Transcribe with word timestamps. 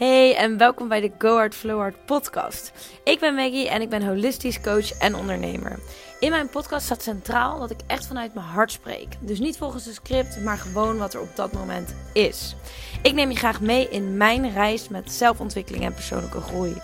Hey 0.00 0.36
en 0.36 0.56
welkom 0.56 0.88
bij 0.88 1.00
de 1.00 1.12
Go 1.18 1.34
Hard 1.34 1.54
Flow 1.54 1.78
Hard 1.78 2.04
podcast. 2.04 2.72
Ik 3.04 3.20
ben 3.20 3.34
Maggie 3.34 3.68
en 3.68 3.80
ik 3.80 3.88
ben 3.88 4.06
holistisch 4.06 4.60
coach 4.60 4.92
en 4.92 5.14
ondernemer. 5.14 5.78
In 6.20 6.30
mijn 6.30 6.48
podcast 6.48 6.84
staat 6.84 7.02
centraal 7.02 7.58
dat 7.58 7.70
ik 7.70 7.80
echt 7.86 8.06
vanuit 8.06 8.34
mijn 8.34 8.46
hart 8.46 8.72
spreek. 8.72 9.08
Dus 9.20 9.38
niet 9.38 9.56
volgens 9.56 9.86
een 9.86 9.92
script, 9.92 10.40
maar 10.40 10.58
gewoon 10.58 10.98
wat 10.98 11.14
er 11.14 11.20
op 11.20 11.36
dat 11.36 11.52
moment 11.52 11.94
is. 12.12 12.56
Ik 13.02 13.12
neem 13.12 13.30
je 13.30 13.36
graag 13.36 13.60
mee 13.60 13.88
in 13.88 14.16
mijn 14.16 14.52
reis 14.52 14.88
met 14.88 15.12
zelfontwikkeling 15.12 15.84
en 15.84 15.94
persoonlijke 15.94 16.40
groei. 16.40 16.74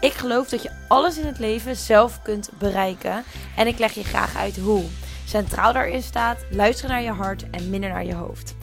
Ik 0.00 0.12
geloof 0.12 0.48
dat 0.48 0.62
je 0.62 0.70
alles 0.88 1.18
in 1.18 1.26
het 1.26 1.38
leven 1.38 1.76
zelf 1.76 2.22
kunt 2.22 2.50
bereiken 2.58 3.24
en 3.56 3.66
ik 3.66 3.78
leg 3.78 3.92
je 3.92 4.04
graag 4.04 4.36
uit 4.36 4.56
hoe. 4.56 4.84
Centraal 5.26 5.72
daarin 5.72 6.02
staat 6.02 6.44
luisteren 6.50 6.90
naar 6.90 7.02
je 7.02 7.10
hart 7.10 7.50
en 7.50 7.70
minder 7.70 7.90
naar 7.90 8.04
je 8.04 8.14
hoofd. 8.14 8.54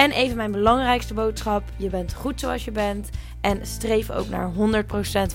En 0.00 0.10
even 0.10 0.36
mijn 0.36 0.52
belangrijkste 0.52 1.14
boodschap: 1.14 1.62
je 1.76 1.88
bent 1.88 2.14
goed 2.14 2.40
zoals 2.40 2.64
je 2.64 2.70
bent. 2.70 3.10
En 3.40 3.66
streef 3.66 4.10
ook 4.10 4.28
naar 4.28 4.52
100% 4.52 4.56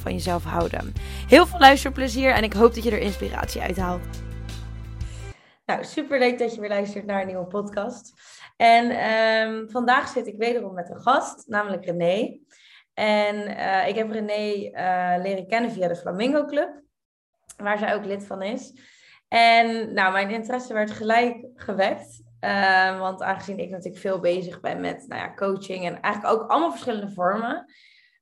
van 0.01 0.13
jezelf 0.13 0.43
houden. 0.43 0.93
Heel 1.27 1.45
veel 1.45 1.59
luisterplezier 1.59 2.31
en 2.31 2.43
ik 2.43 2.53
hoop 2.53 2.73
dat 2.73 2.83
je 2.83 2.91
er 2.91 2.99
inspiratie 2.99 3.61
uit 3.61 3.77
haalt. 3.77 4.01
Nou, 5.65 5.83
super 5.83 6.19
leuk 6.19 6.39
dat 6.39 6.55
je 6.55 6.59
weer 6.59 6.69
luistert 6.69 7.05
naar 7.05 7.21
een 7.21 7.27
nieuwe 7.27 7.45
podcast. 7.45 8.13
En 8.57 9.11
um, 9.11 9.69
vandaag 9.69 10.07
zit 10.07 10.27
ik 10.27 10.37
wederom 10.37 10.73
met 10.73 10.89
een 10.89 11.01
gast, 11.01 11.47
namelijk 11.47 11.85
René. 11.85 12.39
En 12.93 13.35
uh, 13.35 13.87
ik 13.87 13.95
heb 13.95 14.11
René 14.11 14.53
uh, 14.53 15.23
leren 15.23 15.47
kennen 15.47 15.71
via 15.71 15.87
de 15.87 15.95
Flamingo 15.95 16.45
Club, 16.45 16.81
waar 17.57 17.77
zij 17.77 17.95
ook 17.95 18.05
lid 18.05 18.25
van 18.25 18.41
is. 18.41 18.73
En 19.27 19.93
nou, 19.93 20.11
mijn 20.11 20.29
interesse 20.29 20.73
werd 20.73 20.91
gelijk 20.91 21.45
gewekt. 21.55 22.23
Uh, 22.45 22.99
want 22.99 23.21
aangezien 23.21 23.59
ik 23.59 23.69
natuurlijk 23.69 24.01
veel 24.01 24.19
bezig 24.19 24.59
ben 24.59 24.81
met 24.81 25.05
nou 25.07 25.21
ja, 25.21 25.33
coaching 25.33 25.85
en 25.85 26.01
eigenlijk 26.01 26.33
ook 26.33 26.49
allemaal 26.49 26.71
verschillende 26.71 27.11
vormen. 27.11 27.65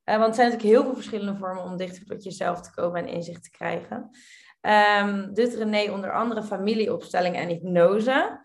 Uh, 0.06 0.18
want 0.18 0.28
er 0.28 0.36
zijn 0.36 0.50
natuurlijk 0.50 0.76
heel 0.76 0.84
veel 0.84 0.94
verschillende 0.94 1.40
vormen 1.40 1.64
om 1.64 1.78
dichter 1.78 2.06
tot 2.06 2.24
jezelf 2.24 2.62
te 2.62 2.74
komen 2.74 3.02
en 3.02 3.14
inzicht 3.14 3.44
te 3.44 3.52
krijgen. 3.52 4.10
Um, 5.02 5.34
doet 5.34 5.54
René 5.54 5.92
onder 5.92 6.14
andere 6.14 6.44
familieopstelling 6.44 7.36
en 7.36 7.48
hypnose. 7.48 8.40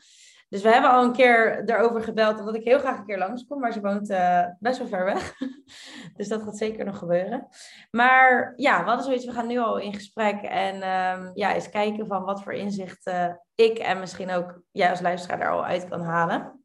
Dus 0.48 0.62
we 0.62 0.68
hebben 0.68 0.90
al 0.90 1.04
een 1.04 1.12
keer 1.12 1.62
erover 1.66 2.02
gebeld 2.02 2.38
omdat 2.38 2.54
ik 2.54 2.64
heel 2.64 2.78
graag 2.78 2.98
een 2.98 3.06
keer 3.06 3.18
langskom, 3.18 3.60
maar 3.60 3.72
ze 3.72 3.80
woont 3.80 4.10
uh, 4.10 4.44
best 4.58 4.78
wel 4.78 4.88
ver 4.88 5.04
weg. 5.04 5.34
dus 6.16 6.28
dat 6.28 6.42
gaat 6.42 6.56
zeker 6.56 6.84
nog 6.84 6.98
gebeuren. 6.98 7.48
Maar 7.90 8.52
ja, 8.56 8.80
we 8.80 8.86
hadden 8.88 9.04
zoiets, 9.04 9.24
we 9.24 9.32
gaan 9.32 9.46
nu 9.46 9.58
al 9.58 9.78
in 9.78 9.94
gesprek 9.94 10.42
en 10.42 10.74
um, 10.74 11.30
ja, 11.34 11.54
eens 11.54 11.70
kijken 11.70 12.06
van 12.06 12.24
wat 12.24 12.42
voor 12.42 12.52
inzichten 12.52 13.42
ik 13.54 13.78
en 13.78 14.00
misschien 14.00 14.30
ook 14.30 14.62
jij 14.70 14.90
als 14.90 15.00
luisteraar 15.00 15.40
er 15.40 15.50
al 15.50 15.64
uit 15.64 15.88
kan 15.88 16.00
halen. 16.00 16.64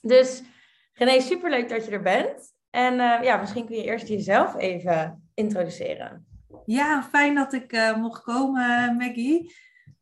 Dus 0.00 0.42
René, 0.92 1.20
superleuk 1.20 1.68
dat 1.68 1.84
je 1.84 1.90
er 1.90 2.02
bent. 2.02 2.52
En 2.70 2.94
uh, 2.94 3.22
ja, 3.22 3.36
misschien 3.36 3.66
kun 3.66 3.76
je 3.76 3.84
eerst 3.84 4.08
jezelf 4.08 4.56
even 4.56 5.30
introduceren. 5.34 6.26
Ja, 6.64 7.02
fijn 7.02 7.34
dat 7.34 7.52
ik 7.52 7.94
mocht 7.96 8.22
komen, 8.22 8.96
Maggie. 8.96 9.54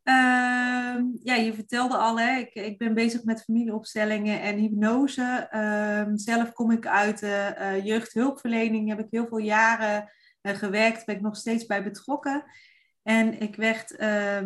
Uh, 0.09 1.01
ja, 1.23 1.35
je 1.35 1.53
vertelde 1.53 1.97
al, 1.97 2.19
hè, 2.19 2.37
ik, 2.37 2.53
ik 2.53 2.77
ben 2.77 2.93
bezig 2.93 3.23
met 3.23 3.43
familieopstellingen 3.43 4.41
en 4.41 4.57
hypnose. 4.57 5.49
Uh, 5.51 6.05
zelf 6.13 6.53
kom 6.53 6.71
ik 6.71 6.87
uit 6.87 7.19
de 7.19 7.55
uh, 7.59 7.85
jeugdhulpverlening, 7.85 8.89
heb 8.89 8.99
ik 8.99 9.07
heel 9.09 9.27
veel 9.27 9.37
jaren 9.37 10.11
uh, 10.41 10.55
gewerkt, 10.55 11.05
ben 11.05 11.15
ik 11.15 11.21
nog 11.21 11.35
steeds 11.35 11.65
bij 11.65 11.83
betrokken. 11.83 12.43
En 13.03 13.39
ik 13.39 13.55
werd 13.55 13.97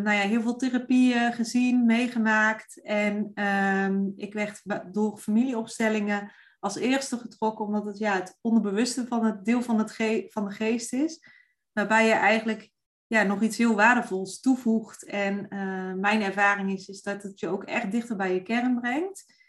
nou 0.03 0.11
ja, 0.11 0.22
heel 0.22 0.41
veel 0.41 0.56
therapieën 0.56 1.34
gezien, 1.34 1.86
meegemaakt. 1.86 2.81
En 2.84 3.31
ehm, 3.34 4.09
ik 4.16 4.34
werd 4.34 4.61
door 4.91 5.17
familieopstellingen 5.17 6.31
als 6.59 6.75
eerste 6.75 7.17
getrokken, 7.17 7.66
omdat 7.66 7.86
het 7.86 7.97
ja, 7.97 8.14
het 8.14 8.38
onderbewuste 8.41 9.08
van 9.08 9.25
het 9.25 9.45
deel 9.45 9.61
van, 9.61 9.78
het 9.78 9.91
ge 9.91 10.28
van 10.30 10.45
de 10.47 10.53
geest 10.53 10.94
is. 10.94 11.28
Waarbij 11.73 12.06
je 12.06 12.14
eigenlijk 12.14 12.72
ja, 13.14 13.23
nog 13.23 13.42
iets 13.42 13.58
heel 13.58 13.75
waardevols 13.75 14.39
toevoegt. 14.39 15.06
En 15.06 15.45
uh, 15.50 15.94
mijn 15.94 16.22
ervaring 16.22 16.72
is, 16.72 16.88
is 16.88 17.01
dat 17.01 17.24
het 17.24 17.40
je 17.40 17.47
ook 17.47 17.63
echt 17.63 17.91
dichter 17.91 18.16
bij 18.16 18.34
je 18.34 18.44
kern 18.44 18.79
brengt. 18.79 19.41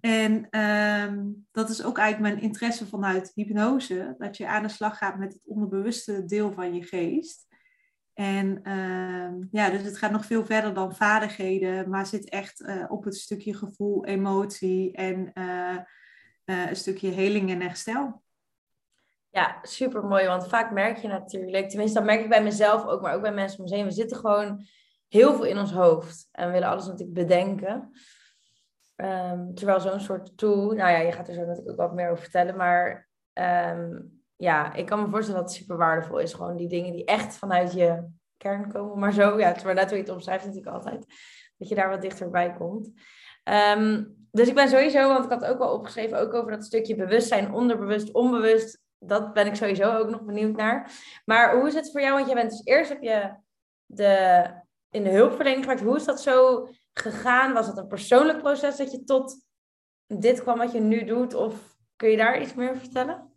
En 0.00 0.60
um, 0.60 1.46
dat 1.52 1.68
is 1.68 1.84
ook 1.84 1.98
eigenlijk 1.98 2.34
mijn 2.34 2.44
interesse 2.48 2.86
vanuit 2.86 3.32
hypnose. 3.34 4.14
Dat 4.18 4.36
je 4.36 4.46
aan 4.46 4.62
de 4.62 4.68
slag 4.68 4.98
gaat 4.98 5.18
met 5.18 5.32
het 5.32 5.42
onderbewuste 5.44 6.24
deel 6.24 6.52
van 6.52 6.74
je 6.74 6.82
geest. 6.82 7.46
En 8.14 8.60
uh, 8.62 9.46
ja, 9.50 9.70
dus 9.70 9.82
het 9.82 9.98
gaat 9.98 10.10
nog 10.10 10.24
veel 10.24 10.44
verder 10.44 10.74
dan 10.74 10.94
vaardigheden, 10.94 11.90
maar 11.90 12.06
zit 12.06 12.28
echt 12.28 12.60
uh, 12.60 12.84
op 12.88 13.04
het 13.04 13.16
stukje 13.16 13.54
gevoel, 13.54 14.04
emotie 14.04 14.92
en 14.92 15.30
uh, 15.34 15.76
een 16.44 16.76
stukje 16.76 17.10
heling 17.10 17.50
en 17.50 17.60
herstel. 17.60 18.22
Ja, 19.38 19.58
super 19.62 20.04
mooi. 20.04 20.26
Want 20.26 20.48
vaak 20.48 20.72
merk 20.72 20.96
je 20.96 21.08
natuurlijk, 21.08 21.68
tenminste, 21.68 21.98
dat 21.98 22.06
merk 22.06 22.20
ik 22.20 22.28
bij 22.28 22.42
mezelf 22.42 22.86
ook, 22.86 23.00
maar 23.00 23.14
ook 23.14 23.22
bij 23.22 23.32
mensen 23.32 23.58
om 23.58 23.70
me 23.70 23.76
heen. 23.76 23.84
We 23.84 23.90
zitten 23.90 24.16
gewoon 24.16 24.66
heel 25.08 25.34
veel 25.34 25.44
in 25.44 25.58
ons 25.58 25.72
hoofd 25.72 26.28
en 26.32 26.52
willen 26.52 26.68
alles 26.68 26.86
natuurlijk 26.86 27.18
bedenken. 27.18 27.90
Um, 28.96 29.54
terwijl 29.54 29.80
zo'n 29.80 30.00
soort 30.00 30.36
tool, 30.36 30.66
nou 30.66 30.90
ja, 30.90 30.98
je 30.98 31.12
gaat 31.12 31.28
er 31.28 31.34
zo 31.34 31.40
natuurlijk 31.40 31.70
ook 31.70 31.76
wat 31.76 31.94
meer 31.94 32.10
over 32.10 32.22
vertellen, 32.22 32.56
maar 32.56 33.08
um, 33.32 34.22
ja, 34.36 34.74
ik 34.74 34.86
kan 34.86 35.02
me 35.02 35.08
voorstellen 35.08 35.40
dat 35.40 35.50
het 35.50 35.58
super 35.58 35.76
waardevol 35.76 36.18
is. 36.18 36.32
Gewoon 36.32 36.56
die 36.56 36.68
dingen 36.68 36.92
die 36.92 37.04
echt 37.04 37.36
vanuit 37.36 37.72
je 37.72 38.08
kern 38.36 38.72
komen, 38.72 38.98
maar 38.98 39.12
zo, 39.12 39.38
ja, 39.38 39.52
terwijl 39.52 39.76
net 39.76 39.88
hoe 39.88 39.96
je 39.96 40.02
het 40.02 40.12
omschrijft 40.12 40.44
natuurlijk 40.44 40.76
altijd, 40.76 41.06
dat 41.56 41.68
je 41.68 41.74
daar 41.74 41.88
wat 41.88 42.02
dichterbij 42.02 42.52
komt. 42.52 42.90
Um, 43.76 44.16
dus 44.30 44.48
ik 44.48 44.54
ben 44.54 44.68
sowieso, 44.68 45.08
want 45.08 45.24
ik 45.24 45.30
had 45.30 45.44
ook 45.44 45.58
wel 45.58 45.72
opgeschreven, 45.72 46.18
ook 46.18 46.34
over 46.34 46.50
dat 46.50 46.64
stukje 46.64 46.96
bewustzijn, 46.96 47.52
onderbewust, 47.52 48.12
onbewust, 48.12 48.86
dat 48.98 49.32
ben 49.32 49.46
ik 49.46 49.54
sowieso 49.54 49.96
ook 49.96 50.10
nog 50.10 50.22
benieuwd 50.22 50.56
naar. 50.56 50.90
Maar 51.24 51.56
hoe 51.56 51.68
is 51.68 51.74
het 51.74 51.90
voor 51.90 52.00
jou? 52.00 52.14
Want 52.14 52.28
je 52.28 52.34
bent 52.34 52.50
dus 52.50 52.64
eerst 52.64 52.90
heb 52.90 53.02
je 53.02 53.34
de, 53.86 54.44
in 54.90 55.04
de 55.04 55.10
hulpverlening 55.10 55.62
gewerkt. 55.62 55.84
Hoe 55.84 55.96
is 55.96 56.04
dat 56.04 56.22
zo 56.22 56.68
gegaan? 56.92 57.52
Was 57.52 57.66
het 57.66 57.76
een 57.76 57.86
persoonlijk 57.88 58.38
proces 58.38 58.76
dat 58.76 58.92
je 58.92 59.04
tot 59.04 59.46
dit 60.06 60.42
kwam 60.42 60.58
wat 60.58 60.72
je 60.72 60.80
nu 60.80 61.04
doet? 61.04 61.34
Of 61.34 61.76
kun 61.96 62.10
je 62.10 62.16
daar 62.16 62.40
iets 62.40 62.54
meer 62.54 62.68
over 62.68 62.80
vertellen? 62.80 63.32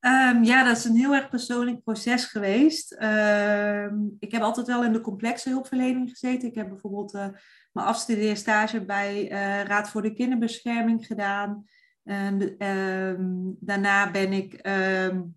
Um, 0.00 0.44
ja, 0.44 0.64
dat 0.64 0.76
is 0.76 0.84
een 0.84 0.96
heel 0.96 1.14
erg 1.14 1.28
persoonlijk 1.28 1.82
proces 1.82 2.24
geweest. 2.24 3.02
Um, 3.02 4.16
ik 4.18 4.32
heb 4.32 4.42
altijd 4.42 4.66
wel 4.66 4.84
in 4.84 4.92
de 4.92 5.00
complexe 5.00 5.48
hulpverlening 5.48 6.10
gezeten. 6.10 6.48
Ik 6.48 6.54
heb 6.54 6.68
bijvoorbeeld 6.68 7.14
uh, 7.14 7.26
mijn 7.72 7.86
afstudeerstage 7.86 8.84
bij 8.84 9.30
uh, 9.30 9.62
Raad 9.62 9.90
voor 9.90 10.02
de 10.02 10.12
Kinderbescherming 10.12 11.06
gedaan. 11.06 11.64
En, 12.08 12.66
um, 12.66 13.56
daarna 13.60 14.10
ben 14.10 14.32
ik 14.32 14.66
um, 14.66 15.36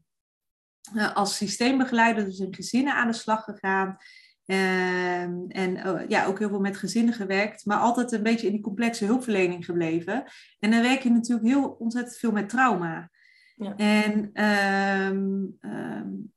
als 1.14 1.36
systeembegeleider 1.36 2.26
dus 2.26 2.40
in 2.40 2.56
gezinnen 2.56 2.94
aan 2.94 3.08
de 3.08 3.14
slag 3.14 3.44
gegaan. 3.44 3.88
Um, 4.46 5.48
en 5.48 5.78
uh, 5.78 6.08
ja, 6.08 6.26
ook 6.26 6.40
heel 6.40 6.50
veel 6.50 6.60
met 6.60 6.78
gezinnen 6.78 7.14
gewerkt, 7.14 7.66
maar 7.66 7.78
altijd 7.78 8.12
een 8.12 8.24
beetje 8.24 8.48
in 8.48 8.54
die 8.54 8.62
complexe 8.62 9.06
hulpverlening 9.06 9.66
gebleven. 9.66 10.24
En 10.60 10.72
dan 10.72 10.82
werk 10.82 11.02
je 11.02 11.10
natuurlijk 11.10 11.48
heel 11.48 11.70
ontzettend 11.70 12.18
veel 12.18 12.32
met 12.32 12.50
trauma. 12.50 13.10
Ja. 13.56 13.76
En 13.76 14.32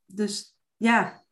dus 0.07 0.57
ja, 0.77 1.23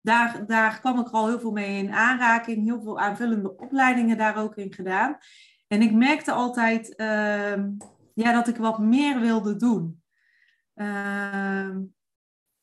daar, 0.00 0.46
daar 0.46 0.80
kwam 0.80 0.98
ik 0.98 1.08
al 1.08 1.28
heel 1.28 1.40
veel 1.40 1.52
mee 1.52 1.78
in 1.78 1.92
aanraking, 1.92 2.64
heel 2.64 2.82
veel 2.82 3.00
aanvullende 3.00 3.56
opleidingen 3.56 4.18
daar 4.18 4.36
ook 4.36 4.56
in 4.56 4.72
gedaan. 4.72 5.18
En 5.68 5.82
ik 5.82 5.92
merkte 5.92 6.32
altijd 6.32 6.94
ja, 8.20 8.32
dat 8.32 8.48
ik 8.48 8.56
wat 8.56 8.78
meer 8.78 9.20
wilde 9.20 9.56
doen. 9.56 10.02
Uh, 10.74 11.76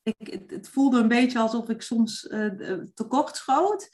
ik, 0.02 0.44
het, 0.46 0.68
voelde 0.68 1.00
een 1.00 1.08
beetje 1.08 1.38
alsof 1.38 1.68
ik 1.68 1.82
soms 1.82 2.24
uh, 2.24 2.82
tekort 2.94 3.36
schoot. 3.36 3.90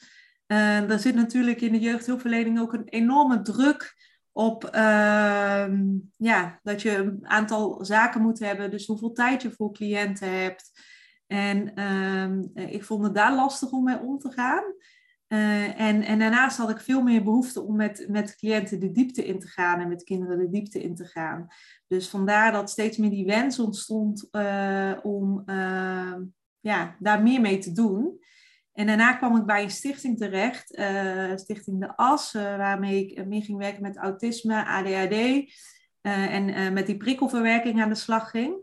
Uh, 0.47 0.91
er 0.91 0.98
zit 0.98 1.14
natuurlijk 1.14 1.60
in 1.60 1.72
de 1.72 1.80
jeugdhulpverlening 1.80 2.60
ook 2.60 2.72
een 2.72 2.88
enorme 2.88 3.42
druk 3.42 3.94
op 4.32 4.64
ehm, 4.64 5.82
ja, 6.16 6.60
dat 6.62 6.82
je 6.82 6.97
een 6.97 7.28
aantal 7.28 7.84
zaken 7.84 8.22
moet 8.22 8.38
hebben. 8.38 8.70
Dus 8.70 8.86
hoeveel 8.86 9.12
tijd 9.12 9.42
je 9.42 9.50
voor 9.50 9.72
cliënten 9.72 10.41
hebt. 10.42 10.70
En 11.26 11.75
ehm, 11.75 12.43
ik 12.55 12.84
vond 12.84 13.05
het 13.05 13.14
daar 13.14 13.34
lastig 13.34 13.70
om 13.70 13.84
mee 13.84 13.99
om 13.99 14.19
te 14.19 14.31
gaan. 14.31 14.64
Uh, 15.29 15.81
en, 15.81 16.03
en 16.03 16.19
daarnaast 16.19 16.56
had 16.56 16.71
ik 16.71 16.81
veel 16.81 17.03
meer 17.03 17.25
behoefte 17.25 17.62
om 17.62 17.76
met, 17.76 18.06
met 18.09 18.37
cliënten 18.37 18.81
de 18.81 18.91
diepte 18.91 19.26
in 19.26 19.41
te 19.41 19.47
gaan 19.47 19.81
en 19.81 19.88
met 19.88 20.05
kinderen 20.05 20.38
de 20.38 20.50
diepte 20.50 20.82
in 20.82 20.94
te 20.94 21.05
gaan. 21.05 21.47
Dus 21.87 22.09
vandaar 22.09 22.53
dat 22.53 22.71
steeds 22.71 22.97
meer 22.97 23.11
die 23.11 23.26
wens 23.26 23.59
ontstond 23.59 24.29
uh, 24.32 24.93
om 25.03 25.43
uh, 25.47 26.15
ja, 26.61 26.97
daar 26.99 27.23
meer 27.23 27.41
mee 27.41 27.59
te 27.59 27.73
doen. 27.73 28.23
En 28.73 28.87
daarna 28.87 29.12
kwam 29.12 29.37
ik 29.37 29.44
bij 29.44 29.62
een 29.62 29.71
stichting 29.71 30.19
terecht, 30.19 30.81
Stichting 31.41 31.81
De 31.81 31.97
As, 31.97 32.32
waarmee 32.32 33.06
ik 33.06 33.26
meer 33.26 33.43
ging 33.43 33.59
werken 33.59 33.82
met 33.82 33.97
autisme, 33.97 34.65
ADHD 34.65 35.50
en 36.03 36.73
met 36.73 36.87
die 36.87 36.97
prikkelverwerking 36.97 37.82
aan 37.82 37.88
de 37.88 37.94
slag 37.94 38.31
ging. 38.31 38.55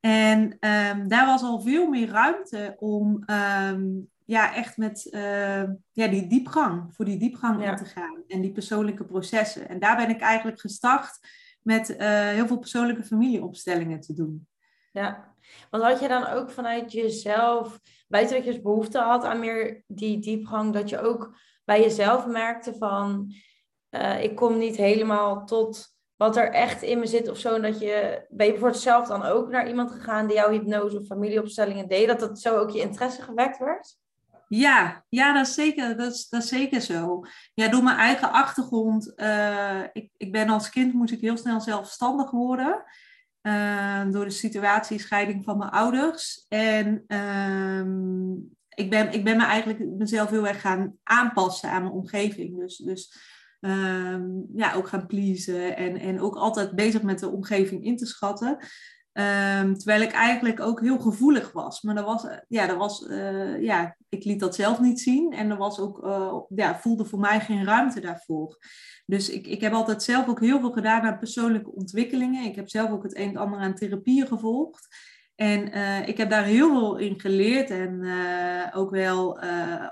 En 0.00 0.40
um, 0.40 1.08
daar 1.08 1.26
was 1.26 1.42
al 1.42 1.60
veel 1.60 1.88
meer 1.88 2.08
ruimte 2.08 2.76
om 2.78 3.24
um, 3.70 4.10
ja, 4.28 4.54
echt 4.54 4.76
met 4.76 5.08
uh, 5.10 5.62
ja, 5.92 6.06
die 6.08 6.26
diepgang, 6.26 6.94
voor 6.94 7.04
die 7.04 7.18
diepgang 7.18 7.62
ja. 7.62 7.70
in 7.70 7.76
te 7.76 7.84
gaan 7.84 8.22
en 8.26 8.40
die 8.40 8.52
persoonlijke 8.52 9.04
processen. 9.04 9.68
En 9.68 9.78
daar 9.78 9.96
ben 9.96 10.10
ik 10.10 10.20
eigenlijk 10.20 10.60
gestart 10.60 11.18
met 11.62 11.90
uh, 11.90 11.98
heel 12.28 12.46
veel 12.46 12.58
persoonlijke 12.58 13.04
familieopstellingen 13.04 14.00
te 14.00 14.14
doen. 14.14 14.48
Ja, 14.92 15.34
Want 15.70 15.82
had 15.82 16.00
je 16.00 16.08
dan 16.08 16.26
ook 16.26 16.50
vanuit 16.50 16.92
jezelf, 16.92 17.80
buiten 18.08 18.36
dat 18.36 18.44
je 18.44 18.52
dus 18.52 18.62
behoefte 18.62 18.98
had 18.98 19.24
aan 19.24 19.40
meer 19.40 19.82
die 19.86 20.18
diepgang, 20.18 20.72
dat 20.72 20.88
je 20.88 21.00
ook 21.00 21.36
bij 21.64 21.80
jezelf 21.80 22.26
merkte 22.26 22.74
van, 22.78 23.34
uh, 23.90 24.22
ik 24.22 24.36
kom 24.36 24.58
niet 24.58 24.76
helemaal 24.76 25.44
tot 25.44 25.96
wat 26.16 26.36
er 26.36 26.50
echt 26.52 26.82
in 26.82 26.98
me 26.98 27.06
zit 27.06 27.28
of 27.28 27.38
zo. 27.38 27.54
En 27.54 27.62
dat 27.62 27.80
je, 27.80 28.26
ben 28.28 28.46
je 28.46 28.52
bijvoorbeeld 28.52 28.82
zelf 28.82 29.06
dan 29.06 29.22
ook 29.22 29.48
naar 29.48 29.68
iemand 29.68 29.90
gegaan 29.90 30.26
die 30.26 30.36
jouw 30.36 30.50
hypnose 30.50 30.98
of 30.98 31.06
familieopstellingen 31.06 31.88
deed, 31.88 32.06
dat 32.06 32.20
dat 32.20 32.40
zo 32.40 32.56
ook 32.56 32.70
je 32.70 32.80
interesse 32.80 33.22
gewekt 33.22 33.58
werd? 33.58 33.96
Ja, 34.48 35.04
ja 35.08 35.32
dat, 35.32 35.46
is 35.46 35.54
zeker, 35.54 35.96
dat, 35.96 36.12
is, 36.12 36.28
dat 36.28 36.42
is 36.42 36.48
zeker 36.48 36.80
zo. 36.80 37.24
Ja, 37.54 37.68
door 37.68 37.82
mijn 37.82 37.96
eigen 37.96 38.32
achtergrond. 38.32 39.12
Uh, 39.16 39.82
ik, 39.92 40.10
ik 40.16 40.32
ben 40.32 40.48
als 40.48 40.70
kind 40.70 40.92
moest 40.92 41.12
ik 41.12 41.20
heel 41.20 41.36
snel 41.36 41.60
zelfstandig 41.60 42.30
worden. 42.30 42.84
Uh, 43.42 44.10
door 44.10 44.24
de 44.24 44.30
situatie 44.30 44.98
scheiding 44.98 45.44
van 45.44 45.58
mijn 45.58 45.70
ouders. 45.70 46.44
En 46.48 47.04
uh, 47.08 47.82
ik, 48.68 48.90
ben, 48.90 49.12
ik 49.12 49.24
ben 49.24 49.36
me 49.36 49.44
eigenlijk 49.44 49.90
mezelf 49.98 50.30
heel 50.30 50.46
erg 50.46 50.60
gaan 50.60 50.96
aanpassen 51.02 51.70
aan 51.70 51.82
mijn 51.82 51.94
omgeving. 51.94 52.58
Dus, 52.58 52.76
dus 52.76 53.16
ehm, 53.60 54.26
ja, 54.54 54.74
ook 54.74 54.88
gaan 54.88 55.06
pleasen 55.06 55.76
en, 55.76 55.96
en 55.96 56.20
ook 56.20 56.36
altijd 56.36 56.74
bezig 56.74 57.02
met 57.02 57.18
de 57.18 57.28
omgeving 57.28 57.84
in 57.84 57.96
te 57.96 58.06
schatten. 58.06 58.58
Um, 59.12 59.74
terwijl 59.74 60.02
ik 60.02 60.12
eigenlijk 60.12 60.60
ook 60.60 60.80
heel 60.80 60.98
gevoelig 60.98 61.52
was. 61.52 61.82
Maar 61.82 61.96
er 61.96 62.04
was, 62.04 62.26
ja, 62.48 62.68
er 62.68 62.76
was, 62.76 63.06
uh, 63.08 63.62
ja, 63.62 63.96
ik 64.08 64.24
liet 64.24 64.40
dat 64.40 64.54
zelf 64.54 64.80
niet 64.80 65.00
zien. 65.00 65.32
En 65.32 65.50
er 65.50 65.56
was 65.56 65.80
ook, 65.80 66.04
uh, 66.04 66.40
ja, 66.48 66.78
voelde 66.78 67.04
voor 67.04 67.18
mij 67.18 67.40
geen 67.40 67.64
ruimte 67.64 68.00
daarvoor. 68.00 68.58
Dus 69.06 69.30
ik, 69.30 69.46
ik 69.46 69.60
heb 69.60 69.72
altijd 69.72 70.02
zelf 70.02 70.28
ook 70.28 70.40
heel 70.40 70.60
veel 70.60 70.72
gedaan 70.72 71.02
aan 71.02 71.18
persoonlijke 71.18 71.74
ontwikkelingen. 71.74 72.44
Ik 72.44 72.56
heb 72.56 72.68
zelf 72.68 72.90
ook 72.90 73.02
het 73.02 73.16
een 73.16 73.28
en 73.28 73.36
ander 73.36 73.58
aan 73.58 73.74
therapieën 73.74 74.26
gevolgd. 74.26 74.88
En 75.34 75.72
ik 76.06 76.16
heb 76.16 76.30
daar 76.30 76.44
heel 76.44 76.68
veel 76.68 76.96
in 76.96 77.20
geleerd 77.20 77.70
en 77.70 78.04
ook 78.74 78.90
wel 78.90 79.38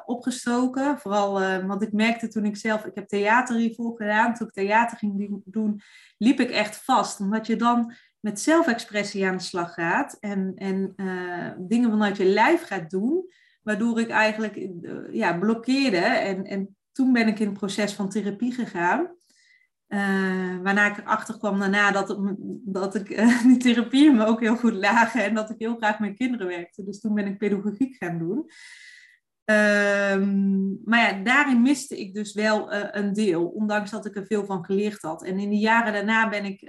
opgestoken. 0.04 0.98
Vooral, 0.98 1.32
want 1.66 1.82
ik 1.82 1.92
merkte 1.92 2.28
toen 2.28 2.44
ik 2.44 2.56
zelf, 2.56 2.84
ik 2.84 2.94
heb 2.94 3.08
theater 3.08 3.56
hiervoor 3.56 3.96
gedaan. 3.96 4.34
Toen 4.34 4.46
ik 4.46 4.52
theater 4.52 4.98
ging 4.98 5.42
doen, 5.44 5.80
liep 6.18 6.40
ik 6.40 6.50
echt 6.50 6.76
vast. 6.84 7.20
Omdat 7.20 7.46
je 7.46 7.56
dan 7.56 7.94
met 8.26 8.40
zelfexpressie 8.40 9.26
aan 9.26 9.36
de 9.36 9.42
slag 9.42 9.74
gaat 9.74 10.16
en, 10.20 10.52
en 10.56 10.92
uh, 10.96 11.50
dingen 11.58 11.90
vanuit 11.90 12.16
je 12.16 12.24
lijf 12.24 12.62
gaat 12.62 12.90
doen, 12.90 13.30
waardoor 13.62 14.00
ik 14.00 14.08
eigenlijk 14.08 14.56
uh, 14.56 15.14
ja, 15.14 15.38
blokkeerde. 15.38 15.96
En, 15.96 16.44
en 16.44 16.76
toen 16.92 17.12
ben 17.12 17.28
ik 17.28 17.38
in 17.38 17.46
het 17.46 17.58
proces 17.58 17.92
van 17.92 18.08
therapie 18.08 18.52
gegaan. 18.52 19.14
Uh, 19.88 20.58
waarna 20.62 20.90
ik 20.90 20.98
erachter 20.98 21.38
kwam 21.38 21.58
daarna 21.58 21.90
dat, 21.90 22.18
dat 22.64 22.94
ik 22.94 23.08
die 23.48 23.56
therapie 23.56 24.12
me 24.12 24.24
ook 24.24 24.40
heel 24.40 24.56
goed 24.56 24.74
lagen 24.74 25.24
en 25.24 25.34
dat 25.34 25.50
ik 25.50 25.58
heel 25.58 25.76
graag 25.76 25.98
met 25.98 26.16
kinderen 26.16 26.46
werkte. 26.46 26.84
Dus 26.84 27.00
toen 27.00 27.14
ben 27.14 27.26
ik 27.26 27.38
pedagogiek 27.38 27.96
gaan 27.96 28.18
doen. 28.18 28.50
Um, 29.44 30.80
maar 30.84 31.00
ja, 31.00 31.22
daarin 31.22 31.62
miste 31.62 32.00
ik 32.00 32.14
dus 32.14 32.34
wel 32.34 32.72
een 32.72 33.12
deel, 33.12 33.46
ondanks 33.46 33.90
dat 33.90 34.06
ik 34.06 34.16
er 34.16 34.26
veel 34.26 34.44
van 34.44 34.64
geleerd 34.64 35.02
had. 35.02 35.24
En 35.24 35.38
in 35.38 35.50
de 35.50 35.58
jaren 35.58 35.92
daarna 35.92 36.28
ben 36.28 36.44
ik 36.44 36.60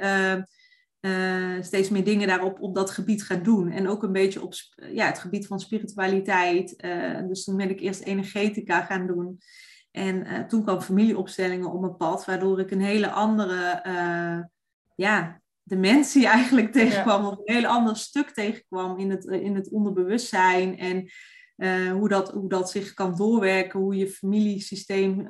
steeds 1.62 1.90
meer 1.90 2.04
dingen 2.04 2.28
daarop 2.28 2.62
op 2.62 2.76
dat 2.76 2.92
gebied 2.92 3.24
gaan 3.24 3.44
doen. 3.44 3.72
En 3.72 3.88
ook 3.88 4.04
een 4.04 4.12
beetje 4.12 4.42
op 4.42 4.54
ja, 4.92 5.06
het 5.06 5.20
gebied 5.20 5.48
van 5.48 5.60
spiritualiteit. 5.60 6.84
Uh, 6.86 7.28
dus 7.28 7.44
toen 7.44 7.58
ben 7.58 7.70
ik 7.70 7.80
eerst 7.80 8.02
energetica 8.02 8.82
gaan 8.82 9.08
doen. 9.08 9.40
En 9.92 10.16
uh, 10.16 10.40
toen 10.40 10.64
kwam 10.64 10.82
familieopstellingen 10.82 11.72
op 11.72 11.82
mijn 11.82 11.98
pad, 11.98 12.26
waardoor 12.26 12.60
ik 12.60 12.72
een 12.72 12.82
hele 12.82 13.10
andere 13.10 13.82
ja, 14.96 15.42
dimensie 15.64 16.28
eigenlijk 16.38 16.72
tegenkwam. 16.72 17.26
Of 17.26 17.38
een 17.38 17.56
heel 17.56 17.66
ander 17.66 17.96
stuk 17.96 18.30
tegenkwam 18.30 18.98
in 18.98 19.10
het, 19.10 19.26
in 19.26 19.56
het 19.56 19.72
onderbewustzijn. 19.72 20.78
En 20.78 21.10
hoe, 21.92 22.10
dat, 22.10 22.32
hoe 22.32 22.50
dat 22.50 22.72
zich 22.72 22.94
kan 22.94 23.16
doorwerken, 23.16 23.80
hoe 23.80 23.96
je 23.96 24.08
familiesysteem 24.08 25.28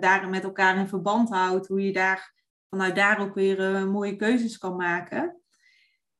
daar 0.00 0.28
met 0.28 0.44
elkaar 0.44 0.78
in 0.78 0.88
verband 0.88 1.28
houdt, 1.28 1.66
hoe 1.66 1.82
je 1.84 1.92
daar 1.92 2.36
vanuit 2.70 2.96
daar 2.96 3.20
ook 3.20 3.34
weer 3.34 3.60
uh, 3.60 3.84
mooie 3.84 4.16
keuzes 4.16 4.58
kan 4.58 4.76
maken. 4.76 5.40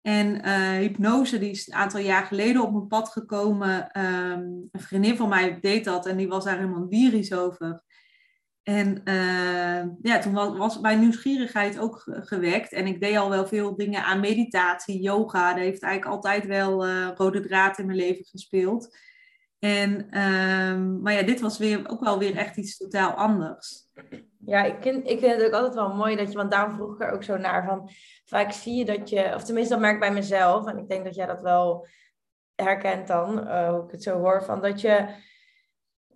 En 0.00 0.46
uh, 0.46 0.70
hypnose, 0.70 1.38
die 1.38 1.50
is 1.50 1.66
een 1.66 1.74
aantal 1.74 2.00
jaar 2.00 2.24
geleden 2.24 2.62
op 2.62 2.72
mijn 2.72 2.86
pad 2.86 3.08
gekomen. 3.08 4.00
Um, 4.00 4.68
een 4.72 4.80
vriendin 4.80 5.16
van 5.16 5.28
mij 5.28 5.60
deed 5.60 5.84
dat 5.84 6.06
en 6.06 6.16
die 6.16 6.28
was 6.28 6.44
daar 6.44 6.56
helemaal 6.56 6.86
lyrisch 6.88 7.32
over. 7.32 7.82
En 8.62 9.00
uh, 9.04 9.84
ja, 10.02 10.18
toen 10.18 10.32
was, 10.32 10.56
was, 10.56 10.80
mijn 10.80 11.00
nieuwsgierigheid 11.00 11.78
ook 11.78 12.02
gewekt. 12.06 12.72
En 12.72 12.86
ik 12.86 13.00
deed 13.00 13.16
al 13.16 13.30
wel 13.30 13.46
veel 13.46 13.76
dingen 13.76 14.04
aan 14.04 14.20
meditatie, 14.20 15.02
yoga. 15.02 15.48
Dat 15.48 15.62
heeft 15.62 15.82
eigenlijk 15.82 16.14
altijd 16.14 16.46
wel 16.46 16.86
rode 17.14 17.40
draad 17.40 17.78
in 17.78 17.86
mijn 17.86 17.98
leven 17.98 18.24
gespeeld. 18.24 18.96
En, 19.58 20.20
um, 20.20 21.02
maar 21.02 21.12
ja, 21.12 21.22
dit 21.22 21.40
was 21.40 21.58
weer, 21.58 21.88
ook 21.88 22.00
wel 22.00 22.18
weer 22.18 22.36
echt 22.36 22.56
iets 22.56 22.76
totaal 22.76 23.10
anders. 23.10 23.88
Ja, 24.48 24.64
ik 24.64 24.76
vind, 24.80 25.08
ik 25.08 25.18
vind 25.18 25.32
het 25.32 25.44
ook 25.44 25.52
altijd 25.52 25.74
wel 25.74 25.94
mooi 25.94 26.16
dat 26.16 26.32
je, 26.32 26.36
want 26.36 26.50
daarom 26.50 26.74
vroeg 26.74 26.94
ik 26.94 27.00
er 27.00 27.10
ook 27.10 27.22
zo 27.22 27.36
naar 27.36 27.64
van, 27.64 27.90
vaak 28.24 28.52
zie 28.52 28.74
je 28.74 28.84
dat 28.84 29.08
je, 29.08 29.32
of 29.34 29.44
tenminste 29.44 29.72
dat 29.72 29.82
merk 29.82 29.94
ik 29.94 30.00
bij 30.00 30.12
mezelf, 30.12 30.66
en 30.66 30.78
ik 30.78 30.88
denk 30.88 31.04
dat 31.04 31.14
jij 31.14 31.26
dat 31.26 31.40
wel 31.40 31.86
herkent 32.54 33.08
dan, 33.08 33.38
uh, 33.38 33.68
hoe 33.68 33.84
ik 33.84 33.90
het 33.90 34.02
zo 34.02 34.18
hoor, 34.18 34.44
van 34.44 34.60
dat 34.60 34.80
je, 34.80 35.06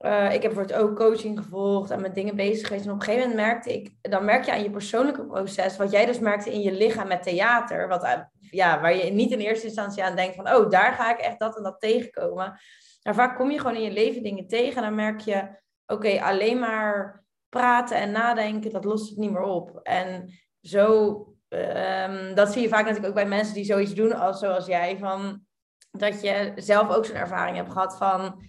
uh, 0.00 0.24
ik 0.24 0.42
heb 0.42 0.54
bijvoorbeeld 0.54 0.78
ook 0.82 0.96
coaching 0.96 1.38
gevolgd 1.38 1.90
en 1.90 2.00
met 2.00 2.14
dingen 2.14 2.36
bezig 2.36 2.66
geweest, 2.66 2.84
en 2.84 2.92
op 2.92 3.00
een 3.00 3.04
gegeven 3.04 3.28
moment 3.28 3.46
merkte 3.46 3.72
ik, 3.72 3.94
dan 4.00 4.24
merk 4.24 4.44
je 4.44 4.52
aan 4.52 4.62
je 4.62 4.70
persoonlijke 4.70 5.26
proces, 5.26 5.76
wat 5.76 5.90
jij 5.90 6.06
dus 6.06 6.18
merkte 6.18 6.52
in 6.52 6.60
je 6.60 6.72
lichaam 6.72 7.08
met 7.08 7.22
theater, 7.22 7.88
wat, 7.88 8.04
uh, 8.04 8.12
ja, 8.50 8.80
waar 8.80 8.96
je 8.96 9.10
niet 9.10 9.32
in 9.32 9.38
eerste 9.38 9.66
instantie 9.66 10.04
aan 10.04 10.16
denkt 10.16 10.34
van, 10.34 10.54
oh, 10.54 10.70
daar 10.70 10.92
ga 10.92 11.12
ik 11.12 11.18
echt 11.18 11.38
dat 11.38 11.56
en 11.56 11.62
dat 11.62 11.80
tegenkomen. 11.80 12.60
Maar 13.02 13.14
vaak 13.14 13.36
kom 13.36 13.50
je 13.50 13.58
gewoon 13.58 13.76
in 13.76 13.82
je 13.82 13.92
leven 13.92 14.22
dingen 14.22 14.48
tegen 14.48 14.76
en 14.76 14.82
dan 14.82 14.94
merk 14.94 15.20
je, 15.20 15.48
oké, 15.86 16.20
alleen 16.20 16.58
maar 16.58 17.21
praten 17.52 17.96
en 17.96 18.10
nadenken, 18.10 18.70
dat 18.70 18.84
lost 18.84 19.08
het 19.08 19.18
niet 19.18 19.30
meer 19.30 19.42
op. 19.42 19.80
En 19.82 20.32
zo, 20.60 21.08
um, 21.48 22.34
dat 22.34 22.52
zie 22.52 22.62
je 22.62 22.68
vaak 22.68 22.80
natuurlijk 22.80 23.08
ook 23.08 23.14
bij 23.14 23.26
mensen 23.26 23.54
die 23.54 23.64
zoiets 23.64 23.94
doen 23.94 24.12
als 24.12 24.38
zoals 24.38 24.66
jij, 24.66 24.98
van 24.98 25.44
dat 25.90 26.22
je 26.22 26.52
zelf 26.56 26.88
ook 26.96 27.04
zo'n 27.04 27.16
ervaring 27.16 27.56
hebt 27.56 27.72
gehad 27.72 27.96
van, 27.96 28.44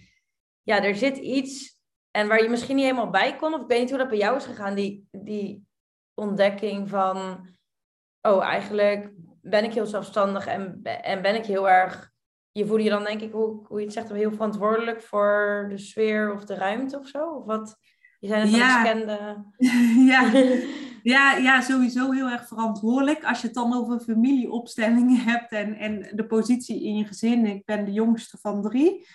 ja, 0.62 0.82
er 0.82 0.94
zit 0.94 1.16
iets 1.16 1.80
en 2.10 2.28
waar 2.28 2.42
je 2.42 2.48
misschien 2.48 2.76
niet 2.76 2.84
helemaal 2.84 3.10
bij 3.10 3.36
kon, 3.36 3.54
of 3.54 3.60
ik 3.60 3.68
weet 3.68 3.80
niet 3.80 3.90
hoe 3.90 3.98
dat 3.98 4.08
bij 4.08 4.18
jou 4.18 4.36
is 4.36 4.44
gegaan, 4.44 4.74
die, 4.74 5.08
die 5.10 5.66
ontdekking 6.14 6.88
van, 6.88 7.48
oh, 8.20 8.42
eigenlijk 8.44 9.12
ben 9.40 9.64
ik 9.64 9.74
heel 9.74 9.86
zelfstandig 9.86 10.46
en, 10.46 10.80
en 10.82 11.22
ben 11.22 11.34
ik 11.34 11.46
heel 11.46 11.68
erg, 11.68 12.10
je 12.52 12.66
voelde 12.66 12.82
je 12.82 12.90
dan 12.90 13.04
denk 13.04 13.20
ik, 13.20 13.32
hoe, 13.32 13.66
hoe 13.66 13.78
je 13.78 13.84
het 13.84 13.94
zegt, 13.94 14.12
heel 14.12 14.32
verantwoordelijk 14.32 15.02
voor 15.02 15.66
de 15.68 15.78
sfeer 15.78 16.32
of 16.32 16.44
de 16.44 16.54
ruimte 16.54 16.98
of 16.98 17.06
zo? 17.06 17.30
Of 17.30 17.44
wat? 17.44 17.76
Je 18.24 18.30
zijn 18.30 18.42
het 18.42 18.56
ja. 18.56 18.82
bekende. 18.82 19.44
ja. 20.12 20.32
ja, 21.14 21.36
ja, 21.36 21.60
sowieso 21.60 22.10
heel 22.10 22.28
erg 22.28 22.46
verantwoordelijk. 22.48 23.24
Als 23.24 23.40
je 23.40 23.46
het 23.46 23.56
dan 23.56 23.74
over 23.74 24.00
familieopstellingen 24.00 25.20
hebt 25.30 25.52
en, 25.52 25.74
en 25.74 26.10
de 26.12 26.26
positie 26.26 26.84
in 26.84 26.96
je 26.96 27.04
gezin. 27.04 27.46
Ik 27.46 27.64
ben 27.64 27.84
de 27.84 27.92
jongste 27.92 28.38
van 28.40 28.62
drie. 28.62 29.06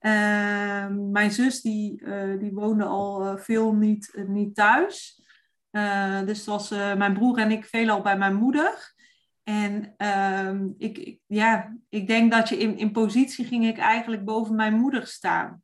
Uh, 0.00 0.86
mijn 0.88 1.30
zus 1.30 1.60
die, 1.60 2.02
uh, 2.02 2.38
die 2.38 2.52
woonde 2.52 2.84
al 2.84 3.26
uh, 3.26 3.36
veel 3.36 3.74
niet, 3.74 4.24
niet 4.26 4.54
thuis. 4.54 5.22
Uh, 5.70 6.20
dus 6.24 6.44
was 6.44 6.68
mijn 6.70 7.14
broer 7.14 7.38
en 7.38 7.50
ik 7.50 7.64
veelal 7.64 8.02
bij 8.02 8.18
mijn 8.18 8.34
moeder. 8.34 8.94
En 9.42 9.94
ehm, 9.96 10.68
ik, 10.78 10.98
ik, 10.98 11.20
ja, 11.26 11.76
ik 11.88 12.06
denk 12.06 12.32
dat 12.32 12.48
je 12.48 12.56
in, 12.56 12.78
in 12.78 12.92
positie 12.92 13.44
ging 13.44 13.66
ik 13.66 13.78
eigenlijk 13.78 14.24
boven 14.24 14.54
mijn 14.54 14.74
moeder 14.74 15.06
staan 15.06 15.62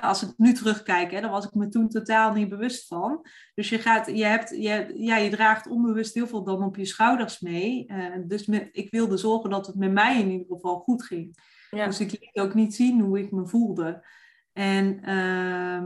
als 0.00 0.22
ik 0.22 0.32
nu 0.36 0.52
terugkijk, 0.52 1.10
hè, 1.10 1.20
daar 1.20 1.30
was 1.30 1.44
ik 1.44 1.54
me 1.54 1.68
toen 1.68 1.88
totaal 1.88 2.32
niet 2.32 2.48
bewust 2.48 2.86
van. 2.86 3.26
Dus 3.54 3.68
je, 3.68 3.78
gaat, 3.78 4.06
je, 4.06 4.24
hebt, 4.24 4.50
je, 4.50 4.92
ja, 4.96 5.16
je 5.16 5.30
draagt 5.30 5.66
onbewust 5.66 6.14
heel 6.14 6.26
veel 6.26 6.44
dan 6.44 6.64
op 6.64 6.76
je 6.76 6.84
schouders 6.84 7.40
mee. 7.40 7.84
Uh, 7.88 8.16
dus 8.26 8.46
met, 8.46 8.68
ik 8.72 8.90
wilde 8.90 9.16
zorgen 9.16 9.50
dat 9.50 9.66
het 9.66 9.76
met 9.76 9.92
mij 9.92 10.20
in 10.20 10.30
ieder 10.30 10.46
geval 10.48 10.78
goed 10.78 11.04
ging. 11.04 11.36
Ja. 11.70 11.86
Dus 11.86 12.00
ik 12.00 12.10
liet 12.10 12.44
ook 12.44 12.54
niet 12.54 12.74
zien 12.74 13.00
hoe 13.00 13.18
ik 13.18 13.30
me 13.30 13.46
voelde. 13.46 14.06
En 14.52 15.00
uh, 15.08 15.82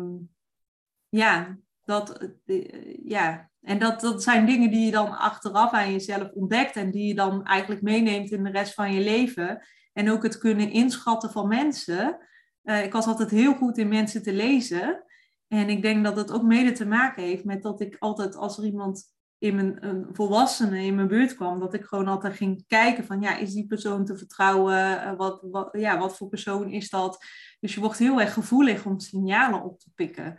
ja, 1.09 1.59
dat, 1.85 2.29
uh, 2.47 2.97
ja. 3.05 3.50
En 3.61 3.79
dat, 3.79 4.00
dat 4.00 4.23
zijn 4.23 4.47
dingen 4.47 4.71
die 4.71 4.85
je 4.85 4.91
dan 4.91 5.19
achteraf 5.19 5.73
aan 5.73 5.93
jezelf 5.93 6.31
ontdekt 6.31 6.76
en 6.76 6.91
die 6.91 7.07
je 7.07 7.15
dan 7.15 7.45
eigenlijk 7.45 7.83
meeneemt 7.83 8.31
in 8.31 8.45
de 8.45 8.50
rest 8.50 8.75
van 8.75 8.93
je 8.93 9.00
leven. 9.00 9.67
En 9.93 10.11
ook 10.11 10.23
het 10.23 10.38
kunnen 10.38 10.71
inschatten 10.71 11.31
van 11.31 11.49
mensen. 11.49 12.19
Uh, 12.66 12.85
ik 12.85 12.92
was 12.92 13.06
altijd 13.06 13.30
heel 13.30 13.54
goed 13.54 13.78
in 13.78 13.88
mensen 13.88 14.23
te 14.23 14.32
lezen. 14.32 15.04
En 15.49 15.68
ik 15.68 15.82
denk 15.82 16.04
dat 16.04 16.16
het 16.16 16.32
ook 16.32 16.42
mede 16.42 16.73
te 16.73 16.87
maken 16.87 17.23
heeft 17.23 17.44
met 17.44 17.62
dat 17.62 17.80
ik 17.80 17.96
altijd 17.99 18.37
als 18.37 18.58
er 18.58 18.64
iemand 18.64 19.14
in 19.38 19.54
mijn 19.54 19.87
een 19.87 20.06
volwassene 20.12 20.85
in 20.85 20.94
mijn 20.94 21.08
buurt 21.08 21.35
kwam, 21.35 21.61
dat 21.61 21.75
ik 21.75 21.85
gewoon 21.85 22.08
altijd 22.08 22.37
ging 22.37 22.64
kijken 22.66 23.04
van 23.04 23.20
ja, 23.20 23.37
is 23.37 23.52
die 23.52 23.66
persoon 23.66 24.04
te 24.04 24.16
vertrouwen? 24.16 24.76
Uh, 24.76 25.16
wat, 25.16 25.40
wat, 25.50 25.68
ja, 25.73 25.99
wat 25.99 26.16
voor 26.16 26.28
persoon 26.28 26.70
is 26.70 26.90
dat? 26.90 27.25
Dus 27.61 27.75
je 27.75 27.80
wordt 27.80 27.99
heel 27.99 28.20
erg 28.20 28.32
gevoelig 28.32 28.85
om 28.85 29.00
signalen 29.00 29.62
op 29.62 29.80
te 29.80 29.90
pikken. 29.94 30.38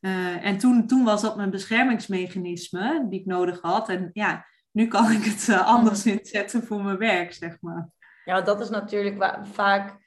Uh, 0.00 0.44
en 0.44 0.58
toen, 0.58 0.86
toen 0.86 1.04
was 1.04 1.22
dat 1.22 1.36
mijn 1.36 1.50
beschermingsmechanisme 1.50 3.06
die 3.08 3.20
ik 3.20 3.26
nodig 3.26 3.60
had. 3.60 3.88
En 3.88 4.10
ja, 4.12 4.46
nu 4.70 4.86
kan 4.86 5.10
ik 5.10 5.24
het 5.24 5.48
anders 5.64 6.06
inzetten 6.06 6.62
voor 6.62 6.82
mijn 6.82 6.98
werk, 6.98 7.32
zeg 7.32 7.56
maar. 7.60 7.88
Ja, 8.24 8.40
dat 8.40 8.60
is 8.60 8.68
natuurlijk 8.68 9.40
vaak 9.52 9.98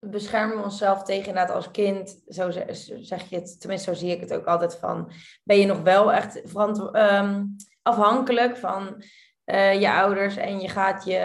beschermen 0.00 0.56
we 0.56 0.62
onszelf 0.62 1.02
tegen 1.02 1.28
inderdaad 1.28 1.54
als 1.54 1.70
kind, 1.70 2.22
zo 2.28 2.50
zeg 3.00 3.28
je 3.28 3.36
het, 3.36 3.60
tenminste 3.60 3.94
zo 3.94 4.00
zie 4.00 4.10
ik 4.10 4.20
het 4.20 4.34
ook 4.34 4.46
altijd 4.46 4.76
van, 4.76 5.12
ben 5.44 5.58
je 5.58 5.66
nog 5.66 5.80
wel 5.80 6.12
echt 6.12 6.42
um, 6.92 7.56
afhankelijk 7.82 8.56
van 8.56 9.02
uh, 9.44 9.80
je 9.80 9.92
ouders 9.92 10.36
en 10.36 10.60
je 10.60 10.68
gaat 10.68 11.04
je, 11.04 11.18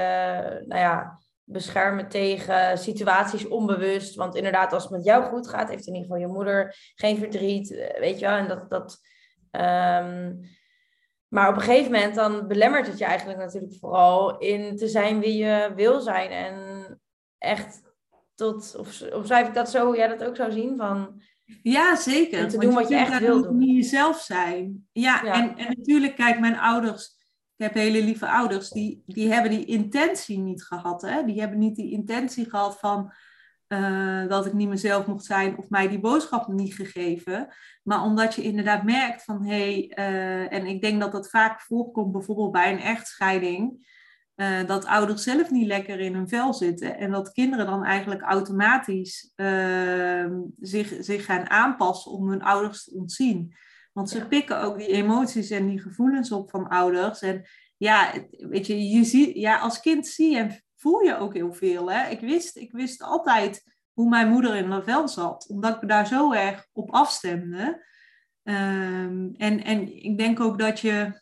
nou 0.67 0.81
ja, 0.81 1.21
beschermen 1.43 2.09
tegen 2.09 2.77
situaties 2.77 3.47
onbewust. 3.47 4.15
Want 4.15 4.35
inderdaad, 4.35 4.73
als 4.73 4.83
het 4.83 4.91
met 4.91 5.03
jou 5.03 5.23
goed 5.23 5.47
gaat, 5.47 5.69
heeft 5.69 5.87
in 5.87 5.93
ieder 5.93 6.09
geval 6.09 6.27
je 6.27 6.33
moeder 6.33 6.75
geen 6.95 7.17
verdriet, 7.17 7.71
eh, 7.71 7.99
weet 7.99 8.19
je 8.19 8.25
wel. 8.25 8.37
En 8.37 8.47
dat, 8.47 8.69
dat, 8.69 8.99
um, 9.51 10.39
maar 11.27 11.49
op 11.49 11.55
een 11.55 11.61
gegeven 11.61 11.91
moment 11.91 12.15
dan 12.15 12.47
belemmert 12.47 12.87
het 12.87 12.97
je 12.97 13.05
eigenlijk 13.05 13.39
natuurlijk 13.39 13.75
vooral 13.79 14.37
in 14.37 14.77
te 14.77 14.87
zijn 14.87 15.19
wie 15.19 15.37
je 15.37 15.71
wil 15.75 16.01
zijn. 16.01 16.31
En 16.31 16.57
echt 17.37 17.82
tot, 18.43 18.75
of 18.75 19.25
schrijf 19.25 19.47
ik 19.47 19.53
dat 19.53 19.69
zo, 19.69 19.85
hoe 19.85 19.95
jij 19.95 20.07
dat 20.07 20.23
ook 20.23 20.35
zou 20.35 20.51
zien? 20.51 20.77
Van, 20.77 21.21
ja, 21.61 21.95
zeker. 21.95 22.39
En 22.39 22.47
te 22.47 22.57
doen 22.57 22.73
wat 22.73 22.89
je 22.89 22.95
echt 22.95 23.19
wil 23.19 23.41
doen. 23.41 23.57
Niet 23.57 23.75
jezelf 23.75 24.19
zijn. 24.21 24.87
Ja, 24.91 25.23
En, 25.23 25.57
en 25.57 25.67
natuurlijk, 25.77 26.15
kijk, 26.15 26.39
mijn 26.39 26.57
ouders 26.57 27.21
ik 27.57 27.65
heb 27.65 27.73
hele 27.73 28.03
lieve 28.03 28.27
ouders, 28.27 28.69
die, 28.69 29.03
die 29.05 29.33
hebben 29.33 29.51
die 29.51 29.65
intentie 29.65 30.39
niet 30.39 30.63
gehad. 30.63 31.01
Hè? 31.01 31.23
Die 31.25 31.39
hebben 31.39 31.59
niet 31.59 31.75
die 31.75 31.91
intentie 31.91 32.49
gehad 32.49 32.79
van 32.79 33.13
uh, 33.67 34.27
dat 34.27 34.45
ik 34.45 34.53
niet 34.53 34.69
mezelf 34.69 35.07
mocht 35.07 35.25
zijn 35.25 35.57
of 35.57 35.69
mij 35.69 35.87
die 35.87 35.99
boodschap 35.99 36.47
niet 36.47 36.73
gegeven. 36.73 37.47
Maar 37.83 38.03
omdat 38.03 38.35
je 38.35 38.41
inderdaad 38.41 38.83
merkt 38.83 39.23
van 39.23 39.45
hé, 39.45 39.87
hey, 39.95 40.09
uh, 40.09 40.53
en 40.53 40.65
ik 40.65 40.81
denk 40.81 41.01
dat 41.01 41.11
dat 41.11 41.29
vaak 41.29 41.61
voorkomt 41.61 42.11
bijvoorbeeld 42.11 42.51
bij 42.51 42.71
een 42.71 42.81
echtscheiding. 42.81 43.91
Uh, 44.35 44.67
dat 44.67 44.85
ouders 44.85 45.23
zelf 45.23 45.49
niet 45.49 45.67
lekker 45.67 45.99
in 45.99 46.13
hun 46.13 46.29
vel 46.29 46.53
zitten 46.53 46.97
en 46.97 47.11
dat 47.11 47.31
kinderen 47.31 47.65
dan 47.65 47.83
eigenlijk 47.83 48.21
automatisch 48.21 49.31
ehm, 49.35 50.39
zich, 50.59 50.93
zich 50.99 51.25
gaan 51.25 51.49
aanpassen 51.49 52.11
om 52.11 52.29
hun 52.29 52.41
ouders 52.41 52.83
te 52.83 52.93
ontzien. 52.93 53.55
Want 53.91 54.09
ze 54.09 54.27
pikken 54.27 54.61
ook 54.61 54.77
die 54.77 54.87
emoties 54.87 55.49
en 55.49 55.67
die 55.67 55.79
gevoelens 55.79 56.31
op 56.31 56.49
van 56.49 56.67
ouders. 56.67 57.21
En 57.21 57.45
ja, 57.77 58.11
weet 58.29 58.67
je, 58.67 58.89
je 58.89 59.03
ziet, 59.03 59.35
ja, 59.35 59.57
als 59.57 59.79
kind 59.79 60.07
zie 60.07 60.31
je 60.31 60.37
en 60.37 60.63
voel 60.75 60.99
je 60.99 61.17
ook 61.17 61.33
heel 61.33 61.53
veel. 61.53 61.91
Hè? 61.91 62.09
Ik, 62.09 62.19
wist, 62.19 62.57
ik 62.57 62.71
wist 62.71 63.01
altijd 63.01 63.63
hoe 63.93 64.09
mijn 64.09 64.29
moeder 64.29 64.55
in 64.55 64.67
mijn 64.67 64.83
vel 64.83 65.07
zat, 65.07 65.47
omdat 65.49 65.75
ik 65.75 65.81
me 65.81 65.87
daar 65.87 66.07
zo 66.07 66.31
erg 66.31 66.67
op 66.71 66.91
afstemde. 66.91 67.85
Um, 68.43 69.33
en, 69.37 69.63
en 69.63 70.03
ik 70.03 70.17
denk 70.17 70.39
ook 70.39 70.59
dat 70.59 70.79
je, 70.79 71.21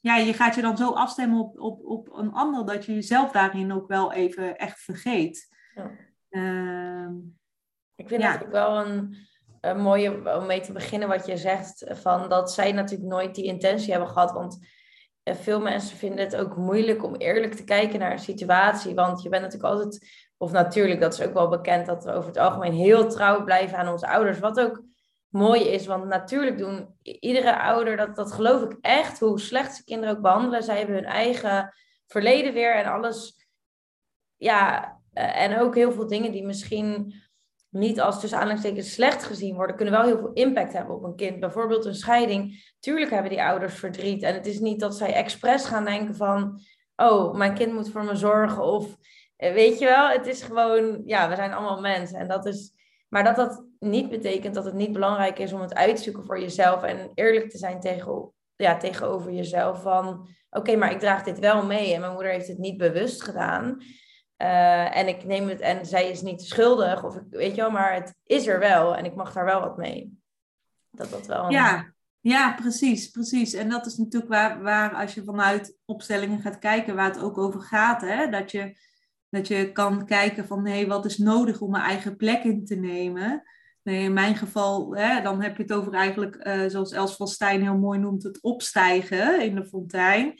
ja, 0.00 0.16
je 0.16 0.32
gaat 0.32 0.54
je 0.54 0.62
dan 0.62 0.76
zo 0.76 0.92
afstemmen 0.92 1.38
op, 1.38 1.60
op, 1.60 1.84
op 1.84 2.12
een 2.12 2.32
ander, 2.32 2.66
dat 2.66 2.84
je 2.84 2.94
jezelf 2.94 3.30
daarin 3.30 3.72
ook 3.72 3.88
wel 3.88 4.12
even 4.12 4.56
echt 4.56 4.80
vergeet. 4.80 5.48
Ja. 5.74 5.90
Um, 6.30 7.38
ik 7.94 8.08
vind 8.08 8.22
ja. 8.22 8.32
dat 8.32 8.46
ook 8.46 8.52
wel 8.52 8.86
een, 8.86 9.16
een 9.60 9.80
mooie 9.80 10.36
om 10.38 10.46
mee 10.46 10.60
te 10.60 10.72
beginnen 10.72 11.08
wat 11.08 11.26
je 11.26 11.36
zegt, 11.36 11.84
van 11.88 12.28
dat 12.28 12.52
zij 12.52 12.72
natuurlijk 12.72 13.10
nooit 13.10 13.34
die 13.34 13.44
intentie 13.44 13.90
hebben 13.90 14.08
gehad. 14.08 14.32
Want 14.32 14.58
eh, 15.22 15.34
veel 15.34 15.60
mensen 15.60 15.96
vinden 15.96 16.24
het 16.24 16.36
ook 16.36 16.56
moeilijk 16.56 17.04
om 17.04 17.14
eerlijk 17.14 17.54
te 17.54 17.64
kijken 17.64 17.98
naar 17.98 18.12
een 18.12 18.18
situatie. 18.18 18.94
Want 18.94 19.22
je 19.22 19.28
bent 19.28 19.42
natuurlijk 19.42 19.72
altijd, 19.72 20.08
of 20.36 20.52
natuurlijk, 20.52 21.00
dat 21.00 21.12
is 21.12 21.22
ook 21.22 21.34
wel 21.34 21.48
bekend, 21.48 21.86
dat 21.86 22.04
we 22.04 22.12
over 22.12 22.28
het 22.28 22.38
algemeen 22.38 22.72
heel 22.72 23.08
trouw 23.08 23.44
blijven 23.44 23.78
aan 23.78 23.88
onze 23.88 24.08
ouders. 24.08 24.38
Wat 24.38 24.60
ook 24.60 24.82
mooi 25.30 25.68
is, 25.68 25.86
want 25.86 26.04
natuurlijk 26.04 26.58
doen 26.58 26.94
iedere 27.02 27.58
ouder, 27.58 27.96
dat, 27.96 28.16
dat 28.16 28.32
geloof 28.32 28.62
ik 28.62 28.76
echt, 28.80 29.20
hoe 29.20 29.40
slecht 29.40 29.74
ze 29.74 29.84
kinderen 29.84 30.16
ook 30.16 30.22
behandelen. 30.22 30.62
Zij 30.62 30.76
hebben 30.76 30.94
hun 30.94 31.04
eigen 31.04 31.74
verleden 32.06 32.52
weer 32.52 32.74
en 32.74 32.92
alles. 32.92 33.46
Ja, 34.36 34.92
eh, 35.12 35.42
en 35.42 35.58
ook 35.58 35.74
heel 35.74 35.92
veel 35.92 36.06
dingen 36.06 36.32
die 36.32 36.46
misschien 36.46 37.14
niet 37.68 38.00
als 38.00 38.20
tussen 38.20 38.38
aanhalingstekens 38.38 38.92
slecht 38.92 39.24
gezien 39.24 39.54
worden, 39.54 39.76
kunnen 39.76 39.94
wel 39.94 40.04
heel 40.04 40.18
veel 40.18 40.32
impact 40.32 40.72
hebben 40.72 40.94
op 40.94 41.04
een 41.04 41.16
kind. 41.16 41.40
Bijvoorbeeld 41.40 41.84
een 41.84 41.94
scheiding. 41.94 42.72
Tuurlijk 42.80 43.10
hebben 43.10 43.30
die 43.30 43.42
ouders 43.42 43.74
verdriet. 43.74 44.22
En 44.22 44.34
het 44.34 44.46
is 44.46 44.58
niet 44.58 44.80
dat 44.80 44.96
zij 44.96 45.12
expres 45.12 45.64
gaan 45.64 45.84
denken 45.84 46.14
van, 46.14 46.60
oh, 46.96 47.34
mijn 47.34 47.54
kind 47.54 47.72
moet 47.72 47.90
voor 47.90 48.04
me 48.04 48.14
zorgen. 48.14 48.62
Of 48.62 48.96
eh, 49.36 49.52
weet 49.52 49.78
je 49.78 49.84
wel, 49.84 50.08
het 50.08 50.26
is 50.26 50.42
gewoon, 50.42 51.02
ja, 51.04 51.28
we 51.28 51.34
zijn 51.34 51.52
allemaal 51.52 51.80
mensen. 51.80 52.18
En 52.18 52.28
dat 52.28 52.46
is, 52.46 52.72
maar 53.10 53.24
dat 53.24 53.36
dat 53.36 53.64
niet 53.78 54.08
betekent 54.08 54.54
dat 54.54 54.64
het 54.64 54.74
niet 54.74 54.92
belangrijk 54.92 55.38
is 55.38 55.52
om 55.52 55.60
het 55.60 55.74
uit 55.74 55.96
te 55.96 56.02
zoeken 56.02 56.24
voor 56.24 56.40
jezelf 56.40 56.82
en 56.82 57.10
eerlijk 57.14 57.50
te 57.50 57.58
zijn 57.58 57.80
tegen, 57.80 58.32
ja, 58.56 58.76
tegenover 58.76 59.32
jezelf. 59.32 59.82
Van, 59.82 60.28
oké, 60.50 60.76
maar 60.76 60.90
ik 60.90 60.98
draag 60.98 61.22
dit 61.22 61.38
wel 61.38 61.66
mee 61.66 61.94
en 61.94 62.00
mijn 62.00 62.12
moeder 62.12 62.32
heeft 62.32 62.48
het 62.48 62.58
niet 62.58 62.76
bewust 62.76 63.22
gedaan. 63.22 63.82
Uh, 64.42 64.96
en 64.96 65.08
ik 65.08 65.24
neem 65.24 65.48
het, 65.48 65.60
en 65.60 65.86
zij 65.86 66.10
is 66.10 66.22
niet 66.22 66.42
schuldig, 66.42 67.04
of 67.04 67.16
ik, 67.16 67.22
weet 67.30 67.54
je 67.54 67.60
wel, 67.60 67.70
maar 67.70 67.94
het 67.94 68.14
is 68.24 68.46
er 68.46 68.58
wel 68.58 68.96
en 68.96 69.04
ik 69.04 69.14
mag 69.14 69.32
daar 69.32 69.44
wel 69.44 69.60
wat 69.60 69.76
mee. 69.76 70.18
Dat 70.90 71.10
dat 71.10 71.26
wel. 71.26 71.50
Ja, 71.50 71.92
ja, 72.20 72.54
precies, 72.54 73.08
precies. 73.10 73.52
En 73.52 73.68
dat 73.68 73.86
is 73.86 73.96
natuurlijk 73.96 74.32
waar, 74.32 74.62
waar 74.62 74.94
als 74.94 75.14
je 75.14 75.24
vanuit 75.24 75.76
opstellingen 75.84 76.40
gaat 76.40 76.58
kijken, 76.58 76.94
waar 76.94 77.10
het 77.10 77.22
ook 77.22 77.38
over 77.38 77.60
gaat, 77.60 78.00
hè? 78.00 78.28
Dat, 78.28 78.50
je, 78.50 78.76
dat 79.30 79.48
je 79.48 79.72
kan 79.72 80.06
kijken 80.06 80.46
van 80.46 80.66
hé, 80.66 80.86
wat 80.86 81.04
is 81.04 81.18
nodig 81.18 81.60
om 81.60 81.70
mijn 81.70 81.84
eigen 81.84 82.16
plek 82.16 82.44
in 82.44 82.64
te 82.64 82.74
nemen. 82.74 83.42
Nee, 83.82 84.02
in 84.02 84.12
mijn 84.12 84.36
geval, 84.36 84.96
hè, 84.96 85.22
dan 85.22 85.42
heb 85.42 85.56
je 85.56 85.62
het 85.62 85.72
over 85.72 85.92
eigenlijk, 85.92 86.46
uh, 86.46 86.64
zoals 86.66 86.92
Els 86.92 87.16
van 87.16 87.28
Stijn 87.28 87.62
heel 87.62 87.78
mooi 87.78 87.98
noemt, 87.98 88.22
het 88.22 88.42
opstijgen 88.42 89.42
in 89.42 89.54
de 89.54 89.66
fontein. 89.66 90.34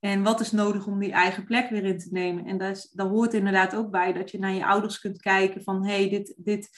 En 0.00 0.22
wat 0.22 0.40
is 0.40 0.52
nodig 0.52 0.86
om 0.86 0.98
die 0.98 1.12
eigen 1.12 1.44
plek 1.44 1.70
weer 1.70 1.84
in 1.84 1.98
te 1.98 2.08
nemen? 2.10 2.44
En 2.44 2.58
daar, 2.58 2.86
daar 2.92 3.06
hoort 3.06 3.34
inderdaad 3.34 3.74
ook 3.74 3.90
bij 3.90 4.12
dat 4.12 4.30
je 4.30 4.38
naar 4.38 4.52
je 4.52 4.66
ouders 4.66 5.00
kunt 5.00 5.20
kijken 5.20 5.62
van 5.62 5.86
hé, 5.86 5.94
hey, 5.94 6.08
dit, 6.08 6.34
dit, 6.36 6.70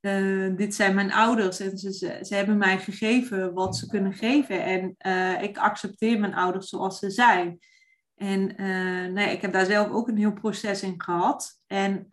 uh, 0.00 0.56
dit 0.56 0.74
zijn 0.74 0.94
mijn 0.94 1.12
ouders 1.12 1.60
en 1.60 1.78
ze, 1.78 1.92
ze, 1.92 2.18
ze, 2.22 2.34
hebben 2.34 2.56
mij 2.58 2.78
gegeven 2.78 3.52
wat 3.52 3.76
ze 3.76 3.86
kunnen 3.86 4.12
geven. 4.12 4.64
En 4.64 4.94
uh, 5.06 5.42
ik 5.42 5.58
accepteer 5.58 6.20
mijn 6.20 6.34
ouders 6.34 6.68
zoals 6.68 6.98
ze 6.98 7.10
zijn. 7.10 7.58
En 8.14 8.62
uh, 8.62 9.12
nee, 9.12 9.32
ik 9.32 9.40
heb 9.40 9.52
daar 9.52 9.66
zelf 9.66 9.90
ook 9.90 10.08
een 10.08 10.16
heel 10.16 10.32
proces 10.32 10.82
in 10.82 11.02
gehad. 11.02 11.60
En 11.66 12.08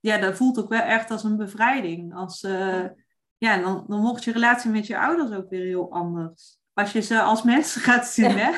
ja, 0.00 0.18
dat 0.18 0.36
voelt 0.36 0.58
ook 0.58 0.68
wel 0.68 0.80
echt 0.80 1.10
als 1.10 1.24
een 1.24 1.36
bevrijding. 1.36 2.14
Als, 2.14 2.40
ja, 3.38 3.58
dan, 3.58 3.84
dan 3.88 4.00
wordt 4.00 4.24
je 4.24 4.32
relatie 4.32 4.70
met 4.70 4.86
je 4.86 4.98
ouders 4.98 5.32
ook 5.32 5.50
weer 5.50 5.64
heel 5.64 5.92
anders 5.92 6.60
als 6.80 6.92
je 6.92 7.00
ze 7.00 7.20
als 7.20 7.42
mensen 7.54 7.80
gaat 7.80 8.06
zien, 8.06 8.38
hè? 8.38 8.50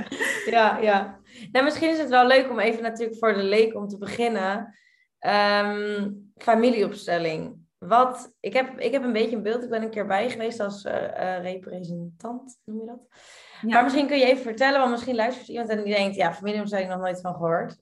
ja, 0.56 0.78
ja. 0.78 1.20
Nou, 1.52 1.64
misschien 1.64 1.90
is 1.90 1.98
het 1.98 2.08
wel 2.08 2.26
leuk 2.26 2.50
om 2.50 2.58
even 2.58 2.82
natuurlijk 2.82 3.18
voor 3.18 3.34
de 3.34 3.42
leek 3.42 3.74
om 3.74 3.88
te 3.88 3.98
beginnen. 3.98 4.74
Um, 5.26 6.32
familieopstelling. 6.36 7.58
Wat, 7.78 8.34
ik, 8.40 8.52
heb, 8.52 8.78
ik 8.78 8.92
heb 8.92 9.02
een 9.02 9.12
beetje 9.12 9.36
een 9.36 9.42
beeld. 9.42 9.62
Ik 9.62 9.70
ben 9.70 9.82
een 9.82 9.90
keer 9.90 10.06
bij 10.06 10.30
geweest 10.30 10.60
als 10.60 10.82
representant, 11.42 12.60
noem 12.64 12.80
je 12.80 12.86
dat? 12.86 13.00
Ja. 13.60 13.68
Maar 13.68 13.82
misschien 13.82 14.06
kun 14.06 14.18
je 14.18 14.24
even 14.24 14.42
vertellen, 14.42 14.78
want 14.78 14.90
misschien 14.90 15.14
luistert 15.14 15.48
iemand 15.48 15.68
en 15.68 15.84
die 15.84 15.94
denkt, 15.94 16.16
ja, 16.16 16.34
familieopstelling 16.34 16.88
nog 16.90 17.00
nooit 17.00 17.20
van 17.20 17.34
gehoord. 17.34 17.76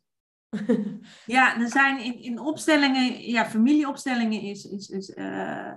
ja, 1.27 1.61
er 1.61 1.69
zijn 1.69 2.01
in, 2.01 2.23
in 2.23 2.39
opstellingen, 2.39 3.29
ja, 3.31 3.47
familieopstellingen 3.47 4.41
is, 4.41 4.65
is, 4.65 4.89
is 4.89 5.17
uh, 5.17 5.73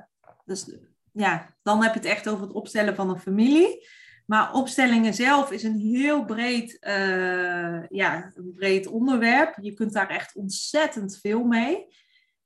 dus, 0.46 0.76
ja, 1.12 1.56
dan 1.64 1.84
heb 1.84 1.94
je 1.94 2.00
het 2.00 2.10
echt 2.10 2.30
over 2.30 2.44
het 2.44 2.54
opstellen 2.54 2.96
van 2.96 3.10
een 3.10 3.20
familie. 3.20 3.88
Maar 4.26 4.54
opstellingen 4.54 5.14
zelf 5.14 5.52
is 5.52 5.64
een 5.64 5.78
heel 5.78 6.26
breed, 6.26 6.78
uh, 6.88 7.88
ja, 7.88 8.32
een 8.36 8.54
breed 8.56 8.88
onderwerp. 8.88 9.58
Je 9.62 9.74
kunt 9.74 9.94
daar 9.94 10.10
echt 10.10 10.36
ontzettend 10.36 11.20
veel 11.22 11.44
mee. 11.44 11.88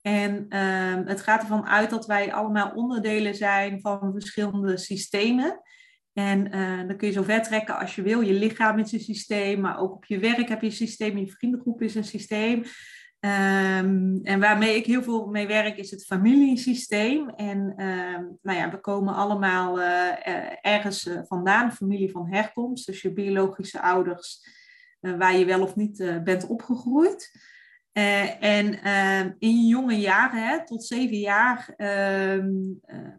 En 0.01 0.45
uh, 0.50 1.07
het 1.07 1.21
gaat 1.21 1.41
ervan 1.41 1.65
uit 1.65 1.89
dat 1.89 2.05
wij 2.05 2.33
allemaal 2.33 2.71
onderdelen 2.71 3.35
zijn 3.35 3.81
van 3.81 4.12
verschillende 4.12 4.77
systemen. 4.77 5.62
En 6.15 6.55
uh, 6.55 6.88
dan 6.88 6.98
kun 6.98 7.07
je 7.07 7.13
zo 7.13 7.24
ver 7.24 7.41
trekken 7.41 7.79
als 7.79 7.95
je 7.95 8.01
wil. 8.01 8.22
Je 8.22 8.34
lichaam 8.34 8.79
is 8.79 8.91
een 8.91 9.00
systeem, 9.00 9.62
maar 9.62 9.79
ook 9.79 9.93
op 9.93 10.05
je 10.05 10.19
werk 10.19 10.50
heb 10.50 10.62
je 10.62 10.67
een 10.67 10.74
systeem. 10.74 11.17
Je 11.17 11.31
vriendengroep 11.31 11.81
is 11.81 11.95
een 11.95 12.03
systeem. 12.03 12.63
Um, 13.19 14.19
en 14.24 14.39
waarmee 14.39 14.75
ik 14.75 14.86
heel 14.86 15.03
veel 15.03 15.25
mee 15.27 15.48
werk 15.48 15.77
is 15.77 15.91
het 15.91 16.05
familiesysteem. 16.05 17.29
En 17.29 17.57
um, 17.57 18.38
nou 18.41 18.57
ja, 18.57 18.72
we 18.72 18.79
komen 18.79 19.13
allemaal 19.13 19.79
uh, 19.79 20.12
ergens 20.62 21.05
uh, 21.05 21.19
vandaan, 21.27 21.72
familie 21.72 22.12
van 22.12 22.27
herkomst. 22.29 22.86
Dus 22.86 23.01
je 23.01 23.13
biologische 23.13 23.81
ouders, 23.81 24.48
uh, 25.01 25.17
waar 25.17 25.38
je 25.38 25.45
wel 25.45 25.62
of 25.62 25.75
niet 25.75 26.22
bent 26.24 26.48
opgegroeid. 26.48 27.31
en 27.91 28.81
ehm, 28.81 29.31
in 29.39 29.62
je 29.62 29.67
jonge 29.67 30.00
jaren, 30.00 30.48
hè, 30.48 30.65
tot 30.65 30.84
zeven 30.84 31.19
jaar, 31.19 31.74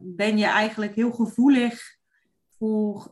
ben 0.00 0.38
je 0.38 0.44
eigenlijk 0.44 0.94
heel 0.94 1.12
gevoelig 1.12 1.95
voor 2.58 3.08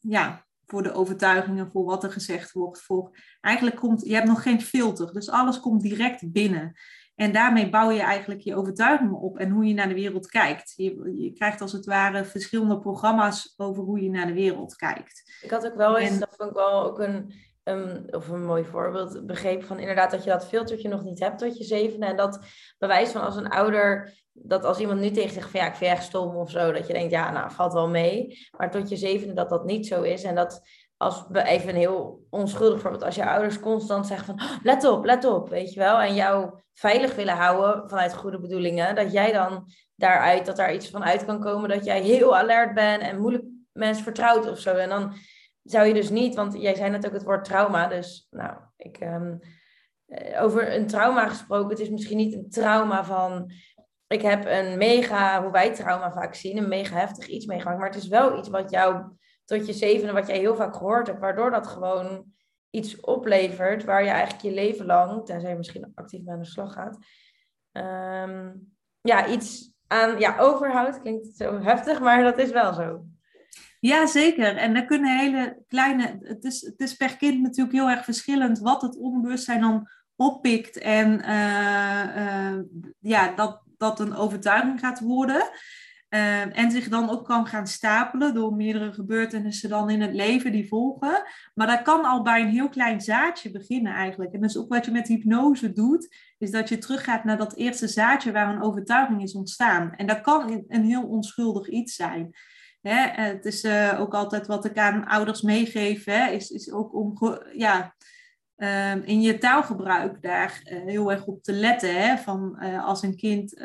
ja, 0.00 0.46
voor 0.66 0.82
de 0.82 0.92
overtuigingen, 0.92 1.70
voor 1.70 1.84
wat 1.84 2.04
er 2.04 2.12
gezegd 2.12 2.52
wordt. 2.52 2.80
Voor, 2.80 3.16
eigenlijk 3.40 3.76
komt, 3.76 4.04
je 4.06 4.14
hebt 4.14 4.26
nog 4.26 4.42
geen 4.42 4.60
filter, 4.60 5.12
dus 5.12 5.30
alles 5.30 5.60
komt 5.60 5.82
direct 5.82 6.32
binnen. 6.32 6.76
En 7.14 7.32
daarmee 7.32 7.70
bouw 7.70 7.90
je 7.90 8.00
eigenlijk 8.00 8.40
je 8.40 8.54
overtuigingen 8.54 9.18
op 9.18 9.38
en 9.38 9.50
hoe 9.50 9.64
je 9.64 9.74
naar 9.74 9.88
de 9.88 9.94
wereld 9.94 10.26
kijkt. 10.26 10.72
Je, 10.76 11.12
je 11.16 11.32
krijgt 11.32 11.60
als 11.60 11.72
het 11.72 11.86
ware 11.86 12.24
verschillende 12.24 12.78
programma's 12.78 13.54
over 13.56 13.82
hoe 13.82 14.02
je 14.02 14.10
naar 14.10 14.26
de 14.26 14.32
wereld 14.32 14.76
kijkt. 14.76 15.38
Ik 15.42 15.50
had 15.50 15.66
ook 15.66 15.76
wel 15.76 15.98
eens, 15.98 16.10
en, 16.10 16.20
dat 16.20 16.34
vond 16.36 16.50
ik 16.50 16.56
wel 16.56 16.82
ook 16.82 16.98
een, 16.98 17.32
een, 17.64 18.14
of 18.14 18.28
een 18.28 18.44
mooi 18.44 18.64
voorbeeld 18.64 19.26
begrepen 19.26 19.66
van 19.66 19.78
inderdaad 19.78 20.10
dat 20.10 20.24
je 20.24 20.30
dat 20.30 20.48
filtertje 20.48 20.88
nog 20.88 21.04
niet 21.04 21.18
hebt 21.18 21.38
tot 21.38 21.58
je 21.58 21.64
zevende. 21.64 22.06
En 22.06 22.16
dat 22.16 22.44
bewijs 22.78 23.10
van 23.10 23.22
als 23.22 23.36
een 23.36 23.48
ouder, 23.48 24.12
dat 24.42 24.64
als 24.64 24.78
iemand 24.78 25.00
nu 25.00 25.10
tegen 25.10 25.30
zegt 25.30 25.50
van 25.50 25.60
ja, 25.60 25.66
ik 25.66 25.74
vind 25.74 25.90
je 25.90 25.96
echt 25.96 26.04
stom 26.04 26.36
of 26.36 26.50
zo, 26.50 26.72
dat 26.72 26.86
je 26.86 26.92
denkt 26.92 27.10
ja, 27.10 27.30
nou, 27.30 27.50
valt 27.50 27.72
wel 27.72 27.88
mee. 27.88 28.48
Maar 28.56 28.70
tot 28.70 28.88
je 28.88 28.96
zevende 28.96 29.34
dat 29.34 29.48
dat 29.48 29.64
niet 29.64 29.86
zo 29.86 30.02
is. 30.02 30.22
En 30.22 30.34
dat 30.34 30.62
als 30.96 31.24
we 31.28 31.42
even 31.42 31.68
een 31.68 31.74
heel 31.74 32.26
onschuldig 32.30 32.80
voorbeeld, 32.80 33.04
als 33.04 33.14
je 33.14 33.26
ouders 33.26 33.60
constant 33.60 34.06
zeggen 34.06 34.26
van 34.26 34.46
oh, 34.46 34.56
let 34.62 34.84
op, 34.84 35.04
let 35.04 35.24
op, 35.24 35.48
weet 35.48 35.72
je 35.72 35.80
wel. 35.80 36.00
En 36.00 36.14
jou 36.14 36.60
veilig 36.72 37.14
willen 37.14 37.36
houden 37.36 37.88
vanuit 37.88 38.14
goede 38.14 38.40
bedoelingen, 38.40 38.94
dat 38.94 39.12
jij 39.12 39.32
dan 39.32 39.72
daaruit, 39.94 40.46
dat 40.46 40.56
daar 40.56 40.74
iets 40.74 40.90
van 40.90 41.04
uit 41.04 41.24
kan 41.24 41.40
komen, 41.40 41.68
dat 41.68 41.84
jij 41.84 42.02
heel 42.02 42.36
alert 42.36 42.74
bent 42.74 43.02
en 43.02 43.20
moeilijk 43.20 43.44
mensen 43.72 44.04
vertrouwt 44.04 44.50
of 44.50 44.58
zo. 44.58 44.74
En 44.74 44.88
dan 44.88 45.12
zou 45.62 45.86
je 45.86 45.94
dus 45.94 46.10
niet, 46.10 46.34
want 46.34 46.60
jij 46.60 46.74
zei 46.74 46.90
net 46.90 47.06
ook 47.06 47.12
het 47.12 47.24
woord 47.24 47.44
trauma. 47.44 47.86
Dus 47.86 48.26
nou, 48.30 48.56
ik, 48.76 48.96
ehm, 48.96 49.36
eh, 50.06 50.42
over 50.42 50.74
een 50.74 50.86
trauma 50.86 51.28
gesproken, 51.28 51.70
het 51.70 51.80
is 51.80 51.90
misschien 51.90 52.16
niet 52.16 52.34
een 52.34 52.50
trauma 52.50 53.04
van. 53.04 53.52
Ik 54.08 54.22
heb 54.22 54.46
een 54.46 54.78
mega, 54.78 55.42
hoe 55.42 55.52
wij 55.52 55.74
trauma 55.74 56.12
vaak 56.12 56.34
zien, 56.34 56.56
een 56.56 56.68
mega 56.68 56.96
heftig 56.96 57.26
iets 57.26 57.46
meegemaakt. 57.46 57.78
Maar 57.78 57.88
het 57.88 58.02
is 58.02 58.08
wel 58.08 58.38
iets 58.38 58.48
wat 58.48 58.70
jou 58.70 59.04
tot 59.44 59.66
je 59.66 59.72
zevende, 59.72 60.12
wat 60.12 60.26
jij 60.26 60.38
heel 60.38 60.56
vaak 60.56 60.76
gehoord 60.76 61.06
hebt, 61.06 61.20
waardoor 61.20 61.50
dat 61.50 61.66
gewoon 61.66 62.24
iets 62.70 63.00
oplevert 63.00 63.84
waar 63.84 64.04
je 64.04 64.10
eigenlijk 64.10 64.42
je 64.42 64.52
leven 64.52 64.86
lang, 64.86 65.26
tenzij 65.26 65.50
je 65.50 65.56
misschien 65.56 65.92
actief 65.94 66.22
mee 66.22 66.34
aan 66.34 66.40
de 66.40 66.46
slag 66.46 66.72
gaat, 66.72 66.98
ehm, 67.72 68.52
ja, 69.00 69.26
iets 69.26 69.72
aan 69.86 70.18
ja, 70.18 70.38
overhoudt. 70.38 71.00
Klinkt 71.00 71.36
zo 71.36 71.60
heftig, 71.62 72.00
maar 72.00 72.22
dat 72.22 72.38
is 72.38 72.50
wel 72.50 72.74
zo. 72.74 73.04
Ja, 73.80 74.06
zeker. 74.06 74.56
En 74.56 74.74
daar 74.74 74.84
kunnen 74.84 75.18
hele 75.18 75.62
kleine. 75.66 76.18
Het 76.20 76.44
is, 76.44 76.60
het 76.60 76.80
is 76.80 76.94
per 76.94 77.16
kind 77.16 77.42
natuurlijk 77.42 77.76
heel 77.76 77.88
erg 77.90 78.04
verschillend 78.04 78.58
wat 78.58 78.82
het 78.82 78.98
onbewustzijn 78.98 79.60
dan 79.60 79.88
oppikt. 80.16 80.78
En 80.78 81.20
uh, 81.20 82.16
uh, 82.16 82.60
ja, 82.98 83.34
dat 83.34 83.62
dat 83.78 84.00
een 84.00 84.14
overtuiging 84.14 84.80
gaat 84.80 85.00
worden. 85.00 85.50
Uh, 86.10 86.58
en 86.58 86.70
zich 86.70 86.88
dan 86.88 87.10
ook 87.10 87.24
kan 87.24 87.46
gaan 87.46 87.66
stapelen 87.66 88.34
door 88.34 88.54
meerdere 88.54 88.92
gebeurtenissen 88.92 89.68
dan 89.68 89.90
in 89.90 90.00
het 90.00 90.14
leven 90.14 90.52
die 90.52 90.68
volgen. 90.68 91.22
Maar 91.54 91.66
dat 91.66 91.82
kan 91.82 92.04
al 92.04 92.22
bij 92.22 92.40
een 92.40 92.48
heel 92.48 92.68
klein 92.68 93.00
zaadje 93.00 93.50
beginnen 93.50 93.92
eigenlijk. 93.92 94.32
En 94.32 94.44
is 94.44 94.58
ook 94.58 94.68
wat 94.68 94.84
je 94.84 94.90
met 94.90 95.08
hypnose 95.08 95.72
doet, 95.72 96.14
is 96.38 96.50
dat 96.50 96.68
je 96.68 96.78
teruggaat 96.78 97.24
naar 97.24 97.36
dat 97.36 97.54
eerste 97.54 97.88
zaadje 97.88 98.32
waar 98.32 98.54
een 98.54 98.62
overtuiging 98.62 99.22
is 99.22 99.34
ontstaan. 99.34 99.94
En 99.94 100.06
dat 100.06 100.20
kan 100.20 100.64
een 100.68 100.84
heel 100.84 101.06
onschuldig 101.06 101.68
iets 101.68 101.94
zijn. 101.94 102.34
Hè, 102.80 103.22
het 103.22 103.44
is 103.44 103.64
uh, 103.64 104.00
ook 104.00 104.14
altijd 104.14 104.46
wat 104.46 104.64
ik 104.64 104.78
aan 104.78 105.06
ouders 105.06 105.42
meegeef, 105.42 106.04
hè, 106.04 106.30
is, 106.30 106.50
is 106.50 106.72
ook 106.72 106.94
om 106.94 107.18
ja, 107.52 107.94
uh, 108.58 109.08
in 109.08 109.20
je 109.20 109.38
taalgebruik 109.38 110.22
daar 110.22 110.62
uh, 110.64 110.82
heel 110.84 111.10
erg 111.10 111.24
op 111.24 111.42
te 111.42 111.52
letten. 111.52 112.02
Hè, 112.02 112.16
van 112.16 112.58
uh, 112.60 112.84
als 112.84 113.02
een 113.02 113.16
kind 113.16 113.62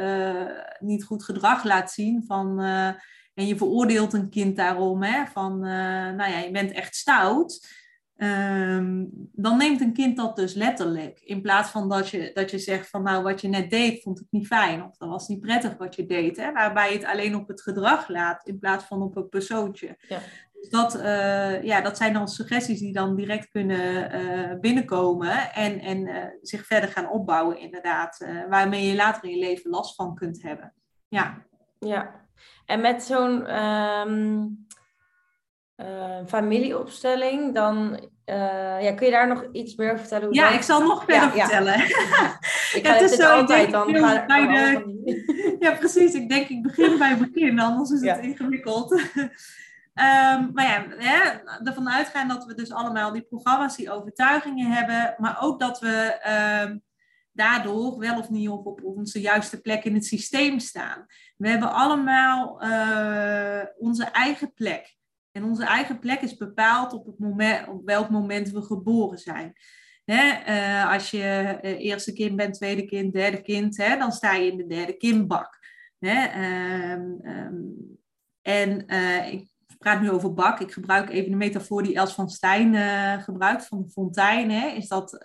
niet 0.80 1.04
goed 1.04 1.24
gedrag 1.24 1.64
laat 1.64 1.92
zien 1.92 2.24
van, 2.28 2.60
en 3.34 3.48
je 3.48 3.58
veroordeelt 3.58 4.14
een 4.14 4.30
kind 4.30 4.56
daarom, 4.56 5.04
hè, 5.04 5.26
van 5.26 5.60
nou 5.60 6.32
ja, 6.32 6.38
je 6.38 6.52
bent 6.52 6.72
echt 6.72 6.96
stout. 6.96 7.82
Um, 8.18 9.10
dan 9.32 9.58
neemt 9.58 9.82
een 9.82 9.94
kind 9.94 10.18
dat 10.18 10.36
dus 10.36 10.54
letterlijk. 10.54 11.20
In 11.20 11.42
plaats 11.42 11.70
van 11.70 11.90
dat 11.90 12.10
je, 12.10 12.32
dat 12.34 12.52
je 12.52 12.58
zegt 12.58 12.90
van 12.90 13.04
nou 13.04 13.24
wat 13.24 13.42
je 13.42 13.48
net 13.48 13.70
deed 13.70 14.02
vond 14.02 14.20
ik 14.20 14.26
niet 14.30 14.48
fijn. 14.48 14.84
Of 14.84 14.98
dat 14.98 15.10
was 15.10 15.28
niet 15.28 15.40
prettig 15.40 15.78
wat 15.78 15.96
je 15.96 16.06
deed. 16.06 16.38
Hè? 16.38 16.52
Waarbij 16.52 16.92
je 16.92 16.98
het 16.98 17.08
alleen 17.08 17.36
op 17.36 17.48
het 17.48 17.62
gedrag 17.62 18.08
laat 18.08 18.48
in 18.48 18.60
plaats 18.60 18.84
van 18.84 19.02
op 19.02 19.16
een 19.16 19.30
persoontje. 19.30 19.98
Ja. 20.08 20.20
Dus 20.64 20.72
dat, 20.72 20.96
uh, 20.96 21.64
ja, 21.64 21.82
dat 21.82 21.98
zijn 21.98 22.14
dan 22.14 22.28
suggesties 22.28 22.80
die 22.80 22.94
dan 22.94 23.16
direct 23.16 23.50
kunnen 23.50 24.16
uh, 24.22 24.60
binnenkomen. 24.60 25.54
En, 25.54 25.80
en 25.80 26.08
uh, 26.08 26.24
zich 26.42 26.66
verder 26.66 26.90
gaan 26.90 27.10
opbouwen 27.10 27.60
inderdaad. 27.60 28.26
waarmee 28.50 28.88
je 28.88 28.96
later 28.96 29.24
in 29.24 29.30
je 29.30 29.46
leven 29.46 29.70
last 29.70 29.96
van 29.96 30.16
kunt 30.16 30.42
hebben. 30.42 30.74
Ja. 31.08 31.46
Ja. 31.80 32.28
En 32.66 32.82
met 32.82 33.04
zo'n... 33.04 33.56
Um 33.60 34.66
uh, 35.78 36.28
familieopstelling, 36.28 37.54
dan 37.54 38.00
uh, 38.26 38.84
ja, 38.84 38.94
kun 38.94 39.06
je 39.06 39.12
daar 39.12 39.28
nog 39.28 39.46
iets 39.52 39.76
meer 39.76 39.88
over 39.88 40.00
vertellen? 40.00 40.26
Hoe 40.26 40.36
ja, 40.36 40.50
ik 40.50 40.62
zal 40.62 40.82
nog 40.82 41.04
verder 41.04 41.32
vertellen. 41.32 41.74
ik 42.78 42.80
ga 42.84 42.94
het 42.94 43.02
is 43.02 43.16
zo, 43.16 43.32
altijd 43.32 43.72
dan. 43.72 43.96
Ga, 43.96 44.26
bij 44.26 44.48
de... 44.48 45.58
ja, 45.60 45.72
precies. 45.72 46.14
Ik 46.14 46.30
denk, 46.30 46.48
ik 46.48 46.62
begin 46.62 46.98
bij 46.98 47.10
het 47.10 47.32
begin, 47.32 47.60
anders 47.60 47.92
is 47.92 48.02
het 48.02 48.20
ingewikkeld. 48.20 49.02
Um, 49.94 50.52
maar 50.54 50.66
ja, 50.66 50.86
hè, 50.98 51.20
ervan 51.64 51.90
uitgaan 51.90 52.28
dat 52.28 52.46
we 52.46 52.54
dus 52.54 52.72
allemaal 52.72 53.12
die 53.12 53.22
programma's, 53.22 53.76
die 53.76 53.92
overtuigingen 53.92 54.72
hebben, 54.72 55.16
maar 55.18 55.42
ook 55.42 55.60
dat 55.60 55.80
we 55.80 56.20
um, 56.68 56.84
daardoor 57.32 58.00
wel 58.00 58.18
of 58.18 58.30
niet 58.30 58.50
op, 58.50 58.68
op 58.68 58.84
onze 58.84 59.22
juiste 59.22 59.62
plek 59.62 59.84
in 59.84 59.94
het 59.94 60.06
systeem 60.06 60.60
staan. 60.60 61.06
We 61.38 61.50
hebben 61.50 61.74
allemaal 61.74 62.64
uh, 62.64 63.64
onze 63.78 64.04
eigen 64.04 64.54
plek. 64.54 64.96
En 65.32 65.44
onze 65.44 65.66
eigen 65.66 66.00
plek 66.00 66.22
is 66.22 66.38
bepaald 66.38 66.94
op, 66.94 67.06
het 67.06 67.20
moment, 67.20 67.68
op 67.68 67.86
welk 67.86 68.10
moment 68.10 68.50
we 68.50 68.62
geboren 68.62 69.18
zijn. 69.18 69.54
Hè, 70.06 70.44
uh, 70.48 70.92
als 70.92 71.12
je 71.12 71.58
uh, 71.62 71.80
eerste 71.80 72.14
kind 72.14 72.36
bent, 72.36 72.54
tweede 72.54 72.86
kind, 72.86 73.14
derde 73.14 73.42
kind, 73.42 73.78
hè, 73.78 73.98
dan 73.98 74.12
sta 74.12 74.34
je 74.34 74.52
in 74.52 74.58
de 74.58 74.68
derde 74.68 74.98
kindbak. 74.98 75.60
Hè, 76.00 76.24
um, 76.94 77.22
en 78.42 78.88
ik 79.32 79.53
praat 79.84 80.02
nu 80.02 80.12
over 80.12 80.34
bak. 80.34 80.60
Ik 80.60 80.72
gebruik 80.72 81.10
even 81.10 81.32
de 81.32 81.38
metafoor 81.38 81.84
die 81.84 81.96
Els 81.96 82.14
van 82.14 82.30
Stijn 82.30 82.76
gebruikt, 83.22 83.68
van 83.68 83.82
de 83.82 83.90
fontein. 83.90 84.52
Hè, 84.52 84.68
is 84.68 84.88
dat 84.88 85.24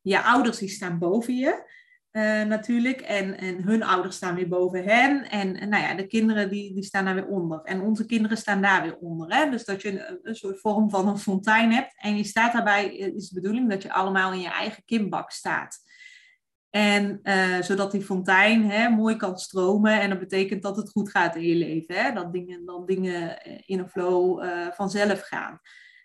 je 0.00 0.22
ouders 0.22 0.58
die 0.58 0.68
staan 0.68 0.98
boven 0.98 1.36
je. 1.36 1.72
Uh, 2.16 2.42
natuurlijk. 2.42 3.00
En, 3.00 3.38
en 3.38 3.62
hun 3.62 3.82
ouders 3.82 4.16
staan 4.16 4.34
weer 4.34 4.48
boven 4.48 4.84
hen. 4.84 5.30
En, 5.30 5.60
en, 5.60 5.68
nou 5.68 5.82
ja, 5.82 5.94
de 5.94 6.06
kinderen 6.06 6.50
die, 6.50 6.74
die 6.74 6.84
staan 6.84 7.04
daar 7.04 7.14
weer 7.14 7.26
onder. 7.26 7.60
En 7.62 7.80
onze 7.80 8.06
kinderen 8.06 8.36
staan 8.36 8.62
daar 8.62 8.82
weer 8.82 8.96
onder. 8.96 9.36
Hè? 9.36 9.50
Dus 9.50 9.64
dat 9.64 9.82
je 9.82 9.90
een, 9.90 10.18
een 10.22 10.34
soort 10.34 10.60
vorm 10.60 10.90
van 10.90 11.08
een 11.08 11.18
fontein 11.18 11.72
hebt. 11.72 11.94
En 11.96 12.16
je 12.16 12.24
staat 12.24 12.52
daarbij, 12.52 13.00
eh, 13.00 13.14
is 13.14 13.28
de 13.28 13.40
bedoeling 13.40 13.70
dat 13.70 13.82
je 13.82 13.92
allemaal 13.92 14.32
in 14.32 14.40
je 14.40 14.50
eigen 14.50 14.84
kimbak 14.84 15.30
staat. 15.30 15.78
En 16.74 17.20
uh, 17.22 17.60
zodat 17.60 17.90
die 17.90 18.02
fontein 18.02 18.70
hè, 18.70 18.88
mooi 18.88 19.16
kan 19.16 19.38
stromen. 19.38 20.00
En 20.00 20.10
dat 20.10 20.18
betekent 20.18 20.62
dat 20.62 20.76
het 20.76 20.90
goed 20.90 21.10
gaat 21.10 21.36
in 21.36 21.42
je 21.42 21.54
leven. 21.54 21.94
Hè? 21.94 22.12
Dat 22.12 22.32
dingen, 22.32 22.64
dan 22.64 22.86
dingen 22.86 23.42
in 23.66 23.78
een 23.78 23.88
flow 23.88 24.44
uh, 24.44 24.66
vanzelf 24.70 25.20
gaan. 25.20 25.60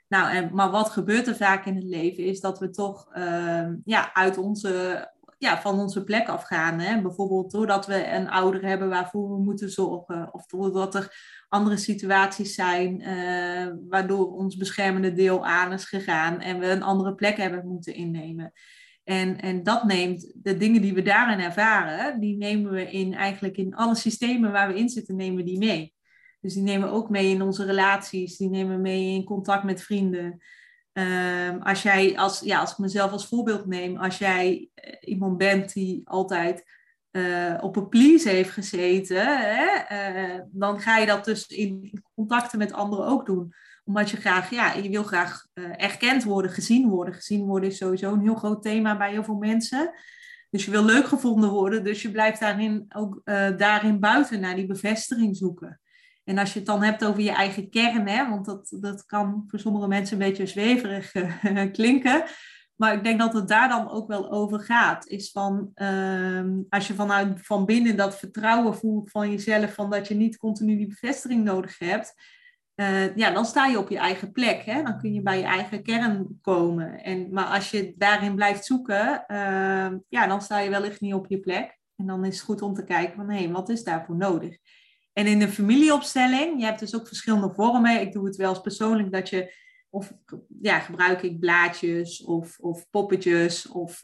Nou, 0.08 0.32
en, 0.36 0.50
maar 0.54 0.70
wat 0.70 0.90
gebeurt 0.90 1.28
er 1.28 1.36
vaak 1.36 1.66
in 1.66 1.76
het 1.76 1.84
leven 1.84 2.24
is 2.24 2.40
dat 2.40 2.60
we 2.60 2.70
toch 2.70 3.08
uh, 3.18 3.68
ja, 3.84 4.14
uit 4.14 4.38
onze 4.38 5.08
ja, 5.38 5.62
van 5.62 5.80
onze 5.80 6.04
plek 6.04 6.28
afgaan. 6.28 7.02
Bijvoorbeeld 7.02 7.52
doordat 7.52 7.86
we 7.86 8.08
een 8.08 8.30
ouder 8.30 8.66
hebben 8.66 8.90
waarvoor 8.90 9.30
we 9.30 9.44
moeten 9.44 9.70
zorgen. 9.70 10.34
Of 10.34 10.46
doordat 10.46 10.96
er 10.96 11.18
andere 11.48 11.78
situaties 11.78 12.56
zijn 12.56 13.04
waardoor 13.90 14.32
ons 14.34 14.58
beschermende 14.58 15.14
deel 15.14 15.46
aan 15.46 15.74
is 15.74 15.86
gegaan 15.86 16.40
en 16.40 16.60
we 16.60 16.66
een 16.66 16.84
andere 16.84 17.16
plek 17.16 17.38
hebben 17.38 17.68
moeten 17.68 17.94
innemen. 17.94 18.54
En, 19.10 19.40
en 19.40 19.64
dat 19.64 19.84
neemt 19.84 20.32
de 20.36 20.58
dingen 20.58 20.82
die 20.82 20.94
we 20.94 21.02
daarin 21.02 21.40
ervaren, 21.40 22.20
die 22.20 22.38
nemen 22.38 22.72
we 22.72 22.92
in 22.92 23.14
eigenlijk 23.14 23.58
in 23.58 23.76
alle 23.76 23.96
systemen 23.96 24.52
waar 24.52 24.68
we 24.68 24.80
in 24.80 24.90
zitten, 24.90 25.16
nemen 25.16 25.36
we 25.36 25.44
die 25.44 25.58
mee. 25.58 25.94
Dus 26.42 26.54
die 26.54 26.64
nemen 26.64 26.90
we 26.90 26.96
ook 26.96 27.10
mee 27.10 27.30
in 27.30 27.42
onze 27.42 27.66
relaties, 27.66 28.38
die 28.38 28.50
nemen 28.50 28.76
we 28.76 28.82
mee 28.82 29.14
in 29.14 29.24
contact 29.24 29.64
met 29.64 29.82
vrienden. 29.82 30.42
Um, 30.94 31.62
als 31.62 31.82
jij, 31.82 32.18
als, 32.18 32.40
ja, 32.40 32.60
als 32.60 32.72
ik 32.72 32.78
mezelf 32.78 33.12
als 33.12 33.28
voorbeeld 33.28 33.66
neem, 33.66 33.98
als 33.98 34.18
jij 34.18 34.70
uh, 34.86 34.94
iemand 35.00 35.38
bent 35.38 35.74
die 35.74 36.02
altijd 36.04 36.64
uh, 37.12 37.58
op 37.62 37.76
een 37.76 37.90
please 37.90 38.30
heeft 38.30 38.52
gezeten, 38.52 39.26
hè, 39.26 39.66
uh, 39.92 40.40
dan 40.52 40.80
ga 40.80 40.98
je 40.98 41.06
dat 41.06 41.26
dus 41.26 41.48
in 41.48 42.04
contacten 42.16 42.58
met 42.58 42.74
anderen 42.74 43.06
ook 43.06 43.26
doen. 43.26 43.54
Omdat 43.90 44.10
je 44.10 44.18
graag, 44.18 44.50
ja, 44.50 44.74
je 44.74 44.90
wil 44.90 45.04
graag 45.04 45.46
erkend 45.76 46.24
worden, 46.24 46.52
gezien 46.52 46.90
worden. 46.90 47.14
Gezien 47.14 47.46
worden 47.46 47.70
is 47.70 47.78
sowieso 47.78 48.14
een 48.14 48.22
heel 48.22 48.36
groot 48.36 48.62
thema 48.62 48.98
bij 48.98 49.12
heel 49.12 49.24
veel 49.24 49.38
mensen. 49.38 49.92
Dus 50.50 50.66
je 50.66 50.72
wil 50.72 50.86
leuk 50.86 51.06
gevonden 51.06 51.50
worden, 51.50 51.84
dus 51.84 52.02
je 52.02 52.12
blijft 52.12 52.40
daarin 52.40 52.86
ook 52.96 53.22
daarin 53.58 54.00
buiten 54.00 54.40
naar 54.40 54.56
die 54.56 54.66
bevestiging 54.66 55.38
zoeken. 55.38 55.80
En 56.30 56.38
als 56.38 56.54
je 56.54 56.60
het 56.60 56.68
dan 56.68 56.84
hebt 56.84 57.06
over 57.06 57.22
je 57.22 57.32
eigen 57.32 57.70
kern, 57.70 58.08
hè, 58.08 58.30
want 58.30 58.46
dat, 58.46 58.78
dat 58.80 59.06
kan 59.06 59.44
voor 59.48 59.60
sommige 59.60 59.88
mensen 59.88 60.22
een 60.22 60.28
beetje 60.28 60.46
zweverig 60.46 61.16
uh, 61.16 61.72
klinken. 61.72 62.24
Maar 62.76 62.94
ik 62.94 63.04
denk 63.04 63.20
dat 63.20 63.34
het 63.34 63.48
daar 63.48 63.70
dan 63.70 63.90
ook 63.90 64.08
wel 64.08 64.32
over 64.32 64.60
gaat. 64.60 65.08
Is 65.08 65.32
van 65.32 65.72
uh, 65.76 66.44
als 66.70 66.88
je 66.88 66.94
vanuit 66.94 67.46
van 67.46 67.66
binnen 67.66 67.98
dat 67.98 68.20
vertrouwen 68.20 68.76
voelt 68.76 69.12
van 69.12 69.32
jezelf, 69.32 69.74
van 69.74 69.90
dat 69.90 70.08
je 70.08 70.16
niet 70.16 70.38
continu 70.38 70.78
die 70.78 70.88
bevestiging 70.88 71.44
nodig 71.44 71.80
hebt. 71.80 72.14
Uh, 72.80 73.16
ja, 73.16 73.32
dan 73.32 73.46
sta 73.46 73.66
je 73.66 73.78
op 73.78 73.90
je 73.90 73.98
eigen 73.98 74.32
plek. 74.32 74.64
Hè? 74.66 74.84
Dan 74.84 74.98
kun 74.98 75.14
je 75.14 75.22
bij 75.22 75.38
je 75.38 75.44
eigen 75.44 75.84
kern 75.84 76.40
komen. 76.42 77.04
En, 77.04 77.34
maar 77.34 77.46
als 77.46 77.72
je 77.72 77.94
daarin 77.98 78.36
blijft 78.36 78.66
zoeken, 78.66 79.24
uh, 79.28 79.88
ja, 80.10 80.28
dan 80.28 80.42
sta 80.42 80.60
je 80.60 80.70
wellicht 80.70 81.02
niet 81.02 81.14
op 81.14 81.28
je 81.28 81.40
plek. 81.40 81.78
En 81.96 82.06
dan 82.06 82.26
is 82.26 82.36
het 82.36 82.46
goed 82.46 82.62
om 82.62 82.74
te 82.74 82.84
kijken 82.84 83.16
van 83.16 83.30
hé, 83.30 83.52
wat 83.52 83.70
is 83.70 83.84
daarvoor 83.84 84.16
nodig? 84.16 84.58
En 85.14 85.28
in 85.28 85.40
de 85.40 85.50
familieopstelling, 85.50 86.60
je 86.60 86.66
hebt 86.66 86.80
dus 86.80 86.96
ook 86.96 87.08
verschillende 87.08 87.54
vormen. 87.54 88.02
Ik 88.02 88.14
doe 88.14 88.26
het 88.26 88.36
wel 88.36 88.50
eens 88.50 88.62
persoonlijk 88.62 89.12
dat 89.12 89.30
je 89.30 89.54
of 89.90 90.14
ja, 90.62 90.80
gebruik 90.80 91.22
ik 91.22 91.40
blaadjes 91.40 92.24
of, 92.24 92.60
of 92.60 92.90
poppetjes. 92.90 93.68
Of, 93.68 94.02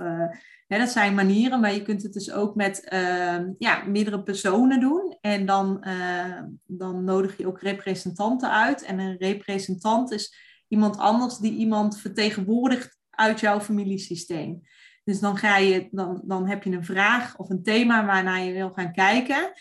hè, 0.68 0.78
dat 0.78 0.90
zijn 0.90 1.14
manieren, 1.14 1.60
maar 1.60 1.74
je 1.74 1.82
kunt 1.82 2.04
het 2.04 2.14
dus 2.14 2.32
ook 2.32 2.56
met 2.56 2.88
uh, 2.94 3.40
ja, 3.58 3.84
meerdere 3.88 4.24
personen 4.24 4.80
doen. 4.80 5.18
En 5.22 5.46
dan, 5.46 5.84
uh, 5.88 6.42
dan 6.66 7.04
nodig 7.04 7.38
je 7.38 7.48
ook 7.48 7.62
representanten 7.62 8.52
uit. 8.52 8.84
En 8.84 9.00
een 9.00 9.18
representant 9.18 10.12
is 10.12 10.36
iemand 10.68 10.98
anders 10.98 11.38
die 11.38 11.54
iemand 11.54 12.00
vertegenwoordigt 12.00 12.98
uit 13.10 13.40
jouw 13.40 13.60
familiesysteem. 13.60 14.62
Dus 15.04 15.20
dan, 15.20 15.38
ga 15.38 15.58
je, 15.58 15.88
dan, 15.92 16.22
dan 16.26 16.48
heb 16.48 16.64
je 16.64 16.72
een 16.72 16.86
vraag 16.86 17.38
of 17.38 17.50
een 17.50 17.64
thema 17.64 18.06
waarnaar 18.06 18.44
je 18.44 18.54
wil 18.54 18.72
gaan 18.72 18.92
kijken. 18.92 19.52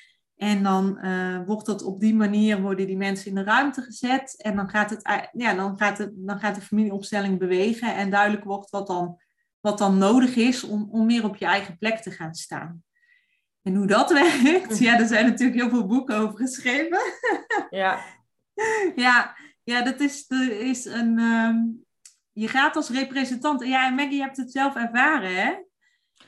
En 0.44 0.62
dan 0.62 0.98
uh, 1.02 1.40
wordt 1.46 1.66
dat 1.66 1.82
op 1.82 2.00
die 2.00 2.14
manier, 2.14 2.60
worden 2.60 2.86
die 2.86 2.96
mensen 2.96 3.28
in 3.28 3.34
de 3.34 3.42
ruimte 3.42 3.82
gezet. 3.82 4.42
En 4.42 4.56
dan 4.56 4.68
gaat, 4.68 4.90
het, 4.90 5.28
ja, 5.32 5.54
dan 5.54 5.78
gaat, 5.78 5.98
het, 5.98 6.10
dan 6.14 6.38
gaat 6.38 6.54
de 6.54 6.60
familieopstelling 6.60 7.38
bewegen. 7.38 7.94
En 7.94 8.10
duidelijk 8.10 8.44
wordt 8.44 8.70
wat 8.70 8.86
dan, 8.86 9.20
wat 9.60 9.78
dan 9.78 9.98
nodig 9.98 10.36
is 10.36 10.64
om, 10.64 10.88
om 10.90 11.06
meer 11.06 11.24
op 11.24 11.36
je 11.36 11.44
eigen 11.44 11.78
plek 11.78 11.98
te 11.98 12.10
gaan 12.10 12.34
staan. 12.34 12.82
En 13.62 13.74
hoe 13.74 13.86
dat 13.86 14.12
werkt, 14.42 14.78
ja, 14.78 14.98
er 14.98 15.06
zijn 15.06 15.26
natuurlijk 15.26 15.60
heel 15.60 15.68
veel 15.68 15.86
boeken 15.86 16.16
over 16.16 16.36
geschreven. 16.36 16.98
Ja. 17.70 18.04
ja, 19.06 19.36
ja, 19.62 19.82
dat 19.82 20.00
is, 20.00 20.26
is 20.60 20.84
een. 20.84 21.18
Um, 21.18 21.84
je 22.32 22.48
gaat 22.48 22.76
als 22.76 22.88
representant. 22.88 23.66
Ja, 23.66 23.86
en 23.86 23.94
Maggie, 23.94 24.16
je 24.16 24.22
hebt 24.22 24.36
het 24.36 24.52
zelf 24.52 24.76
ervaren, 24.76 25.36
hè? 25.36 25.54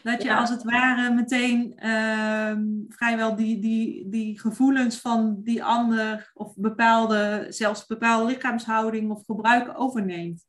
Dat 0.06 0.22
je 0.22 0.34
als 0.34 0.50
het 0.50 0.62
ware 0.62 1.14
meteen 1.14 1.78
uh, 1.84 2.52
vrijwel 2.88 3.36
die, 3.36 3.58
die, 3.58 4.08
die 4.08 4.40
gevoelens 4.40 5.00
van 5.00 5.40
die 5.42 5.64
ander 5.64 6.30
of 6.34 6.54
bepaalde, 6.56 7.46
zelfs 7.48 7.86
bepaalde 7.86 8.26
lichaamshouding 8.26 9.10
of 9.10 9.24
gebruik 9.24 9.72
overneemt. 9.74 10.44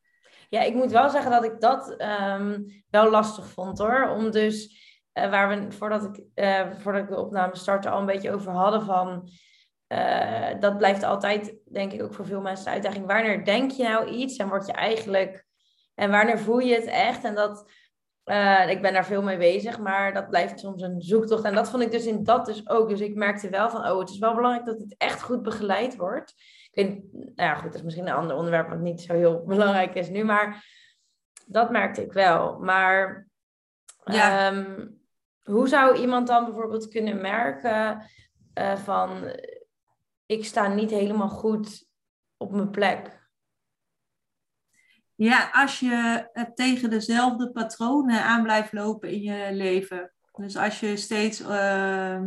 Ja, 0.49 0.61
ik 0.61 0.73
moet 0.73 0.91
wel 0.91 1.09
zeggen 1.09 1.31
dat 1.31 1.43
ik 1.43 1.59
dat 1.59 2.01
um, 2.39 2.65
wel 2.89 3.09
lastig 3.09 3.47
vond 3.47 3.77
hoor. 3.77 4.09
Om 4.09 4.31
dus, 4.31 4.81
uh, 5.13 5.29
waar 5.29 5.49
we 5.49 5.71
voordat 5.71 6.03
ik, 6.03 6.23
uh, 6.35 6.71
voordat 6.77 7.01
ik 7.01 7.09
de 7.09 7.19
opname 7.19 7.55
startte 7.55 7.89
al 7.89 7.99
een 7.99 8.05
beetje 8.05 8.31
over 8.31 8.51
hadden 8.51 8.81
van... 8.85 9.29
Uh, 9.93 10.59
dat 10.59 10.77
blijft 10.77 11.03
altijd, 11.03 11.55
denk 11.71 11.91
ik, 11.91 12.03
ook 12.03 12.13
voor 12.13 12.25
veel 12.25 12.41
mensen 12.41 12.65
de 12.65 12.71
uitdaging. 12.71 13.05
Wanneer 13.05 13.45
denk 13.45 13.71
je 13.71 13.83
nou 13.83 14.09
iets 14.09 14.37
en 14.37 14.47
word 14.47 14.65
je 14.65 14.73
eigenlijk... 14.73 15.45
En 15.95 16.11
wanneer 16.11 16.39
voel 16.39 16.59
je 16.59 16.75
het 16.75 16.85
echt? 16.85 17.23
En 17.23 17.35
dat 17.35 17.71
uh, 18.27 18.69
ik 18.69 18.81
ben 18.81 18.93
daar 18.93 19.05
veel 19.05 19.21
mee 19.21 19.37
bezig, 19.37 19.79
maar 19.79 20.13
dat 20.13 20.29
blijft 20.29 20.59
soms 20.59 20.81
een 20.81 21.01
zoektocht. 21.01 21.43
En 21.43 21.55
dat 21.55 21.69
vond 21.69 21.83
ik 21.83 21.91
dus 21.91 22.05
in 22.05 22.23
dat 22.23 22.45
dus 22.45 22.69
ook. 22.69 22.89
Dus 22.89 22.99
ik 22.99 23.15
merkte 23.15 23.49
wel 23.49 23.69
van, 23.69 23.89
oh, 23.89 23.99
het 23.99 24.09
is 24.09 24.17
wel 24.17 24.35
belangrijk 24.35 24.65
dat 24.65 24.79
het 24.79 24.95
echt 24.97 25.21
goed 25.21 25.43
begeleid 25.43 25.95
wordt. 25.95 26.33
Ik 26.71 26.85
weet, 26.85 27.13
nou 27.13 27.49
ja, 27.49 27.55
goed, 27.55 27.63
dat 27.63 27.75
is 27.75 27.81
misschien 27.81 28.07
een 28.07 28.13
ander 28.13 28.35
onderwerp 28.35 28.69
wat 28.69 28.79
niet 28.79 29.01
zo 29.01 29.13
heel 29.13 29.43
belangrijk 29.53 29.95
is 29.95 30.09
nu, 30.09 30.23
maar 30.23 30.65
dat 31.45 31.71
merkte 31.71 32.01
ik 32.01 32.13
wel. 32.13 32.59
Maar 32.59 33.27
ja. 34.03 34.53
um, 34.53 34.99
hoe 35.43 35.67
zou 35.67 35.97
iemand 35.97 36.27
dan 36.27 36.45
bijvoorbeeld 36.45 36.87
kunnen 36.87 37.21
merken 37.21 38.03
uh, 38.59 38.75
van, 38.75 39.35
ik 40.25 40.45
sta 40.45 40.67
niet 40.67 40.91
helemaal 40.91 41.29
goed 41.29 41.85
op 42.37 42.51
mijn 42.51 42.69
plek? 42.69 43.16
Ja, 45.17 45.49
als 45.51 45.79
je 45.79 46.29
tegen 46.55 46.89
dezelfde 46.89 47.51
patronen 47.51 48.23
aan 48.23 48.43
blijft 48.43 48.73
lopen 48.73 49.09
in 49.09 49.21
je 49.21 49.53
leven. 49.53 50.11
Dus 50.31 50.57
als 50.57 50.79
je 50.79 50.97
steeds 50.97 51.41
uh, 51.41 52.23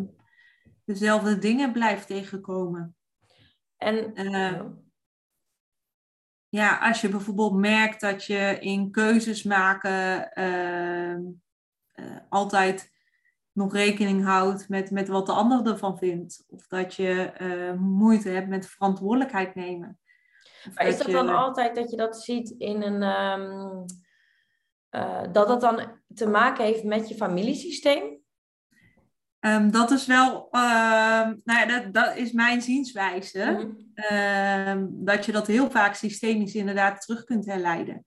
dezelfde 0.84 1.38
dingen 1.38 1.72
blijft 1.72 2.06
tegenkomen. 2.06 2.96
En 3.76 4.20
uh, 4.26 4.62
ja, 6.48 6.78
als 6.78 7.00
je 7.00 7.08
bijvoorbeeld 7.08 7.54
merkt 7.54 8.00
dat 8.00 8.24
je 8.24 8.56
in 8.60 8.90
keuzes 8.90 9.42
maken 9.42 10.30
uh, 10.34 11.16
altijd 12.28 12.90
nog 13.52 13.72
rekening 13.72 14.24
houdt 14.24 14.68
met, 14.68 14.90
met 14.90 15.08
wat 15.08 15.26
de 15.26 15.32
ander 15.32 15.66
ervan 15.66 15.98
vindt. 15.98 16.44
Of 16.48 16.66
dat 16.66 16.94
je 16.94 17.32
moeite 17.78 18.28
hebt 18.28 18.48
met 18.48 18.66
verantwoordelijkheid 18.66 19.54
nemen. 19.54 20.00
Maar 20.74 20.86
is 20.86 20.98
dat 20.98 21.10
dan 21.10 21.28
altijd 21.28 21.74
dat 21.74 21.90
je 21.90 21.96
dat 21.96 22.22
ziet 22.22 22.50
in 22.50 22.82
een. 22.82 23.02
Um, 23.02 23.84
uh, 24.90 25.22
dat 25.32 25.48
dat 25.48 25.60
dan 25.60 26.00
te 26.14 26.26
maken 26.26 26.64
heeft 26.64 26.84
met 26.84 27.08
je 27.08 27.14
familiesysteem? 27.14 28.18
Um, 29.40 29.70
dat 29.70 29.90
is 29.90 30.06
wel, 30.06 30.48
uh, 30.50 30.60
nou 31.20 31.40
ja, 31.44 31.66
dat, 31.66 31.94
dat 31.94 32.16
is 32.16 32.32
mijn 32.32 32.62
zienswijze. 32.62 33.44
Mm 33.44 33.76
-hmm. 33.94 35.04
dat 35.04 35.24
je 35.26 35.32
dat 35.32 35.46
heel 35.46 35.70
vaak 35.70 35.94
systemisch 35.94 36.54
inderdaad 36.54 37.00
terug 37.00 37.24
kunt 37.24 37.46
herleiden. 37.46 38.04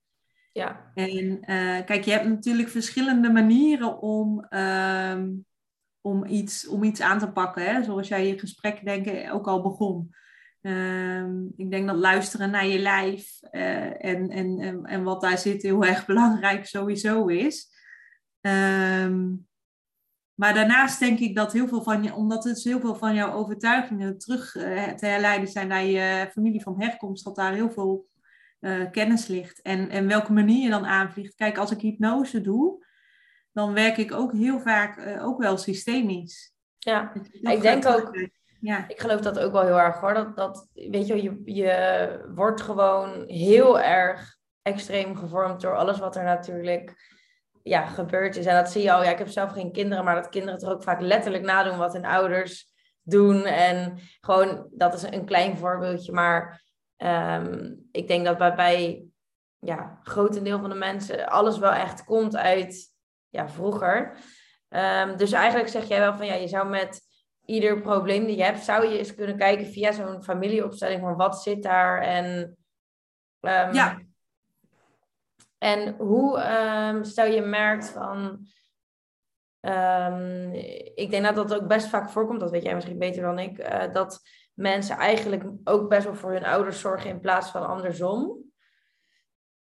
Ja. 0.52 0.92
En 0.94 1.16
uh, 1.16 1.86
kijk, 1.86 2.04
je 2.04 2.12
hebt 2.12 2.28
natuurlijk 2.28 2.70
verschillende 2.70 3.30
manieren 3.30 4.02
om, 4.02 4.48
om, 6.02 6.26
iets, 6.26 6.68
om 6.68 6.84
iets 6.84 7.02
aan 7.02 7.20
te 7.20 7.32
pakken. 7.32 7.66
Hè? 7.66 7.84
Zoals 7.84 8.08
jij 8.08 8.28
je 8.28 8.40
gesprek 8.40 8.86
denk 8.86 9.06
ik 9.06 9.34
ook 9.34 9.48
al 9.48 9.62
begon. 9.62 10.16
Um, 10.66 11.54
ik 11.56 11.72
denk 11.72 11.88
dat 11.88 11.96
luisteren 11.96 12.52
naar 12.52 12.66
je 12.66 12.80
lijf 12.80 13.40
uh, 13.52 14.06
en, 14.06 14.30
en, 14.30 14.60
en, 14.60 14.86
en, 14.86 15.04
wat 15.04 15.22
daar 15.22 15.38
zit 15.38 15.62
heel 15.62 15.84
erg 15.84 16.06
belangrijk 16.14 16.66
sowieso 16.66 17.28
is. 17.28 17.68
Um, 18.42 19.48
maar 20.34 20.54
daarnaast 20.54 21.00
denk 21.00 21.20
ik 21.20 21.36
dat 21.36 21.54
heel 21.54 21.68
veel 21.68 21.84
van 21.84 22.04
je, 22.04 22.14
omdat 22.14 22.44
het 22.44 22.64
heel 22.64 22.80
veel 22.80 22.96
van 22.96 23.14
jouw 23.14 23.32
overtuigingen 23.32 24.18
terug 24.18 24.56
uh, 24.56 24.64
te 24.84 25.06
herleiden 25.06 25.48
zijn 25.48 25.68
naar 25.68 25.84
je 25.84 26.30
familie 26.32 26.62
van 26.62 26.82
herkomst, 26.82 27.24
dat 27.24 27.36
daar 27.36 27.54
heel 27.54 27.72
veel 27.72 28.08
uh, 28.60 28.92
kennis 28.92 29.28
ligt. 29.28 29.62
En, 29.62 29.90
en 29.90 30.08
welke 30.08 30.34
manier 30.34 30.64
je 30.64 30.70
dan 30.70 30.86
aanvliegt. 30.86 31.36
Kijk, 31.36 31.58
als 31.58 31.72
ik 31.72 31.82
hypnose 31.82 32.42
doe, 32.42 32.86
dan 33.52 33.74
werk 33.74 33.98
ik 33.98 34.12
ook 34.12 34.34
heel 34.34 34.60
vaak 34.60 35.20
ook 35.22 35.40
wel 35.40 35.58
systemisch. 35.58 36.54
Ja, 36.78 37.14
ik 37.42 37.62
denk 37.62 37.86
ook 37.86 38.30
ja. 38.64 38.88
Ik 38.88 39.00
geloof 39.00 39.22
dat 39.22 39.40
ook 39.40 39.52
wel 39.52 39.66
heel 39.66 39.80
erg 39.80 40.00
hoor. 40.00 40.14
Dat, 40.14 40.36
dat 40.36 40.68
weet 40.74 41.08
je, 41.08 41.24
je, 41.24 41.42
je 41.44 42.32
wordt 42.36 42.62
gewoon 42.62 43.24
heel 43.28 43.80
erg 43.80 44.38
extreem 44.62 45.16
gevormd 45.16 45.62
door 45.62 45.76
alles 45.76 46.00
wat 46.00 46.16
er 46.16 46.24
natuurlijk 46.24 46.96
ja, 47.64 47.86
gebeurd 47.86 48.36
is. 48.36 48.46
En 48.46 48.56
dat 48.56 48.72
zie 48.72 48.82
je 48.82 48.92
al. 48.92 49.04
Ja, 49.04 49.10
ik 49.10 49.18
heb 49.18 49.28
zelf 49.28 49.52
geen 49.52 49.72
kinderen, 49.72 50.04
maar 50.04 50.16
dat 50.16 50.30
kinderen 50.30 50.60
toch 50.60 50.70
ook 50.70 50.84
vaak 50.84 51.02
letterlijk 51.02 51.44
nadoen 51.44 51.78
wat 51.78 51.94
hun 51.94 52.06
ouders 52.06 52.72
doen. 53.02 53.44
En 53.44 54.00
gewoon, 54.22 54.68
dat 54.72 54.94
is 54.94 55.04
een 55.04 55.26
klein 55.26 55.58
voorbeeldje. 55.58 56.12
Maar 56.12 56.64
um, 56.98 57.88
ik 57.92 58.08
denk 58.08 58.26
dat 58.26 58.38
bij, 58.38 58.56
bij 58.56 59.06
ja, 59.60 60.00
grotendeel 60.04 60.60
van 60.60 60.70
de 60.70 60.76
mensen 60.76 61.28
alles 61.28 61.58
wel 61.58 61.72
echt 61.72 62.04
komt 62.04 62.36
uit 62.36 62.92
ja, 63.30 63.50
vroeger. 63.50 64.18
Um, 64.70 65.18
dus 65.18 65.32
eigenlijk 65.32 65.70
zeg 65.70 65.88
jij 65.88 66.00
wel 66.00 66.16
van 66.16 66.26
ja, 66.26 66.34
je 66.34 66.48
zou 66.48 66.70
met 66.70 67.03
ieder 67.46 67.82
probleem 67.82 68.26
die 68.26 68.38
je 68.38 68.44
hebt, 68.44 68.64
zou 68.64 68.88
je 68.88 68.98
eens 68.98 69.16
kunnen 69.16 69.38
kijken 69.38 69.66
via 69.66 69.92
zo'n 69.92 70.24
familieopstelling 70.24 71.02
van 71.02 71.16
wat 71.16 71.42
zit 71.42 71.64
daar 71.64 72.02
en 72.02 72.26
um, 73.40 73.74
ja. 73.74 74.02
En 75.58 75.96
hoe 75.98 76.40
um, 76.90 77.04
stel 77.04 77.26
je 77.26 77.42
merkt 77.42 77.90
van 77.90 78.48
um, 79.62 80.52
ik 80.96 81.10
denk 81.10 81.24
dat 81.24 81.36
dat 81.36 81.54
ook 81.54 81.68
best 81.68 81.88
vaak 81.88 82.10
voorkomt, 82.10 82.40
dat 82.40 82.52
weet 82.52 82.64
jij 82.64 82.74
misschien 82.74 83.00
beter 83.00 83.22
dan 83.22 83.40
ik, 83.40 83.58
uh, 83.58 83.92
dat 83.92 84.22
mensen 84.54 84.98
eigenlijk 84.98 85.44
ook 85.64 85.90
best 85.90 86.04
wel 86.04 86.16
voor 86.16 86.32
hun 86.32 86.46
ouders 86.46 86.80
zorgen 86.80 87.10
in 87.10 87.20
plaats 87.20 87.52
van 87.52 87.68
andersom. 87.68 88.42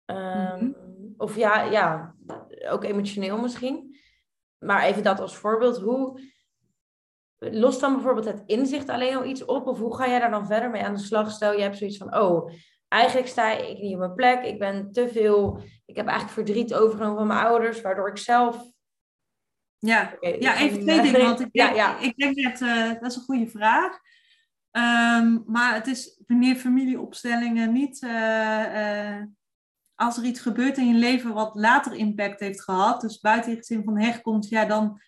Mm-hmm. 0.06 0.76
Of 1.18 1.36
ja, 1.36 1.62
ja, 1.62 2.16
ook 2.70 2.84
emotioneel 2.84 3.38
misschien. 3.38 3.96
Maar 4.58 4.84
even 4.84 5.04
dat 5.04 5.20
als 5.20 5.38
voorbeeld. 5.38 5.78
Hoe, 5.78 6.22
lost 7.50 7.80
dan 7.80 7.94
bijvoorbeeld 7.94 8.26
het 8.26 8.44
inzicht 8.46 8.90
alleen 8.90 9.16
al 9.16 9.26
iets 9.26 9.46
op? 9.46 9.68
Of 9.68 9.80
hoe 9.80 9.96
ga 9.96 10.08
jij 10.08 10.20
daar 10.20 10.32
dan 10.32 10.48
verder 10.48 10.70
mee 10.70 10.84
aan 10.84 10.94
de 10.94 11.00
slag? 11.00 11.32
Stel, 11.32 11.54
je 11.54 11.62
hebt 11.62 11.78
zoiets 11.78 11.98
van, 11.98 12.16
oh, 12.18 12.52
eigenlijk 12.88 13.28
sta 13.28 13.52
ik 13.52 13.82
niet 13.82 13.94
op 13.94 14.00
mijn 14.00 14.16
plek. 14.16 14.44
Ik 14.44 14.60
ben 14.60 14.92
te 14.92 15.10
veel, 15.10 15.62
ik 15.86 15.96
heb 15.96 16.08
eigenlijk 16.08 16.48
verdriet 16.48 16.74
overgenomen 16.74 17.18
van 17.18 17.28
mijn 17.28 17.46
ouders, 17.46 17.82
waardoor 17.82 18.10
ik 18.10 18.18
zelf... 18.18 18.64
Ja, 19.78 20.12
okay, 20.16 20.40
ja 20.40 20.58
even 20.58 20.82
twee 20.82 21.02
dingen, 21.02 21.22
want 21.22 21.40
ik 21.40 21.52
denk, 21.52 21.70
ja, 21.70 21.76
ja. 21.76 22.00
Ik 22.00 22.18
denk 22.18 22.44
dat, 22.44 22.62
uh, 22.62 22.94
dat 22.94 23.12
is 23.12 23.16
een 23.16 23.24
goede 23.24 23.48
vraag. 23.48 24.00
Um, 24.72 25.44
maar 25.46 25.74
het 25.74 25.88
is 25.88 26.22
wanneer 26.28 26.56
familieopstellingen 26.56 27.72
niet... 27.72 28.02
Uh, 28.02 29.16
uh, 29.16 29.24
als 29.96 30.18
er 30.18 30.24
iets 30.24 30.40
gebeurt 30.40 30.78
in 30.78 30.88
je 30.88 30.94
leven 30.94 31.34
wat 31.34 31.56
later 31.56 31.94
impact 31.94 32.40
heeft 32.40 32.64
gehad, 32.64 33.02
dus 33.02 33.20
buiten 33.20 33.52
je 33.52 33.64
zin 33.64 33.84
van 33.84 34.00
herkomst, 34.00 34.50
ja, 34.50 34.66
dan 34.66 35.02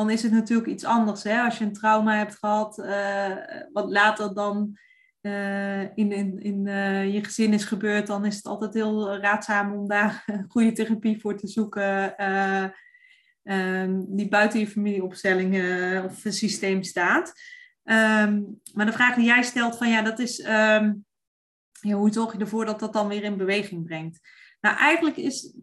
dan 0.00 0.10
is 0.10 0.22
het 0.22 0.32
natuurlijk 0.32 0.68
iets 0.68 0.84
anders. 0.84 1.22
Hè? 1.22 1.40
Als 1.40 1.58
je 1.58 1.64
een 1.64 1.72
trauma 1.72 2.16
hebt 2.16 2.38
gehad, 2.38 2.78
uh, 2.78 3.36
wat 3.72 3.90
later 3.90 4.34
dan 4.34 4.78
uh, 5.22 5.80
in, 5.80 6.12
in, 6.12 6.42
in 6.42 6.66
uh, 6.66 7.14
je 7.14 7.24
gezin 7.24 7.52
is 7.52 7.64
gebeurd, 7.64 8.06
dan 8.06 8.24
is 8.24 8.36
het 8.36 8.46
altijd 8.46 8.74
heel 8.74 9.16
raadzaam 9.16 9.72
om 9.72 9.88
daar 9.88 10.24
goede 10.52 10.72
therapie 10.72 11.20
voor 11.20 11.36
te 11.36 11.48
zoeken. 11.48 12.14
Um, 13.42 14.06
die 14.16 14.28
buiten 14.28 14.60
je 14.60 14.66
familieopstelling 14.66 15.54
of 16.04 16.24
systeem 16.28 16.82
staat. 16.82 17.32
Um, 17.84 18.60
maar 18.74 18.86
de 18.86 18.92
vraag 18.92 19.14
die 19.14 19.24
jij 19.24 19.42
stelt 19.42 19.76
van 19.76 19.88
ja, 19.90 20.02
dat 20.02 20.18
is. 20.18 20.36
Ja, 21.82 21.94
hoe 21.94 22.12
zorg 22.12 22.32
je 22.32 22.38
ervoor 22.38 22.64
dat 22.64 22.80
dat 22.80 22.92
dan 22.92 23.08
weer 23.08 23.22
in 23.22 23.36
beweging 23.36 23.84
brengt? 23.84 24.20
Nou, 24.60 24.76
eigenlijk 24.76 25.16
is 25.16 25.54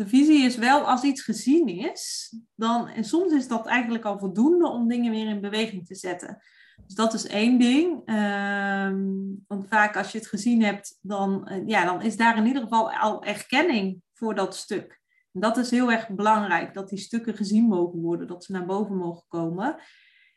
de 0.00 0.08
visie 0.08 0.44
is 0.44 0.56
wel 0.56 0.80
als 0.88 1.02
iets 1.02 1.22
gezien 1.22 1.68
is, 1.68 2.34
dan, 2.54 2.88
en 2.88 3.04
soms 3.04 3.32
is 3.32 3.48
dat 3.48 3.66
eigenlijk 3.66 4.04
al 4.04 4.18
voldoende 4.18 4.68
om 4.68 4.88
dingen 4.88 5.10
weer 5.10 5.28
in 5.28 5.40
beweging 5.40 5.86
te 5.86 5.94
zetten. 5.94 6.42
Dus 6.86 6.94
dat 6.94 7.14
is 7.14 7.26
één 7.26 7.58
ding. 7.58 8.02
Ehm, 8.04 9.04
want 9.46 9.68
vaak 9.68 9.96
als 9.96 10.12
je 10.12 10.18
het 10.18 10.26
gezien 10.26 10.62
hebt, 10.62 10.98
dan, 11.02 11.48
eh, 11.48 11.66
ja, 11.66 11.84
dan 11.84 12.02
is 12.02 12.16
daar 12.16 12.36
in 12.36 12.46
ieder 12.46 12.62
geval 12.62 12.92
al 12.92 13.24
erkenning 13.24 14.02
voor 14.12 14.34
dat 14.34 14.56
stuk. 14.56 15.00
En 15.32 15.40
dat 15.40 15.56
is 15.56 15.70
heel 15.70 15.92
erg 15.92 16.08
belangrijk, 16.08 16.74
dat 16.74 16.88
die 16.88 16.98
stukken 16.98 17.36
gezien 17.36 17.64
mogen 17.64 18.00
worden, 18.00 18.26
dat 18.26 18.44
ze 18.44 18.52
naar 18.52 18.66
boven 18.66 18.96
mogen 18.96 19.24
komen. 19.28 19.76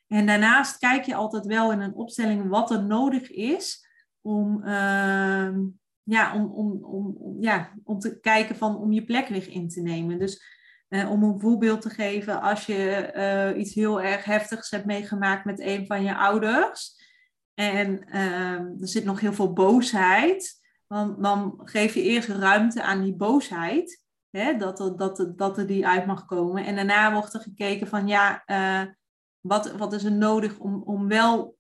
En 0.08 0.26
daarnaast 0.26 0.78
kijk 0.78 1.06
je 1.06 1.16
altijd 1.16 1.46
wel 1.46 1.72
in 1.72 1.80
een 1.80 1.96
opstelling 1.96 2.50
wat 2.50 2.72
er 2.72 2.84
nodig 2.84 3.32
is 3.32 3.88
om, 4.22 4.64
ehm, 4.64 5.60
ja, 6.04 6.36
om, 6.36 6.46
om, 6.46 6.84
om, 6.84 7.42
ja, 7.42 7.74
om 7.84 8.00
te 8.00 8.20
kijken 8.20 8.56
van 8.56 8.78
om 8.78 8.92
je 8.92 9.04
plek 9.04 9.28
weer 9.28 9.50
in 9.50 9.70
te 9.70 9.82
nemen. 9.82 10.20
Dus 10.20 10.44
uh, 10.90 11.12
om 11.12 11.24
een 11.24 11.40
voorbeeld 11.40 11.82
te 11.82 11.90
geven, 11.90 12.42
als 12.42 12.66
je 12.66 13.12
uh, 13.54 13.60
iets 13.60 13.74
heel 13.74 14.02
erg 14.02 14.24
heftigs 14.26 14.72
hebt 14.72 14.86
meegemaakt 14.86 15.46
met 15.46 15.60
een 15.60 15.86
van 15.86 16.04
je 16.04 16.16
ouders 16.16 17.02
en 17.54 18.06
uh, 18.08 18.52
er 18.54 18.88
zit 18.88 19.04
nog 19.04 19.20
heel 19.20 19.34
veel 19.34 19.54
boosheid, 19.54 20.62
dan, 20.88 21.22
dan 21.22 21.60
geef 21.64 21.94
je 21.94 22.02
eerst 22.02 22.30
ruimte 22.30 22.84
aan 22.84 23.02
die 23.02 23.16
boosheid, 23.16 24.04
hè, 24.30 24.58
dat, 24.58 24.80
er, 24.80 24.98
dat, 24.98 25.32
dat 25.36 25.58
er 25.58 25.68
die 25.68 25.88
uit 25.88 26.06
mag 26.06 26.26
komen. 26.26 26.66
En 26.66 26.76
daarna 26.76 27.14
wordt 27.14 27.34
er 27.34 27.40
gekeken 27.40 27.88
van 27.88 28.08
ja, 28.08 28.44
eh, 28.46 28.82
wat, 29.40 29.72
wat 29.72 29.94
is 29.94 30.04
er 30.04 30.12
nodig 30.12 30.60
om, 30.60 30.84
om 30.84 31.08
wel 31.08 31.58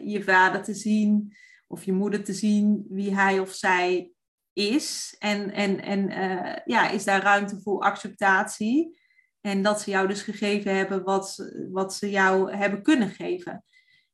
je 0.00 0.22
vader 0.22 0.62
te 0.62 0.74
zien 0.74 1.36
of 1.68 1.84
je 1.84 1.92
moeder 1.92 2.24
te 2.24 2.32
zien 2.32 2.86
wie 2.88 3.14
hij 3.14 3.38
of 3.38 3.50
zij 3.50 4.12
is. 4.52 5.16
En, 5.18 5.52
en, 5.52 5.82
en 5.82 6.10
uh, 6.10 6.56
ja, 6.64 6.90
is 6.90 7.04
daar 7.04 7.22
ruimte 7.22 7.60
voor 7.60 7.80
acceptatie. 7.80 9.00
En 9.40 9.62
dat 9.62 9.80
ze 9.80 9.90
jou 9.90 10.08
dus 10.08 10.22
gegeven 10.22 10.76
hebben 10.76 11.04
wat, 11.04 11.52
wat 11.70 11.94
ze 11.94 12.10
jou 12.10 12.56
hebben 12.56 12.82
kunnen 12.82 13.08
geven. 13.08 13.64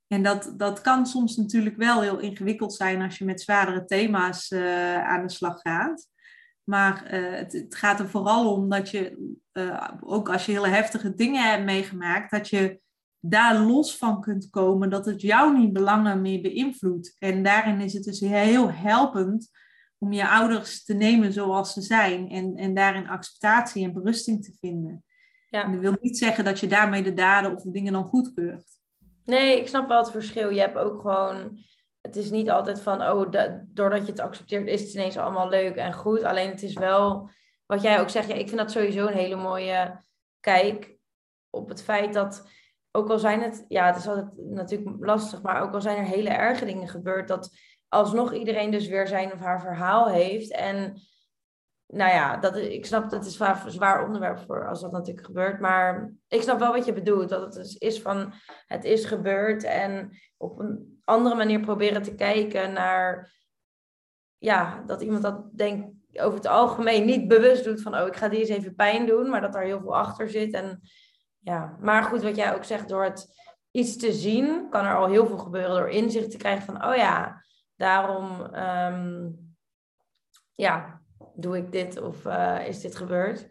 En 0.06 0.22
dat, 0.22 0.54
dat 0.56 0.80
kan 0.80 1.06
soms 1.06 1.36
natuurlijk 1.36 1.76
wel 1.76 2.02
heel 2.02 2.18
ingewikkeld 2.18 2.74
zijn 2.74 3.02
als 3.02 3.18
je 3.18 3.24
met 3.24 3.40
zwaardere 3.40 3.84
thema's 3.84 4.50
uh, 4.50 5.04
aan 5.04 5.26
de 5.26 5.32
slag 5.32 5.60
gaat. 5.60 6.08
Maar 6.64 7.14
uh, 7.14 7.36
het, 7.36 7.52
het, 7.52 7.74
gaat 7.74 8.00
er 8.00 8.08
vooral 8.08 8.52
om 8.52 8.68
dat 8.68 8.90
je, 8.90 9.34
ook 10.00 10.28
als 10.28 10.46
je 10.46 10.52
hele 10.52 10.68
heftige 10.68 11.14
dingen 11.14 11.50
hebt 11.50 11.64
meegemaakt, 11.64 12.30
dat 12.30 12.48
je 12.48 12.80
daar 13.26 13.60
los 13.60 13.96
van 13.96 14.20
kunt 14.20 14.50
komen, 14.50 14.90
dat 14.90 15.06
het 15.06 15.20
jou 15.20 15.58
niet 15.58 15.72
belangen 15.72 16.20
meer 16.20 16.40
beïnvloedt. 16.40 17.16
En 17.18 17.42
daarin 17.42 17.80
is 17.80 17.92
het 17.92 18.04
dus 18.04 18.20
heel 18.20 18.70
helpend 18.70 19.50
om 19.98 20.12
je 20.12 20.28
ouders 20.28 20.84
te 20.84 20.94
nemen 20.94 21.32
zoals 21.32 21.72
ze 21.72 21.80
zijn 21.80 22.28
en, 22.30 22.56
en 22.56 22.74
daarin 22.74 23.08
acceptatie 23.08 23.84
en 23.84 23.92
berusting 23.92 24.44
te 24.44 24.56
vinden. 24.60 25.04
Ja. 25.48 25.64
En 25.64 25.72
dat 25.72 25.80
wil 25.80 25.96
niet 26.00 26.18
zeggen 26.18 26.44
dat 26.44 26.60
je 26.60 26.66
daarmee 26.66 27.02
de 27.02 27.14
daden 27.14 27.54
of 27.54 27.62
de 27.62 27.70
dingen 27.70 27.92
dan 27.92 28.04
goedkeurt. 28.04 28.64
Nee, 29.24 29.60
ik 29.60 29.68
snap 29.68 29.88
wel 29.88 29.98
het 29.98 30.10
verschil. 30.10 30.50
Je 30.50 30.60
hebt 30.60 30.76
ook 30.76 31.00
gewoon, 31.00 31.58
het 32.00 32.16
is 32.16 32.30
niet 32.30 32.50
altijd 32.50 32.80
van, 32.80 33.02
oh, 33.02 33.30
doordat 33.66 34.06
je 34.06 34.12
het 34.12 34.20
accepteert 34.20 34.68
is 34.68 34.80
het 34.80 34.92
ineens 34.92 35.16
allemaal 35.16 35.48
leuk 35.48 35.74
en 35.74 35.92
goed. 35.92 36.22
Alleen 36.22 36.50
het 36.50 36.62
is 36.62 36.74
wel, 36.74 37.30
wat 37.66 37.82
jij 37.82 38.00
ook 38.00 38.08
zegt, 38.08 38.28
ja, 38.28 38.34
ik 38.34 38.48
vind 38.48 38.60
dat 38.60 38.70
sowieso 38.70 39.06
een 39.06 39.16
hele 39.16 39.36
mooie 39.36 40.02
kijk 40.40 40.96
op 41.50 41.68
het 41.68 41.82
feit 41.82 42.12
dat, 42.12 42.48
ook 42.96 43.10
al 43.10 43.18
zijn 43.18 43.42
het, 43.42 43.64
ja, 43.68 43.86
het 43.86 43.96
is 43.96 44.08
altijd 44.08 44.28
natuurlijk 44.36 45.04
lastig, 45.04 45.42
maar 45.42 45.62
ook 45.62 45.74
al 45.74 45.80
zijn 45.80 45.96
er 45.96 46.04
hele 46.04 46.30
erge 46.30 46.64
dingen 46.64 46.88
gebeurd, 46.88 47.28
dat 47.28 47.50
alsnog 47.88 48.32
iedereen 48.32 48.70
dus 48.70 48.86
weer 48.86 49.06
zijn 49.06 49.32
of 49.32 49.38
haar 49.38 49.60
verhaal 49.60 50.08
heeft. 50.08 50.52
En 50.52 51.00
nou 51.86 52.10
ja, 52.10 52.36
dat, 52.36 52.56
ik 52.56 52.86
snap 52.86 53.10
dat 53.10 53.26
is 53.26 53.38
een 53.38 53.70
zwaar 53.70 54.04
onderwerp 54.04 54.38
voor 54.38 54.68
als 54.68 54.80
dat 54.80 54.92
natuurlijk 54.92 55.26
gebeurt. 55.26 55.60
Maar 55.60 56.12
ik 56.28 56.42
snap 56.42 56.58
wel 56.58 56.72
wat 56.72 56.84
je 56.84 56.92
bedoelt. 56.92 57.28
Dat 57.28 57.42
het 57.42 57.52
dus 57.52 57.74
is 57.74 58.02
van 58.02 58.32
het 58.66 58.84
is 58.84 59.04
gebeurd. 59.04 59.64
En 59.64 60.10
op 60.36 60.58
een 60.58 61.00
andere 61.04 61.34
manier 61.34 61.60
proberen 61.60 62.02
te 62.02 62.14
kijken 62.14 62.72
naar 62.72 63.32
ja, 64.38 64.82
dat 64.86 65.02
iemand 65.02 65.22
dat 65.22 65.56
denkt 65.58 65.92
over 66.12 66.34
het 66.34 66.46
algemeen 66.46 67.04
niet 67.04 67.28
bewust 67.28 67.64
doet 67.64 67.82
van 67.82 67.94
oh, 67.94 68.06
ik 68.06 68.16
ga 68.16 68.28
die 68.28 68.38
eens 68.38 68.48
even 68.48 68.74
pijn 68.74 69.06
doen, 69.06 69.28
maar 69.28 69.40
dat 69.40 69.52
daar 69.52 69.64
heel 69.64 69.80
veel 69.80 69.96
achter 69.96 70.30
zit. 70.30 70.52
En 70.52 70.80
ja, 71.44 71.76
maar 71.80 72.02
goed, 72.02 72.22
wat 72.22 72.36
jij 72.36 72.54
ook 72.54 72.64
zegt, 72.64 72.88
door 72.88 73.04
het 73.04 73.28
iets 73.70 73.96
te 73.96 74.12
zien, 74.12 74.70
kan 74.70 74.84
er 74.84 74.96
al 74.96 75.08
heel 75.08 75.26
veel 75.26 75.38
gebeuren 75.38 75.76
door 75.76 75.90
inzicht 75.90 76.30
te 76.30 76.36
krijgen 76.36 76.64
van 76.64 76.84
oh 76.84 76.96
ja, 76.96 77.44
daarom 77.76 78.44
ehm, 78.44 79.28
ja, 80.54 81.00
doe 81.34 81.56
ik 81.56 81.72
dit 81.72 82.00
of 82.00 82.24
uh, 82.24 82.68
is 82.68 82.80
dit 82.80 82.96
gebeurd. 82.96 83.48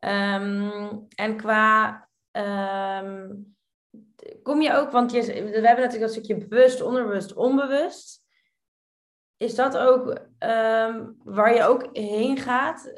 Um, 0.00 1.06
en 1.14 1.36
qua 1.36 2.08
um, 2.32 3.56
kom 4.42 4.60
je 4.62 4.72
ook, 4.72 4.90
want 4.90 5.12
je, 5.12 5.22
we 5.22 5.32
hebben 5.40 5.62
natuurlijk 5.62 6.00
dat 6.00 6.12
stukje 6.12 6.46
bewust, 6.46 6.82
onderbewust, 6.82 7.34
onbewust. 7.34 8.24
Is 9.36 9.54
dat 9.54 9.76
ook 9.76 10.20
waar 11.24 11.54
je 11.54 11.62
ook 11.62 11.88
heen 11.92 12.36
gaat? 12.36 12.92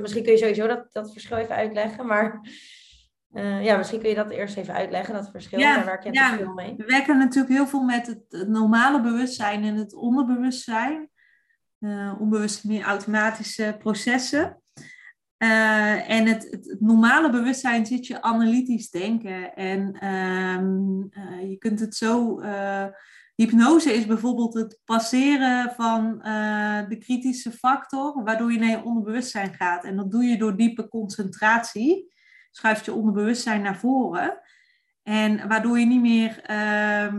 misschien 0.00 0.22
kun 0.22 0.32
je 0.32 0.38
sowieso 0.38 0.66
dat, 0.66 0.92
dat 0.92 1.12
verschil 1.12 1.36
even 1.36 1.54
uitleggen, 1.54 2.06
maar 2.06 2.40
uh, 3.32 3.64
ja, 3.64 3.76
misschien 3.76 4.00
kun 4.00 4.08
je 4.08 4.14
dat 4.14 4.30
eerst 4.30 4.56
even 4.56 4.74
uitleggen, 4.74 5.14
dat 5.14 5.30
verschil. 5.30 5.58
Ja, 5.58 5.74
Daar 5.74 5.84
werk 5.84 6.04
je 6.04 6.12
ja, 6.12 6.36
veel 6.36 6.52
mee. 6.52 6.74
We 6.76 6.84
werken 6.84 7.18
natuurlijk 7.18 7.54
heel 7.54 7.66
veel 7.66 7.82
met 7.82 8.06
het, 8.06 8.48
normale 8.48 9.00
bewustzijn 9.00 9.64
en 9.64 9.74
het 9.74 9.94
onderbewustzijn. 9.94 11.08
Uh, 11.80 12.14
onbewust 12.20 12.64
meer 12.64 12.82
automatische 12.82 13.76
processen. 13.78 14.62
Uh, 15.38 16.10
en 16.10 16.26
het, 16.26 16.48
het, 16.50 16.76
normale 16.80 17.30
bewustzijn 17.30 17.86
zit 17.86 18.06
je 18.06 18.22
analytisch 18.22 18.90
denken. 18.90 19.54
En 19.54 20.08
um, 20.08 21.10
je 21.48 21.56
kunt 21.58 21.80
het 21.80 21.94
zo. 21.94 22.40
hypnose 23.34 23.92
is 23.92 24.06
bijvoorbeeld 24.06 24.54
het 24.54 24.80
passeren 24.84 25.72
van 25.76 26.18
de 26.88 26.96
kritische 26.98 27.52
factor, 27.52 28.24
waardoor 28.24 28.52
je 28.52 28.58
naar 28.58 28.70
je 28.70 28.84
onderbewustzijn 28.84 29.54
gaat. 29.54 29.84
En 29.84 29.96
dat 29.96 30.10
doe 30.10 30.24
je 30.24 30.38
door 30.38 30.56
diepe 30.56 30.88
concentratie 30.88 32.08
schuift 32.50 32.84
je 32.84 32.92
onderbewustzijn 32.92 33.62
naar 33.62 33.76
voren. 33.76 34.40
En 35.02 35.48
waardoor 35.48 35.78
je 35.78 35.86
niet 35.86 36.00
meer, 36.00 36.50
uh, 36.50 37.14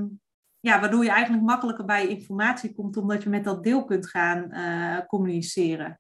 ja, 0.60 0.80
waardoor 0.80 1.04
je 1.04 1.10
eigenlijk 1.10 1.44
makkelijker 1.44 1.86
bij 1.86 2.08
informatie 2.08 2.74
komt, 2.74 2.98
omdat 2.98 3.24
je 3.24 3.30
met 3.30 3.44
dat 3.44 3.63
deel 3.63 3.86
kunt 3.86 4.10
gaan 4.10 4.48
uh, 4.52 4.98
communiceren. 5.08 5.98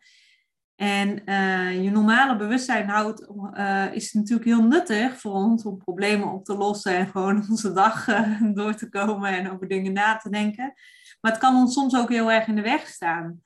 En 0.75 1.21
uh, 1.25 1.83
je 1.83 1.91
normale 1.91 2.35
bewustzijn 2.35 2.89
houdt, 2.89 3.27
uh, 3.53 3.93
is 3.93 4.13
natuurlijk 4.13 4.45
heel 4.45 4.63
nuttig 4.63 5.19
voor 5.19 5.33
ons 5.33 5.63
om 5.63 5.77
problemen 5.77 6.31
op 6.31 6.45
te 6.45 6.57
lossen 6.57 6.95
en 6.95 7.07
gewoon 7.07 7.45
onze 7.49 7.73
dag 7.73 8.05
door 8.53 8.75
te 8.75 8.89
komen 8.89 9.29
en 9.29 9.51
over 9.51 9.67
dingen 9.67 9.93
na 9.93 10.17
te 10.17 10.29
denken. 10.29 10.73
Maar 11.21 11.31
het 11.31 11.41
kan 11.41 11.55
ons 11.55 11.73
soms 11.73 11.95
ook 11.95 12.09
heel 12.09 12.31
erg 12.31 12.47
in 12.47 12.55
de 12.55 12.61
weg 12.61 12.87
staan. 12.87 13.41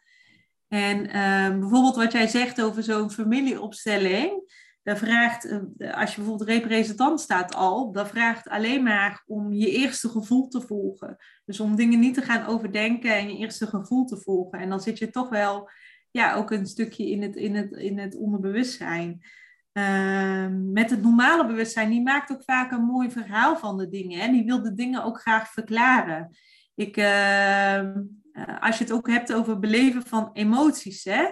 En 0.67 1.09
ehm, 1.09 1.59
bijvoorbeeld 1.59 1.95
wat 1.95 2.11
jij 2.11 2.27
zegt 2.27 2.61
over 2.61 2.83
zo'n 2.83 3.11
familieopstelling 3.11 4.53
dat 4.85 4.97
vraagt, 4.97 5.45
eh, 5.45 5.97
als 5.97 6.15
je 6.15 6.21
bijvoorbeeld 6.21 6.49
representant 6.49 7.21
staat 7.21 7.55
al, 7.55 7.91
dat 7.91 8.07
vraagt 8.07 8.47
alleen 8.47 8.83
maar 8.83 9.23
om 9.25 9.53
je 9.53 9.71
eerste 9.71 10.09
gevoel 10.09 10.47
te 10.47 10.61
volgen. 10.61 11.17
Dus 11.45 11.59
om 11.59 11.75
dingen 11.75 11.99
niet 11.99 12.13
te 12.13 12.21
gaan 12.21 12.45
overdenken 12.45 13.15
en 13.15 13.29
je 13.29 13.37
eerste 13.37 13.67
gevoel 13.67 14.05
te 14.05 14.17
volgen. 14.17 14.59
En 14.59 14.69
dan 14.69 14.81
zit 14.81 14.97
je 14.97 15.09
toch 15.09 15.29
wel 15.29 15.69
ja, 16.11 16.35
ook 16.35 16.51
een 16.51 16.65
stukje 16.65 17.09
in 17.09 17.21
het, 17.21 17.35
in 17.35 17.55
het, 17.55 17.71
in 17.71 17.99
het 17.99 18.15
onderbewustzijn. 18.15 19.21
Uh, 19.73 20.47
met 20.51 20.89
het 20.89 21.01
normale 21.01 21.45
bewustzijn, 21.45 21.89
die 21.89 22.03
maakt 22.03 22.31
ook 22.31 22.43
vaak 22.43 22.71
een 22.71 22.85
mooi 22.85 23.11
verhaal 23.11 23.57
van 23.57 23.77
de 23.77 23.89
dingen. 23.89 24.21
En 24.21 24.31
die 24.31 24.45
wil 24.45 24.61
de 24.61 24.73
dingen 24.73 25.03
ook 25.03 25.21
graag 25.21 25.51
verklaren. 25.51 26.29
Ik, 26.75 26.97
uh, 26.97 27.89
als 28.59 28.77
je 28.77 28.83
het 28.83 28.91
ook 28.91 29.09
hebt 29.09 29.33
over 29.33 29.59
beleven 29.59 30.05
van 30.05 30.29
emoties, 30.33 31.03
hè, 31.03 31.25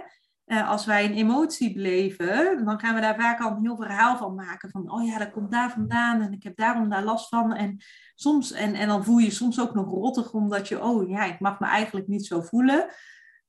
uh, 0.54 0.70
als 0.70 0.86
wij 0.86 1.06
een 1.06 1.14
emotie 1.14 1.74
beleven, 1.74 2.66
dan 2.66 2.80
gaan 2.80 2.96
we 2.96 3.02
daar 3.02 3.16
vaak 3.16 3.40
al 3.40 3.52
een 3.52 3.62
heel 3.62 3.76
verhaal 3.76 4.18
van 4.18 4.36
maken. 4.36 4.70
Van, 4.70 4.92
oh 4.92 5.06
ja, 5.06 5.18
dat 5.18 5.32
komt 5.32 5.52
daar 5.52 5.72
vandaan 5.72 6.22
en 6.22 6.32
ik 6.32 6.44
heb 6.44 6.56
daarom 6.56 6.90
daar 6.90 7.04
last 7.04 7.30
van. 7.30 7.54
En, 7.54 7.78
soms, 8.16 8.52
en, 8.52 8.74
en 8.74 8.88
dan 8.88 9.04
voel 9.04 9.18
je 9.18 9.32
soms 9.32 9.60
ook 9.60 9.74
nog 9.74 9.90
rottig, 9.90 10.34
omdat 10.34 10.68
je, 10.68 10.84
oh 10.84 11.10
ja, 11.10 11.24
ik 11.24 11.40
mag 11.40 11.60
me 11.60 11.68
eigenlijk 11.68 12.08
niet 12.08 12.26
zo 12.26 12.42
voelen. 12.42 12.80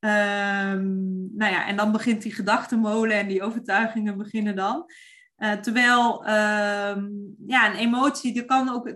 Um, 0.00 1.36
nou 1.36 1.52
ja, 1.52 1.66
en 1.66 1.76
dan 1.76 1.92
begint 1.92 2.22
die 2.22 2.34
gedachtenmolen 2.34 3.18
en 3.18 3.28
die 3.28 3.42
overtuigingen 3.42 4.16
beginnen 4.16 4.56
dan. 4.56 4.84
Uh, 5.38 5.52
terwijl, 5.52 6.28
um, 6.28 7.34
ja, 7.46 7.70
een 7.70 7.76
emotie, 7.76 8.32
die 8.32 8.44
kan 8.44 8.68
ook 8.68 8.94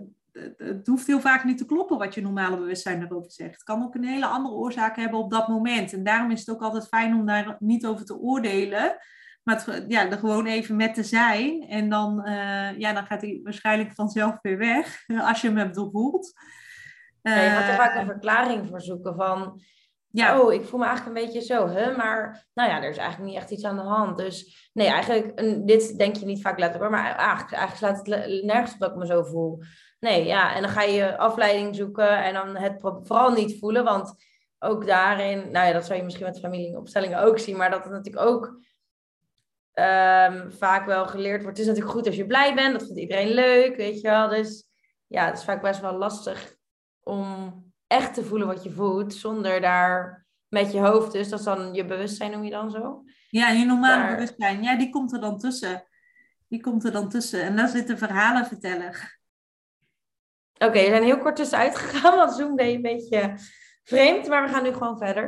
het 0.57 0.87
hoeft 0.87 1.07
heel 1.07 1.19
vaak 1.19 1.43
niet 1.43 1.57
te 1.57 1.65
kloppen 1.65 1.97
wat 1.97 2.13
je 2.13 2.21
normale 2.21 2.57
bewustzijn 2.57 2.99
daarover 2.99 3.31
zegt. 3.31 3.53
Het 3.53 3.63
kan 3.63 3.83
ook 3.83 3.95
een 3.95 4.03
hele 4.03 4.25
andere 4.25 4.55
oorzaak 4.55 4.95
hebben 4.95 5.19
op 5.19 5.31
dat 5.31 5.47
moment. 5.47 5.93
En 5.93 6.03
daarom 6.03 6.31
is 6.31 6.39
het 6.39 6.49
ook 6.49 6.61
altijd 6.61 6.87
fijn 6.87 7.15
om 7.15 7.25
daar 7.25 7.55
niet 7.59 7.85
over 7.85 8.05
te 8.05 8.19
oordelen. 8.19 8.97
Maar 9.43 9.83
ja, 9.87 10.09
er 10.09 10.17
gewoon 10.17 10.45
even 10.45 10.75
met 10.75 10.93
te 10.93 11.03
zijn. 11.03 11.67
En 11.69 11.89
dan, 11.89 12.21
uh, 12.25 12.77
ja, 12.77 12.93
dan 12.93 13.05
gaat 13.05 13.21
hij 13.21 13.39
waarschijnlijk 13.43 13.93
vanzelf 13.93 14.41
weer 14.41 14.57
weg. 14.57 15.03
Als 15.29 15.41
je 15.41 15.47
hem 15.47 15.57
hebt 15.57 15.75
doorvoeld. 15.75 16.33
Ja, 17.21 17.41
je 17.41 17.49
gaat 17.49 17.69
er 17.69 17.75
vaak 17.75 17.95
een 17.95 18.05
verklaring 18.05 18.67
voor 18.67 18.81
zoeken 18.81 19.15
van... 19.15 19.61
Ja. 20.11 20.39
Oh, 20.39 20.53
ik 20.53 20.65
voel 20.65 20.79
me 20.79 20.85
eigenlijk 20.85 21.17
een 21.17 21.25
beetje 21.25 21.41
zo, 21.41 21.67
hè? 21.67 21.95
Maar 21.95 22.47
nou 22.53 22.69
ja, 22.69 22.81
er 22.81 22.89
is 22.89 22.97
eigenlijk 22.97 23.29
niet 23.31 23.39
echt 23.39 23.51
iets 23.51 23.63
aan 23.63 23.75
de 23.75 23.81
hand. 23.81 24.17
Dus 24.17 24.69
nee, 24.73 24.87
eigenlijk, 24.87 25.37
dit 25.67 25.97
denk 25.97 26.15
je 26.15 26.25
niet 26.25 26.41
vaak 26.41 26.59
letterlijk, 26.59 26.91
maar 26.91 27.15
eigenlijk, 27.15 27.51
eigenlijk 27.51 27.77
slaat 27.77 28.17
het 28.25 28.43
nergens 28.43 28.73
op 28.73 28.79
dat 28.79 28.91
ik 28.91 28.97
me 28.97 29.05
zo 29.05 29.23
voel. 29.23 29.59
Nee, 29.99 30.25
ja, 30.25 30.55
en 30.55 30.61
dan 30.61 30.71
ga 30.71 30.81
je 30.81 31.17
afleiding 31.17 31.75
zoeken 31.75 32.23
en 32.23 32.33
dan 32.33 32.55
het 32.55 32.81
vooral 32.81 33.31
niet 33.31 33.59
voelen, 33.59 33.83
want 33.83 34.13
ook 34.59 34.85
daarin, 34.85 35.51
nou 35.51 35.67
ja, 35.67 35.73
dat 35.73 35.85
zou 35.85 35.97
je 35.97 36.03
misschien 36.03 36.25
met 36.25 36.39
familieopstellingen 36.39 37.19
ook 37.19 37.39
zien, 37.39 37.57
maar 37.57 37.69
dat 37.69 37.83
het 37.83 37.93
natuurlijk 37.93 38.25
ook 38.25 38.45
um, 39.73 40.51
vaak 40.51 40.85
wel 40.85 41.07
geleerd 41.07 41.41
wordt. 41.41 41.57
Het 41.57 41.67
is 41.67 41.73
natuurlijk 41.73 41.95
goed 41.95 42.07
als 42.07 42.15
je 42.15 42.25
blij 42.25 42.55
bent, 42.55 42.73
dat 42.73 42.83
vindt 42.83 42.99
iedereen 42.99 43.29
leuk, 43.29 43.75
weet 43.75 44.01
je 44.01 44.07
wel. 44.07 44.29
Dus 44.29 44.67
ja, 45.07 45.25
het 45.25 45.37
is 45.37 45.43
vaak 45.43 45.61
best 45.61 45.81
wel 45.81 45.97
lastig 45.97 46.55
om 47.03 47.53
echt 47.87 48.13
te 48.13 48.23
voelen 48.23 48.47
wat 48.47 48.63
je 48.63 48.71
voelt, 48.71 49.13
zonder 49.13 49.61
daar 49.61 50.25
met 50.47 50.71
je 50.71 50.79
hoofd, 50.79 51.11
dus 51.11 51.29
dat 51.29 51.39
is 51.39 51.45
dan 51.45 51.73
je 51.73 51.85
bewustzijn, 51.85 52.31
noem 52.31 52.43
je 52.43 52.51
dan 52.51 52.71
zo? 52.71 53.03
Ja, 53.29 53.49
je 53.49 53.65
normale 53.65 54.15
bewustzijn, 54.15 54.63
ja, 54.63 54.77
die 54.77 54.89
komt 54.89 55.13
er 55.13 55.19
dan 55.19 55.37
tussen. 55.37 55.83
Die 56.47 56.61
komt 56.61 56.83
er 56.83 56.91
dan 56.91 57.09
tussen. 57.09 57.43
En 57.43 57.55
daar 57.55 57.67
zit 57.67 57.89
een 57.89 57.97
verhalenverteller. 57.97 59.18
Oké, 60.59 60.65
okay, 60.65 60.83
we 60.83 60.89
zijn 60.89 61.03
heel 61.03 61.17
kort 61.17 61.35
tussenuit 61.35 61.75
gegaan, 61.75 62.15
want 62.15 62.33
Zoom 62.33 62.55
deed 62.55 62.75
een 62.75 62.81
beetje 62.81 63.33
vreemd, 63.83 64.27
maar 64.27 64.43
we 64.43 64.49
gaan 64.49 64.63
nu 64.63 64.73
gewoon 64.73 64.97
verder. 64.97 65.25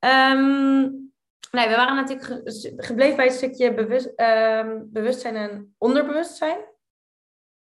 Um, 0.00 1.12
nee, 1.50 1.68
we 1.68 1.74
waren 1.76 1.94
natuurlijk 1.94 2.50
gebleven 2.76 3.16
bij 3.16 3.24
het 3.24 3.34
stukje 3.34 3.74
bewust, 3.74 4.12
ehm, 4.16 4.78
bewustzijn 4.84 5.36
en 5.36 5.74
onderbewustzijn. 5.78 6.58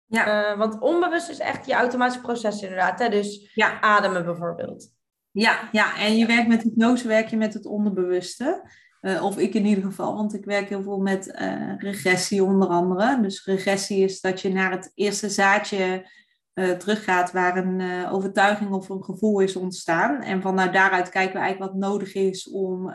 Ja. 0.07 0.53
Uh, 0.53 0.59
want 0.59 0.81
onbewust 0.81 1.29
is 1.29 1.39
echt 1.39 1.67
je 1.67 1.73
automatische 1.73 2.21
proces 2.21 2.63
inderdaad. 2.63 2.99
Hè? 2.99 3.09
Dus 3.09 3.51
ja. 3.55 3.81
ademen 3.81 4.25
bijvoorbeeld. 4.25 4.97
Ja, 5.31 5.69
ja, 5.73 5.99
en 5.99 6.17
je 6.17 6.27
werkt 6.27 6.49
met 6.49 6.63
hypnose, 6.63 7.09
werk 7.09 7.29
je 7.29 7.37
met 7.37 7.55
het 7.55 7.67
onderbewuste. 7.67 8.71
Uh, 9.01 9.25
of 9.25 9.39
ik 9.39 9.55
in 9.55 9.67
ieder 9.67 9.85
geval, 9.85 10.15
want 10.15 10.35
ik 10.35 10.45
werk 10.45 10.69
heel 10.69 10.83
veel 10.83 10.99
met 10.99 11.39
uh, 11.41 11.75
regressie 11.77 12.45
onder 12.45 12.69
andere. 12.69 13.21
Dus 13.21 13.45
regressie 13.45 14.05
is 14.05 14.21
dat 14.21 14.41
je 14.41 14.53
naar 14.53 14.71
het 14.71 14.93
eerste 14.95 15.31
zaadje 15.31 16.11
uh, 16.59 16.71
teruggaat 16.71 17.33
waar 17.33 17.57
een 17.57 18.07
overtuiging 18.09 18.71
of 18.71 18.88
een 18.88 19.05
gevoel 19.05 19.40
is 19.40 19.57
ontstaan. 19.57 20.23
En 20.23 20.42
vanuit 20.42 20.73
daaruit 20.73 21.09
kijken 21.09 21.35
we 21.35 21.40
eigenlijk 21.40 21.73
wat 21.73 21.81
nodig 21.81 22.14
is 22.14 22.51
om 22.51 22.90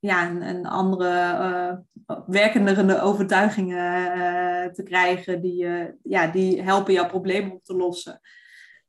ja, 0.00 0.30
een, 0.30 0.42
een 0.42 0.66
andere 0.66 1.84
werkende 2.26 3.00
overtuigingen 3.00 4.72
te 4.72 4.82
krijgen 4.82 5.40
die, 5.40 5.66
ja, 6.02 6.26
die 6.26 6.62
helpen 6.62 6.92
jouw 6.92 7.08
probleem 7.08 7.50
op 7.50 7.64
te 7.64 7.76
lossen. 7.76 8.20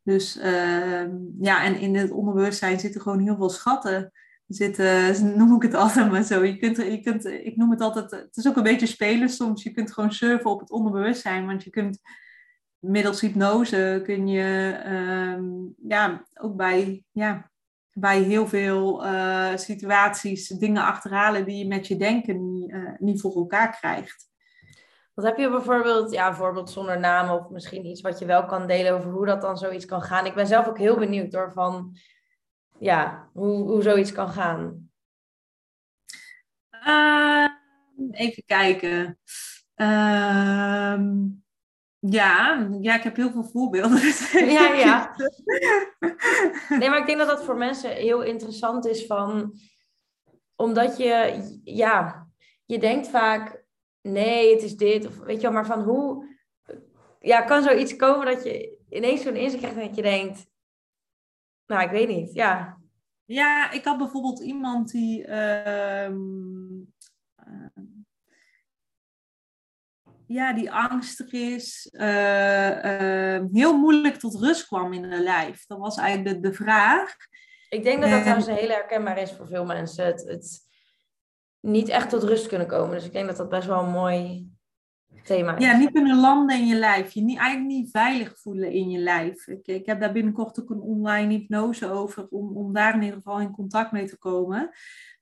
Dus 0.10 0.38
ehm, 0.38 1.12
ja, 1.40 1.64
en 1.64 1.80
in 1.80 1.96
het 1.96 2.12
onderbewustzijn 2.12 2.80
zitten 2.80 3.02
gewoon 3.02 3.20
heel 3.20 3.36
veel 3.36 3.50
schatten. 3.50 4.12
Zitten, 4.48 5.16
noem 5.38 5.56
ik 5.56 5.62
het 5.62 5.74
altijd 5.74 6.12
maar 6.12 6.24
zo. 6.24 6.44
Je 6.44 6.58
kunt, 6.58 6.78
je 6.78 7.02
kunt, 7.02 7.26
ik 7.26 7.56
noem 7.56 7.72
het 7.72 7.82
altijd, 7.82 8.12
het 8.12 8.38
is 8.38 8.48
ook 8.48 8.56
een 8.56 8.64
beetje 8.64 8.86
spelen 8.86 9.30
soms. 9.30 9.64
Je 9.64 9.72
kunt 9.72 9.94
gewoon 9.94 10.12
surfen 10.12 10.52
op 10.52 10.60
het 10.60 10.72
onderbewustzijn, 10.72 11.46
want 11.46 11.64
je 11.64 11.70
kunt 11.70 12.00
middels 12.80 13.22
hypnose 13.22 14.02
kun 14.04 14.28
je 14.28 14.80
ehm, 14.84 15.44
ja, 15.88 16.26
ook 16.34 16.56
bij 16.56 17.04
ja, 17.12 17.52
bij 17.94 18.22
heel 18.22 18.48
veel 18.48 19.06
uh, 19.06 19.56
situaties 19.56 20.48
dingen 20.48 20.84
achterhalen 20.84 21.46
die 21.46 21.58
je 21.58 21.68
met 21.68 21.88
je 21.88 21.98
denken 21.98 22.54
niet, 22.54 22.72
uh, 22.72 22.92
niet 22.98 23.22
voor 23.22 23.36
elkaar 23.36 23.78
krijgt. 23.78 24.28
Wat 25.14 25.26
heb 25.26 25.38
je 25.38 25.50
bijvoorbeeld, 25.50 26.12
ja, 26.12 26.28
bijvoorbeeld 26.28 26.70
zonder 26.70 27.00
naam 27.00 27.30
of 27.30 27.50
misschien 27.50 27.86
iets 27.86 28.02
wat 28.02 28.20
je 28.20 28.26
wel 28.26 28.46
kan 28.46 28.68
delen 28.68 28.94
over 28.94 29.12
hoe 29.12 29.26
dat 29.26 29.42
dan 29.42 29.58
zoiets 29.58 29.86
kan 29.86 30.02
gaan? 30.02 30.26
Ik 30.26 30.36
ben 30.36 30.48
zelf 30.48 30.68
ook 30.68 30.78
heel 30.78 30.98
benieuwd 30.98 31.32
door 31.32 31.52
van, 31.52 31.98
ja, 32.80 33.30
hoe, 33.34 33.70
hoe 33.70 33.82
zoiets 33.82 34.12
kan 34.12 34.30
gaan. 34.30 34.90
Uh, 36.88 37.48
even 38.12 38.44
kijken. 38.46 39.20
Ehm, 39.76 41.28
ja, 42.00 42.70
ja, 42.82 42.96
ik 42.96 43.04
heb 43.04 43.16
heel 43.16 43.32
veel 43.32 43.44
voorbeelden. 43.44 44.00
Ja, 44.52 44.74
ja. 44.74 45.16
Nee, 46.70 46.90
maar 46.90 47.00
ik 47.00 47.06
denk 47.06 47.18
dat 47.18 47.28
dat 47.28 47.44
voor 47.44 47.58
mensen 47.58 47.92
heel 47.92 48.22
interessant 48.22 48.86
is 48.86 49.06
van... 49.06 49.60
Omdat 50.56 50.98
je, 50.98 51.60
ja, 51.64 52.28
je 52.66 52.80
denkt 52.80 53.08
vaak... 53.08 53.64
Nee, 54.02 54.54
het 54.54 54.64
is 54.64 54.76
dit. 54.76 55.08
Of 55.08 55.20
weet 55.20 55.36
je 55.36 55.42
wel, 55.42 55.52
maar 55.52 55.66
van 55.66 55.84
hoe... 55.84 56.28
Ja, 57.20 57.42
kan 57.42 57.64
zoiets 57.64 57.96
komen 57.96 58.26
dat 58.26 58.44
je 58.44 58.78
ineens 58.90 59.22
zo'n 59.22 59.36
inzicht 59.36 59.62
krijgt 59.64 59.78
en 59.78 59.88
dat 59.88 59.96
je 59.96 60.02
denkt... 60.02 60.48
Nou, 61.66 61.84
ik 61.84 61.92
weet 61.92 62.08
niet, 62.08 62.34
ja. 62.34 62.78
Ja, 63.26 63.72
ik 63.72 63.86
had 63.86 63.98
bijvoorbeeld 63.98 64.40
iemand 64.40 64.92
die... 64.92 65.28
Uh, 65.28 66.10
ja, 70.30 70.54
die 70.54 70.72
angstig 70.72 71.32
is, 71.32 71.90
uh, 71.92 72.04
uh, 72.70 73.46
heel 73.52 73.78
moeilijk 73.78 74.16
tot 74.16 74.36
rust 74.36 74.68
kwam 74.68 74.94
in 74.94 75.12
haar 75.12 75.20
lijf. 75.20 75.66
Dat 75.66 75.78
was 75.78 75.98
eigenlijk 75.98 76.36
de, 76.36 76.50
de 76.50 76.56
vraag. 76.56 77.16
Ik 77.70 77.84
denk 77.84 78.02
dat 78.02 78.10
dat 78.10 78.20
trouwens 78.20 78.48
heel 78.48 78.70
herkenbaar 78.70 79.18
is 79.18 79.32
voor 79.32 79.48
veel 79.48 79.66
mensen. 79.66 80.06
Het, 80.06 80.24
het 80.28 80.60
niet 81.60 81.90
echt 81.90 82.10
tot 82.10 82.24
rust 82.24 82.48
kunnen 82.48 82.68
komen. 82.68 82.96
Dus 82.96 83.06
ik 83.06 83.14
denk 83.14 83.28
dat 83.28 83.38
dat 83.38 83.50
best 83.50 83.68
wel 83.68 83.84
een 83.84 83.92
mooi 83.92 84.50
thema 85.24 85.58
is. 85.58 85.64
Ja, 85.64 85.78
niet 85.78 85.92
kunnen 85.92 86.20
landen 86.20 86.58
in 86.58 86.68
je 86.68 86.76
lijf. 86.76 87.12
Je 87.12 87.22
niet, 87.22 87.38
eigenlijk 87.38 87.72
niet 87.72 87.92
veilig 87.92 88.40
voelen 88.40 88.72
in 88.72 88.90
je 88.90 89.00
lijf. 89.00 89.48
Ik, 89.48 89.68
ik 89.68 89.86
heb 89.86 90.00
daar 90.00 90.12
binnenkort 90.12 90.62
ook 90.62 90.70
een 90.70 90.82
online 90.82 91.34
hypnose 91.34 91.92
over, 91.92 92.28
om, 92.28 92.58
om 92.58 92.74
daar 92.74 92.94
in 92.94 93.02
ieder 93.02 93.18
geval 93.18 93.40
in 93.40 93.52
contact 93.52 93.92
mee 93.92 94.06
te 94.06 94.18
komen. 94.18 94.70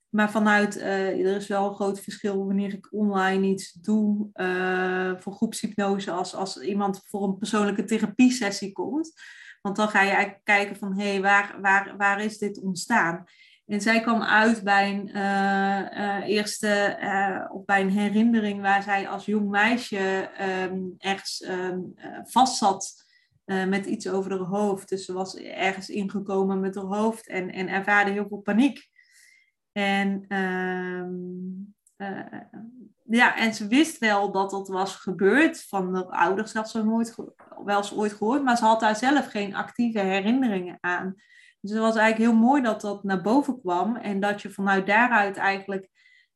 Maar 0.09 0.31
vanuit, 0.31 0.77
uh, 0.77 1.25
er 1.25 1.35
is 1.35 1.47
wel 1.47 1.69
een 1.69 1.75
groot 1.75 1.99
verschil 1.99 2.45
wanneer 2.45 2.73
ik 2.73 2.87
online 2.91 3.47
iets 3.47 3.71
doe 3.71 4.29
uh, 4.33 5.11
voor 5.17 5.33
groepshypnose 5.33 6.11
als, 6.11 6.35
als 6.35 6.61
iemand 6.61 7.01
voor 7.05 7.23
een 7.23 7.37
persoonlijke 7.37 7.83
therapiesessie 7.83 8.71
komt. 8.71 9.13
Want 9.61 9.75
dan 9.75 9.89
ga 9.89 10.01
je 10.01 10.09
eigenlijk 10.09 10.43
kijken 10.43 10.75
van, 10.75 10.97
hé, 10.99 11.09
hey, 11.09 11.21
waar, 11.21 11.57
waar, 11.61 11.97
waar 11.97 12.23
is 12.23 12.37
dit 12.37 12.61
ontstaan? 12.61 13.23
En 13.65 13.81
zij 13.81 14.01
kwam 14.01 14.21
uit 14.21 14.63
bij 14.63 14.89
een 14.89 15.09
uh, 15.17 16.27
eerste, 16.27 16.97
of 17.51 17.65
bij 17.65 17.81
een 17.81 17.89
herinnering 17.89 18.61
waar 18.61 18.83
zij 18.83 19.07
als 19.07 19.25
jong 19.25 19.49
meisje 19.49 20.29
um, 20.69 20.95
ergens 20.97 21.45
um, 21.49 21.93
vast 22.23 22.57
zat 22.57 23.05
met 23.45 23.85
iets 23.85 24.09
over 24.09 24.31
haar 24.31 24.47
hoofd. 24.47 24.89
Dus 24.89 25.05
ze 25.05 25.13
was 25.13 25.35
ergens 25.35 25.89
ingekomen 25.89 26.59
met 26.59 26.75
haar 26.75 26.83
hoofd 26.83 27.27
en, 27.27 27.51
en 27.51 27.67
ervaarde 27.67 28.11
heel 28.11 28.27
veel 28.27 28.37
paniek. 28.41 28.89
En, 29.77 30.25
uh, 30.27 31.03
ja, 33.03 33.37
en 33.37 33.53
ze 33.53 33.67
wist 33.67 33.97
wel 33.97 34.31
dat 34.31 34.49
dat 34.49 34.67
was 34.67 34.95
gebeurd. 34.95 35.63
Van 35.67 35.93
de 35.93 36.05
ouders 36.05 36.53
had 36.53 36.69
ze 36.69 36.83
nooit 36.83 37.15
wel 37.65 37.77
eens 37.77 37.93
ooit 37.93 38.13
gehoord, 38.13 38.43
maar 38.43 38.57
ze 38.57 38.65
had 38.65 38.79
daar 38.79 38.95
zelf 38.95 39.27
geen 39.27 39.55
actieve 39.55 39.99
herinneringen 39.99 40.77
aan. 40.81 41.13
Dus 41.61 41.71
het 41.71 41.79
was 41.79 41.95
eigenlijk 41.95 42.31
heel 42.31 42.41
mooi 42.41 42.61
dat 42.61 42.81
dat 42.81 43.03
naar 43.03 43.21
boven 43.21 43.59
kwam 43.61 43.95
en 43.95 44.19
dat 44.19 44.41
je 44.41 44.49
vanuit 44.49 44.87
daaruit 44.87 45.37
eigenlijk 45.37 45.89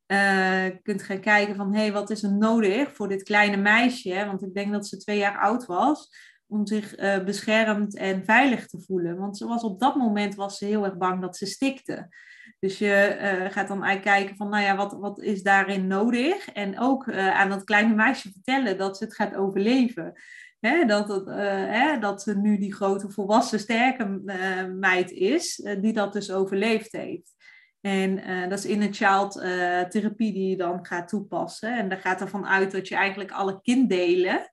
uh, 0.07 0.65
kunt 0.81 1.03
gaan 1.03 1.21
kijken 1.21 1.55
van 1.55 1.73
hé, 1.73 1.79
hey, 1.79 1.91
wat 1.91 2.09
is 2.09 2.23
er 2.23 2.33
nodig 2.33 2.95
voor 2.95 3.07
dit 3.07 3.23
kleine 3.23 3.57
meisje? 3.57 4.25
Want 4.25 4.43
ik 4.43 4.53
denk 4.53 4.71
dat 4.71 4.87
ze 4.87 4.97
twee 4.97 5.17
jaar 5.17 5.39
oud 5.39 5.65
was 5.65 6.09
om 6.51 6.67
zich 6.67 6.99
uh, 6.99 7.23
beschermd 7.23 7.97
en 7.97 8.25
veilig 8.25 8.67
te 8.67 8.79
voelen. 8.79 9.17
Want 9.17 9.37
ze 9.37 9.47
was 9.47 9.63
op 9.63 9.79
dat 9.79 9.95
moment 9.95 10.35
was 10.35 10.57
ze 10.57 10.65
heel 10.65 10.85
erg 10.85 10.97
bang 10.97 11.21
dat 11.21 11.37
ze 11.37 11.45
stikte. 11.45 12.09
Dus 12.59 12.77
je 12.77 13.17
uh, 13.17 13.51
gaat 13.51 13.67
dan 13.67 13.83
eigenlijk 13.83 14.17
kijken 14.17 14.35
van, 14.35 14.49
nou 14.49 14.63
ja, 14.63 14.75
wat, 14.75 14.93
wat 14.93 15.21
is 15.21 15.43
daarin 15.43 15.87
nodig? 15.87 16.49
En 16.49 16.79
ook 16.79 17.05
uh, 17.05 17.39
aan 17.39 17.49
dat 17.49 17.63
kleine 17.63 17.95
meisje 17.95 18.31
vertellen 18.31 18.77
dat 18.77 18.97
ze 18.97 19.03
het 19.03 19.15
gaat 19.15 19.35
overleven. 19.35 20.13
Hè, 20.59 20.85
dat, 20.85 21.07
dat 22.01 22.21
ze 22.21 22.37
nu 22.37 22.57
die 22.57 22.73
grote 22.73 23.09
volwassen 23.09 23.59
sterke 23.59 24.05
meid 24.79 25.11
is, 25.11 25.55
die 25.81 25.93
dat 25.93 26.13
dus 26.13 26.31
overleefd 26.31 26.91
heeft. 26.91 27.33
En 27.81 28.15
dat 28.49 28.59
is 28.59 28.65
in 28.65 28.81
een 28.81 28.93
child 28.93 29.31
therapie 29.89 30.33
die 30.33 30.49
je 30.49 30.57
dan 30.57 30.85
gaat 30.85 31.07
toepassen. 31.07 31.77
En 31.77 31.89
daar 31.89 31.97
gaat 31.97 32.21
ervan 32.21 32.45
uit 32.47 32.71
dat 32.71 32.87
je 32.87 32.95
eigenlijk 32.95 33.31
alle 33.31 33.61
kinddelen, 33.61 34.51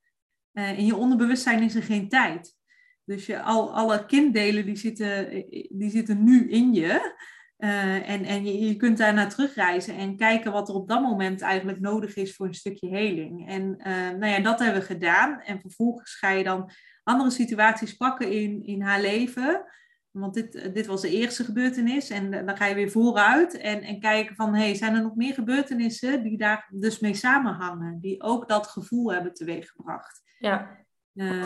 in 0.58 0.86
je 0.86 0.96
onderbewustzijn 0.96 1.62
is 1.62 1.74
er 1.74 1.82
geen 1.82 2.08
tijd. 2.08 2.56
Dus 3.04 3.26
je, 3.26 3.42
al, 3.42 3.74
alle 3.74 4.06
kinddelen 4.06 4.64
die 4.64 4.76
zitten, 4.76 5.30
die 5.68 5.90
zitten 5.90 6.24
nu 6.24 6.50
in 6.50 6.74
je. 6.74 7.16
Uh, 7.58 8.10
en 8.10 8.24
en 8.24 8.44
je, 8.44 8.66
je 8.66 8.76
kunt 8.76 8.98
daar 8.98 9.14
naar 9.14 9.28
terugreizen 9.28 9.96
en 9.96 10.16
kijken 10.16 10.52
wat 10.52 10.68
er 10.68 10.74
op 10.74 10.88
dat 10.88 11.02
moment 11.02 11.40
eigenlijk 11.40 11.80
nodig 11.80 12.16
is 12.16 12.34
voor 12.34 12.46
een 12.46 12.54
stukje 12.54 12.88
heling. 12.88 13.48
En 13.48 13.62
uh, 13.78 14.18
nou 14.18 14.26
ja, 14.26 14.40
dat 14.40 14.58
hebben 14.58 14.80
we 14.80 14.86
gedaan. 14.86 15.40
En 15.40 15.60
vervolgens 15.60 16.14
ga 16.14 16.30
je 16.30 16.44
dan 16.44 16.70
andere 17.02 17.30
situaties 17.30 17.96
pakken 17.96 18.32
in, 18.32 18.62
in 18.66 18.82
haar 18.82 19.00
leven. 19.00 19.64
Want 20.10 20.34
dit, 20.34 20.74
dit 20.74 20.86
was 20.86 21.00
de 21.00 21.10
eerste 21.10 21.44
gebeurtenis. 21.44 22.10
En 22.10 22.30
dan 22.30 22.56
ga 22.56 22.66
je 22.66 22.74
weer 22.74 22.90
vooruit 22.90 23.56
en, 23.56 23.82
en 23.82 24.00
kijken 24.00 24.34
van, 24.34 24.54
hey, 24.54 24.74
zijn 24.74 24.94
er 24.94 25.02
nog 25.02 25.14
meer 25.14 25.34
gebeurtenissen 25.34 26.22
die 26.22 26.38
daar 26.38 26.68
dus 26.74 26.98
mee 26.98 27.14
samenhangen? 27.14 28.00
Die 28.00 28.22
ook 28.22 28.48
dat 28.48 28.66
gevoel 28.66 29.12
hebben 29.12 29.34
teweeggebracht. 29.34 30.27
Ja. 30.38 30.76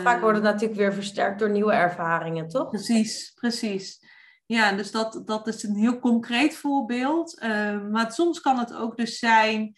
Vaak 0.03 0.21
wordt 0.21 0.35
het 0.35 0.45
natuurlijk 0.45 0.79
weer 0.79 0.93
versterkt 0.93 1.39
door 1.39 1.49
nieuwe 1.49 1.73
ervaringen, 1.73 2.47
toch? 2.47 2.69
Precies, 2.69 3.31
precies. 3.35 3.99
Ja, 4.45 4.71
dus 4.71 4.91
dat, 4.91 5.21
dat 5.25 5.47
is 5.47 5.63
een 5.63 5.75
heel 5.75 5.99
concreet 5.99 6.55
voorbeeld. 6.55 7.41
Uh, 7.43 7.89
maar 7.89 8.11
soms 8.11 8.39
kan 8.39 8.59
het 8.59 8.73
ook 8.73 8.97
dus 8.97 9.19
zijn 9.19 9.75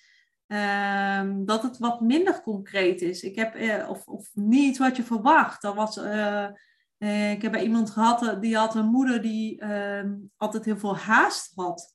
Ehm, 0.48 1.46
dat 1.46 1.64
het 1.64 1.78
wat 1.78 2.02
minder 2.02 2.42
concreet 2.42 3.02
is. 3.02 3.24
Ik 3.24 3.36
heb, 3.36 3.56
uh, 3.56 3.90
of, 3.90 4.08
of 4.08 4.30
niet 4.34 4.78
wat 4.78 4.96
je 4.96 5.04
verwacht. 5.04 5.64
Er 5.64 5.74
was, 5.74 5.98
uh, 5.98 6.48
uh, 6.98 7.32
ik 7.32 7.42
heb 7.42 7.52
bij 7.52 7.64
iemand 7.64 7.90
gehad, 7.90 8.42
die 8.42 8.58
had 8.58 8.76
een 8.76 8.86
moeder 8.86 9.22
die 9.22 9.60
ehm, 9.60 10.14
altijd 10.38 10.66
heel 10.66 10.78
veel 10.78 10.98
haast 10.98 11.52
had. 11.56 11.94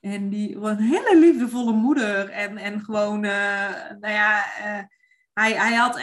En 0.00 0.28
die 0.28 0.58
was 0.58 0.70
een 0.70 0.82
hele 0.82 1.18
liefdevolle 1.18 1.72
moeder. 1.72 2.30
En, 2.30 2.56
en 2.56 2.80
gewoon, 2.80 3.20
nou 3.20 4.08
ja, 4.08 4.44
hij, 5.34 5.52
hij 5.52 5.74
had 5.74 6.00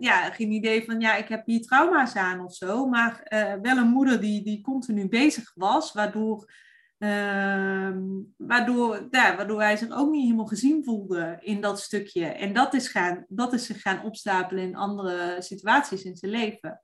ja, 0.00 0.30
geen 0.30 0.50
idee 0.50 0.84
van, 0.84 1.00
ja, 1.00 1.16
ik 1.16 1.28
heb 1.28 1.46
hier 1.46 1.60
trauma's 1.60 2.16
aan 2.16 2.44
of 2.44 2.54
zo. 2.54 2.86
Maar 2.86 3.26
wel 3.62 3.76
een 3.76 3.88
moeder 3.88 4.20
die, 4.20 4.44
die 4.44 4.60
continu 4.60 5.08
bezig 5.08 5.52
was, 5.54 5.92
waardoor 5.92 6.50
Ehm, 6.98 8.02
waardoor, 8.36 9.06
ja, 9.10 9.36
waardoor 9.36 9.60
hij 9.60 9.76
zich 9.76 9.90
ook 9.90 10.10
niet 10.10 10.22
helemaal 10.22 10.46
gezien 10.46 10.84
voelde 10.84 11.38
in 11.40 11.60
dat 11.60 11.80
stukje. 11.80 12.24
En 12.24 12.52
dat 12.52 12.74
is, 12.74 12.88
gaan, 12.88 13.24
dat 13.28 13.52
is 13.52 13.66
zich 13.66 13.80
gaan 13.80 14.04
opstapelen 14.04 14.62
in 14.62 14.76
andere 14.76 15.36
situaties 15.42 16.02
in 16.02 16.16
zijn 16.16 16.30
leven. 16.30 16.82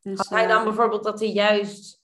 Dus, 0.00 0.18
Had 0.18 0.28
hij 0.28 0.46
dan 0.46 0.58
uh, 0.58 0.64
bijvoorbeeld 0.64 1.04
dat 1.04 1.20
hij 1.20 1.28
juist 1.28 2.00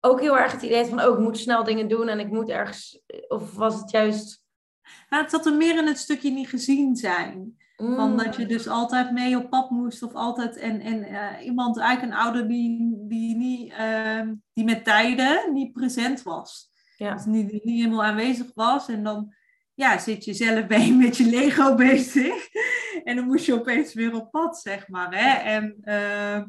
ook 0.00 0.20
heel 0.20 0.38
erg 0.38 0.52
het 0.52 0.62
idee 0.62 0.84
van... 0.84 1.02
oh, 1.02 1.12
ik 1.12 1.18
moet 1.18 1.38
snel 1.38 1.64
dingen 1.64 1.88
doen 1.88 2.08
en 2.08 2.20
ik 2.20 2.28
moet 2.28 2.48
ergens... 2.48 3.02
Of 3.28 3.54
was 3.54 3.74
het 3.74 3.90
juist... 3.90 4.44
Nou, 5.08 5.22
het 5.22 5.32
zat 5.32 5.46
er 5.46 5.54
meer 5.54 5.78
in 5.78 5.86
het 5.86 5.98
stukje 5.98 6.30
niet 6.30 6.48
gezien 6.48 6.96
zijn. 6.96 7.56
Van 7.86 8.16
dat 8.16 8.36
je 8.36 8.42
mm. 8.42 8.48
dus 8.48 8.68
altijd 8.68 9.12
mee 9.12 9.36
op 9.36 9.50
pad 9.50 9.70
moest 9.70 10.02
of 10.02 10.14
altijd 10.14 10.56
en, 10.56 10.80
en 10.80 11.12
uh, 11.12 11.44
iemand, 11.44 11.78
eigenlijk 11.78 12.12
een 12.12 12.20
ouder 12.20 12.48
die, 12.48 12.96
die, 13.08 13.36
niet, 13.36 13.72
uh, 13.72 14.22
die 14.52 14.64
met 14.64 14.84
tijden 14.84 15.52
niet 15.52 15.72
present 15.72 16.22
was. 16.22 16.70
Ja. 16.96 17.14
Dus 17.14 17.24
niet, 17.24 17.64
niet 17.64 17.80
helemaal 17.80 18.04
aanwezig 18.04 18.50
was. 18.54 18.88
En 18.88 19.04
dan 19.04 19.34
ja, 19.74 19.98
zit 19.98 20.24
je 20.24 20.34
zelf 20.34 20.66
bij 20.66 20.92
met 21.02 21.16
je 21.16 21.24
Lego 21.24 21.74
bezig. 21.74 22.48
en 23.04 23.16
dan 23.16 23.26
moest 23.26 23.46
je 23.46 23.54
opeens 23.54 23.94
weer 23.94 24.14
op 24.14 24.30
pad, 24.30 24.58
zeg 24.58 24.88
maar. 24.88 25.14
Hè? 25.14 25.50
En 25.50 25.76
uh, 25.84 26.44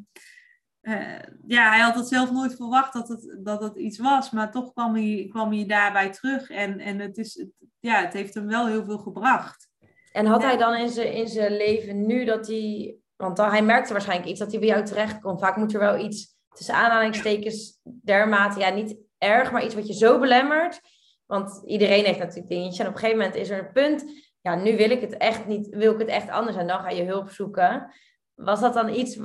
ja, 1.48 1.70
hij 1.70 1.80
had 1.80 1.96
het 1.96 2.08
zelf 2.08 2.32
nooit 2.32 2.56
verwacht 2.56 2.94
dat 2.94 3.08
het, 3.08 3.38
dat 3.44 3.62
het 3.62 3.78
iets 3.78 3.98
was. 3.98 4.32
Maar 4.32 4.52
toch 4.52 4.74
kwam 4.74 4.96
hij, 4.96 5.28
kwam 5.30 5.52
hij 5.52 5.66
daarbij 5.66 6.10
terug. 6.10 6.50
En, 6.50 6.80
en 6.80 7.00
het, 7.00 7.18
is, 7.18 7.46
ja, 7.80 8.02
het 8.02 8.14
heeft 8.14 8.34
hem 8.34 8.48
wel 8.48 8.68
heel 8.68 8.86
veel 8.86 8.98
gebracht. 8.98 9.69
En 10.12 10.26
had 10.26 10.44
hij 10.44 10.58
dan 10.58 10.76
in 10.76 10.90
zijn, 10.90 11.14
in 11.14 11.28
zijn 11.28 11.58
leven 11.58 12.06
nu 12.06 12.26
dat 12.26 12.48
hij... 12.48 12.96
Want 13.16 13.38
dan, 13.38 13.50
hij 13.50 13.64
merkte 13.64 13.94
waarschijnlijk 13.94 14.30
iets 14.30 14.40
dat 14.40 14.52
hij 14.52 14.60
bij 14.60 14.70
jou 14.70 14.86
terecht 14.86 15.20
komt. 15.20 15.40
Vaak 15.40 15.56
moet 15.56 15.74
er 15.74 15.80
wel 15.80 15.98
iets 15.98 16.36
tussen 16.50 16.76
aanhalingstekens 16.76 17.80
dermate... 17.84 18.60
Ja, 18.60 18.70
niet 18.70 18.98
erg, 19.18 19.52
maar 19.52 19.66
iets 19.66 19.76
wat 19.76 19.88
je 19.88 19.94
zo 19.94 20.20
belemmert. 20.20 20.82
Want 21.26 21.62
iedereen 21.66 22.06
heeft 22.06 22.20
natuurlijk 22.20 22.48
dingetje. 22.48 22.84
En 22.84 22.90
op 22.90 22.94
een 22.94 23.00
gegeven 23.00 23.22
moment 23.22 23.38
is 23.38 23.50
er 23.50 23.60
een 23.60 23.72
punt... 23.72 24.28
Ja, 24.42 24.56
nu 24.56 24.78
wil 24.78 24.90
ik 24.90 25.02
het 25.02 25.18
echt 25.18 25.48
niet. 25.48 25.70
Wil 25.70 25.94
ik 25.94 26.00
het 26.00 26.08
echt 26.08 26.30
anders. 26.30 26.58
En 26.58 26.68
dan 26.68 26.80
ga 26.80 26.90
je 26.90 27.04
hulp 27.04 27.30
zoeken. 27.30 27.94
Was 28.36 28.60
dat 28.60 28.74
dan 28.74 28.94
iets... 28.94 29.20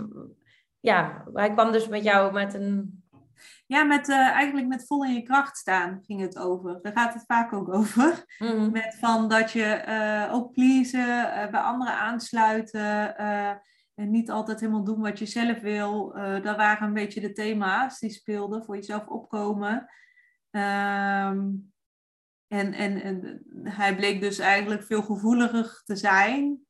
Ja, 0.81 1.25
hij 1.33 1.53
kwam 1.53 1.73
dus 1.73 1.89
met 1.89 2.05
jou 2.05 2.33
met 2.33 2.55
een 2.55 3.04
ja, 3.67 3.85
met, 3.85 4.09
uh, 4.09 4.17
eigenlijk 4.17 4.67
met 4.67 4.87
vol 4.87 5.05
in 5.05 5.15
je 5.15 5.23
kracht 5.23 5.57
staan 5.57 6.03
ging 6.07 6.21
het 6.21 6.39
over. 6.39 6.79
Daar 6.83 6.93
gaat 6.93 7.15
het 7.15 7.25
vaak 7.27 7.53
ook 7.53 7.69
over. 7.69 8.25
Mhm. 8.39 8.71
Met 8.71 8.97
van 8.99 9.29
dat 9.29 9.51
je 9.51 9.85
uh, 9.89 10.35
ook 10.35 10.53
pleasen, 10.53 11.09
uh, 11.09 11.51
bij 11.51 11.61
anderen 11.61 11.95
aansluiten. 11.95 13.17
en 13.95 14.11
niet 14.11 14.31
altijd 14.31 14.61
helemaal 14.61 14.85
doen 14.85 15.01
wat 15.01 15.19
je 15.19 15.27
zelf 15.27 15.61
wil. 15.61 16.13
dat 16.43 16.57
waren 16.57 16.87
een 16.87 16.95
beetje 16.95 17.21
de 17.21 17.33
thema's 17.33 17.99
die 17.99 18.11
speelden. 18.11 18.65
Voor 18.65 18.77
jezelf 18.77 19.07
opkomen. 19.07 19.89
Um, 20.51 21.73
en, 22.49 22.73
en, 22.73 23.03
en 23.03 23.43
hij 23.63 23.97
bleek 23.97 24.21
dus 24.21 24.39
eigenlijk 24.39 24.83
veel 24.83 25.03
gevoeliger 25.03 25.83
te 25.85 25.97
zijn. 25.97 26.67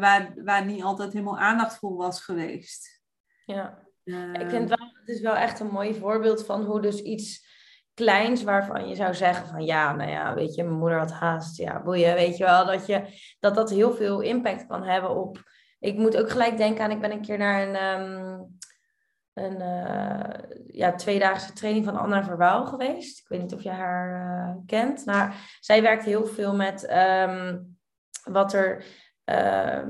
waar, 0.00 0.32
waar 0.44 0.64
niet 0.64 0.82
altijd 0.82 1.12
helemaal 1.12 1.38
aandacht 1.38 1.78
voor 1.78 1.96
was 1.96 2.24
geweest. 2.24 3.02
Ja. 3.44 3.89
Ik 4.32 4.48
vind 4.48 4.68
wel, 4.68 4.92
het 4.98 5.08
is 5.08 5.20
wel 5.20 5.36
echt 5.36 5.60
een 5.60 5.70
mooi 5.70 5.94
voorbeeld 5.94 6.44
van 6.44 6.64
hoe 6.64 6.80
dus 6.80 7.02
iets 7.02 7.48
kleins 7.94 8.42
waarvan 8.42 8.88
je 8.88 8.94
zou 8.94 9.14
zeggen 9.14 9.46
van 9.46 9.64
ja, 9.64 9.94
nou 9.94 10.10
ja, 10.10 10.34
weet 10.34 10.54
je, 10.54 10.62
mijn 10.62 10.78
moeder 10.78 10.98
had 10.98 11.12
haast, 11.12 11.56
ja, 11.56 11.82
boeien, 11.82 12.14
weet 12.14 12.36
je 12.36 12.44
wel, 12.44 12.66
dat 12.66 12.86
je, 12.86 13.02
dat, 13.40 13.54
dat 13.54 13.70
heel 13.70 13.92
veel 13.92 14.20
impact 14.20 14.66
kan 14.66 14.82
hebben 14.82 15.16
op, 15.16 15.42
ik 15.78 15.96
moet 15.96 16.16
ook 16.16 16.30
gelijk 16.30 16.56
denken 16.56 16.84
aan, 16.84 16.90
ik 16.90 17.00
ben 17.00 17.12
een 17.12 17.22
keer 17.22 17.38
naar 17.38 17.68
een, 17.68 18.00
um, 18.00 18.58
een 19.32 19.60
uh, 19.60 20.58
ja, 20.66 20.94
tweedaagse 20.94 21.52
training 21.52 21.84
van 21.84 21.96
Anna 21.96 22.24
Verwaal 22.24 22.66
geweest. 22.66 23.18
Ik 23.18 23.28
weet 23.28 23.40
niet 23.40 23.54
of 23.54 23.62
je 23.62 23.70
haar 23.70 24.48
uh, 24.48 24.56
kent. 24.66 25.04
Nou, 25.04 25.32
zij 25.60 25.82
werkt 25.82 26.04
heel 26.04 26.26
veel 26.26 26.54
met 26.54 26.90
um, 26.92 27.78
wat 28.24 28.52
er 28.52 28.84
uh, 29.24 29.82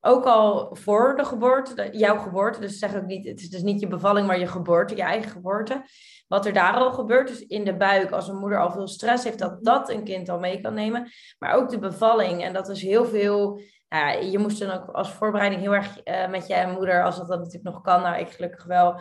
ook 0.00 0.24
al 0.24 0.76
voor 0.76 1.16
de 1.16 1.24
geboorte, 1.24 1.88
jouw 1.92 2.18
geboorte, 2.18 2.60
dus 2.60 2.78
zeg 2.78 2.96
ook 2.96 3.06
niet, 3.06 3.26
het 3.26 3.40
is 3.40 3.50
dus 3.50 3.62
niet 3.62 3.80
je 3.80 3.86
bevalling, 3.86 4.26
maar 4.26 4.38
je 4.38 4.46
geboorte, 4.46 4.96
je 4.96 5.02
eigen 5.02 5.30
geboorte. 5.30 5.84
Wat 6.28 6.46
er 6.46 6.52
daar 6.52 6.74
al 6.74 6.92
gebeurt, 6.92 7.28
dus 7.28 7.46
in 7.46 7.64
de 7.64 7.76
buik, 7.76 8.10
als 8.10 8.28
een 8.28 8.38
moeder 8.38 8.60
al 8.60 8.70
veel 8.70 8.88
stress 8.88 9.24
heeft, 9.24 9.38
dat 9.38 9.64
dat 9.64 9.90
een 9.90 10.04
kind 10.04 10.28
al 10.28 10.38
mee 10.38 10.60
kan 10.60 10.74
nemen. 10.74 11.10
Maar 11.38 11.54
ook 11.54 11.68
de 11.68 11.78
bevalling. 11.78 12.44
En 12.44 12.52
dat 12.52 12.68
is 12.68 12.82
heel 12.82 13.04
veel. 13.04 13.60
Nou 13.88 14.06
ja, 14.06 14.10
je 14.10 14.38
moest 14.38 14.58
dan 14.58 14.70
ook 14.70 14.88
als 14.88 15.12
voorbereiding 15.12 15.60
heel 15.62 15.74
erg 15.74 16.00
uh, 16.04 16.28
met 16.28 16.46
je 16.46 16.72
moeder, 16.76 17.04
als 17.04 17.16
dat 17.16 17.28
dan 17.28 17.38
natuurlijk 17.38 17.64
nog 17.64 17.80
kan, 17.80 18.02
nou 18.02 18.20
ik 18.20 18.28
gelukkig 18.28 18.64
wel. 18.64 18.94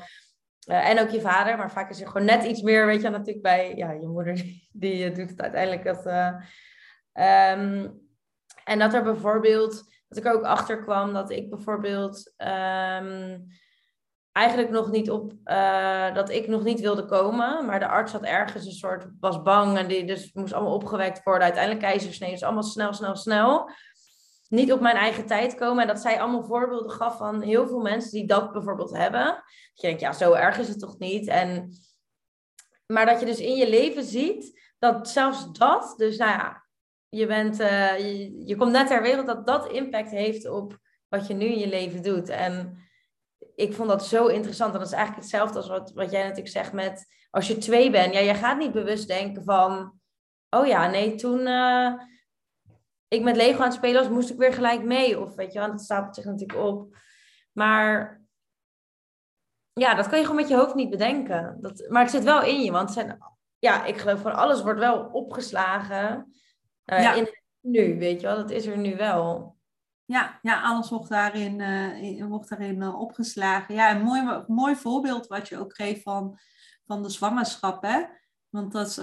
Uh, 0.70 0.90
en 0.90 1.00
ook 1.00 1.10
je 1.10 1.22
vader, 1.22 1.58
maar 1.58 1.72
vaak 1.72 1.90
is 1.90 2.02
er 2.02 2.08
gewoon 2.08 2.26
net 2.26 2.44
iets 2.44 2.62
meer, 2.62 2.86
weet 2.86 3.02
je, 3.02 3.10
natuurlijk 3.10 3.42
bij 3.42 3.76
ja, 3.76 3.92
je 3.92 4.08
moeder, 4.08 4.34
die, 4.34 4.70
die 4.72 5.12
doet 5.12 5.30
het 5.30 5.42
uiteindelijk. 5.42 5.84
Dat, 5.84 6.06
um, 6.06 8.02
en 8.64 8.80
dat 8.80 8.94
er 8.94 9.04
bijvoorbeeld 9.04 9.89
dat 10.10 10.18
ik 10.18 10.34
ook 10.34 10.44
achter 10.44 10.84
kwam 10.84 11.14
dat 11.14 11.30
ik 11.30 11.50
bijvoorbeeld 11.50 12.34
um, 12.38 13.48
eigenlijk 14.32 14.70
nog 14.70 14.92
niet 14.92 15.12
op 15.12 15.34
uh, 15.46 16.14
dat 16.14 16.30
ik 16.30 16.48
nog 16.48 16.64
niet 16.64 16.80
wilde 16.80 17.06
komen, 17.06 17.66
maar 17.66 17.80
de 17.80 17.88
arts 17.88 18.12
had 18.12 18.24
ergens 18.24 18.66
een 18.66 18.72
soort 18.72 19.08
was 19.20 19.42
bang 19.42 19.78
en 19.78 19.88
die 19.88 20.06
dus 20.06 20.34
moest 20.34 20.54
allemaal 20.54 20.74
opgewekt 20.74 21.24
worden. 21.24 21.44
Uiteindelijk 21.44 21.84
keizersnee, 21.84 22.32
dus 22.32 22.44
allemaal 22.44 22.64
snel, 22.64 22.94
snel, 22.94 23.16
snel. 23.16 23.70
Niet 24.48 24.72
op 24.72 24.80
mijn 24.80 24.96
eigen 24.96 25.26
tijd 25.26 25.56
komen. 25.56 25.82
En 25.82 25.88
dat 25.88 26.00
zij 26.00 26.22
allemaal 26.22 26.44
voorbeelden 26.44 26.92
gaf 26.92 27.18
van 27.18 27.42
heel 27.42 27.68
veel 27.68 27.80
mensen 27.80 28.12
die 28.12 28.28
dat 28.28 28.52
bijvoorbeeld 28.52 28.98
hebben. 28.98 29.26
Dat 29.26 29.44
je 29.74 29.88
denkt, 29.88 30.02
ja, 30.02 30.14
zo 30.14 30.34
erg 30.34 30.58
is 30.58 30.68
het 30.68 30.80
toch 30.80 30.98
niet. 30.98 31.28
En, 31.28 31.72
maar 32.86 33.06
dat 33.06 33.20
je 33.20 33.26
dus 33.26 33.40
in 33.40 33.56
je 33.56 33.70
leven 33.70 34.04
ziet 34.04 34.60
dat 34.80 35.10
zelfs 35.10 35.52
dat, 35.52 35.94
dus 35.98 36.18
nou 36.18 36.32
ja, 36.32 36.69
je, 37.10 37.28
bent, 37.28 37.60
uh, 37.60 38.00
je, 38.48 38.56
komt 38.58 38.72
net 38.72 38.88
ter 38.88 39.02
wereld 39.02 39.28
dat 39.28 39.48
dat 39.48 39.72
impact 39.72 40.12
heeft 40.12 40.50
op 40.50 40.78
wat 41.08 41.28
je 41.28 41.34
nu 41.34 41.46
in 41.46 41.60
je 41.60 41.68
leven 41.68 42.04
doet. 42.04 42.30
En 42.30 42.78
ik 43.56 43.74
vond 43.74 43.90
dat 43.90 44.06
zo 44.06 44.28
interessant. 44.28 44.74
En 44.74 44.80
dat 44.80 44.88
is 44.88 44.94
eigenlijk 44.94 45.24
hetzelfde 45.24 45.58
als 45.58 45.68
wat, 45.68 45.92
wat 45.92 46.12
jij 46.12 46.22
natuurlijk 46.22 46.48
zegt 46.48 46.74
met 46.74 47.06
als 47.30 47.48
je 47.48 47.58
twee 47.58 47.92
bent. 47.92 48.14
Ja, 48.14 48.20
je 48.20 48.34
gaat 48.34 48.58
niet 48.58 48.72
bewust 48.72 49.08
denken 49.08 49.44
van, 49.44 50.00
oh 50.50 50.68
ja, 50.68 50.90
nee, 50.90 51.16
toen 51.16 51.40
uh, 51.40 51.94
ik 53.08 53.22
met 53.22 53.36
Lego 53.36 53.60
aan 53.60 53.68
het 53.68 53.74
spelen 53.74 54.14
moest 54.14 54.30
ik 54.30 54.38
weer 54.38 54.54
gelijk 54.54 54.84
mee. 54.84 55.20
Of 55.20 55.36
weet 55.36 55.54
je 55.54 55.60
wel, 55.60 55.68
dat 55.68 55.82
stapelt 55.82 56.16
zich 56.16 56.26
natuurlijk 56.26 56.60
op. 56.60 56.96
Maar 57.52 58.22
ja, 59.74 59.94
dat 59.94 60.08
kan 60.08 60.18
je 60.18 60.24
gewoon 60.26 60.40
met 60.40 60.50
je 60.50 60.56
hoofd 60.56 60.76
niet 60.76 60.90
bedenken. 60.90 61.58
Dat, 61.62 61.86
maar 61.90 62.02
het 62.02 62.12
zit 62.12 62.24
wel 62.24 62.44
in 62.44 62.62
je, 62.62 62.72
want 62.72 62.92
zijn, 62.92 63.18
ja, 63.60 63.86
ik 63.86 63.98
geloof 63.98 64.22
van 64.22 64.36
alles 64.36 64.62
wordt 64.62 64.80
wel 64.80 65.10
opgeslagen 65.12 66.34
uh, 66.94 67.02
ja. 67.02 67.14
in 67.14 67.38
nu, 67.62 67.98
weet 67.98 68.22
je 68.22 68.28
wel, 68.28 68.36
dat 68.36 68.52
is 68.52 68.66
er 68.66 68.78
nu 68.78 68.96
wel. 68.96 69.58
Ja, 70.06 70.40
ja 70.42 70.62
alles 70.62 70.90
wordt 70.90 71.10
daarin, 71.10 71.60
uh, 71.60 72.26
wordt 72.26 72.50
daarin 72.50 72.82
uh, 72.82 73.00
opgeslagen. 73.00 73.76
Ja, 73.76 73.96
een 73.96 74.02
mooi, 74.02 74.44
mooi 74.48 74.76
voorbeeld 74.76 75.28
wat 75.28 75.48
je 75.48 75.58
ook 75.58 75.76
geeft 75.76 76.02
van, 76.02 76.40
van 76.86 77.04
de 77.04 77.10
zwangerschap. 77.10 77.84
Hè? 77.84 78.04
Want 78.50 78.72
dat 78.72 78.88
is, 78.88 78.96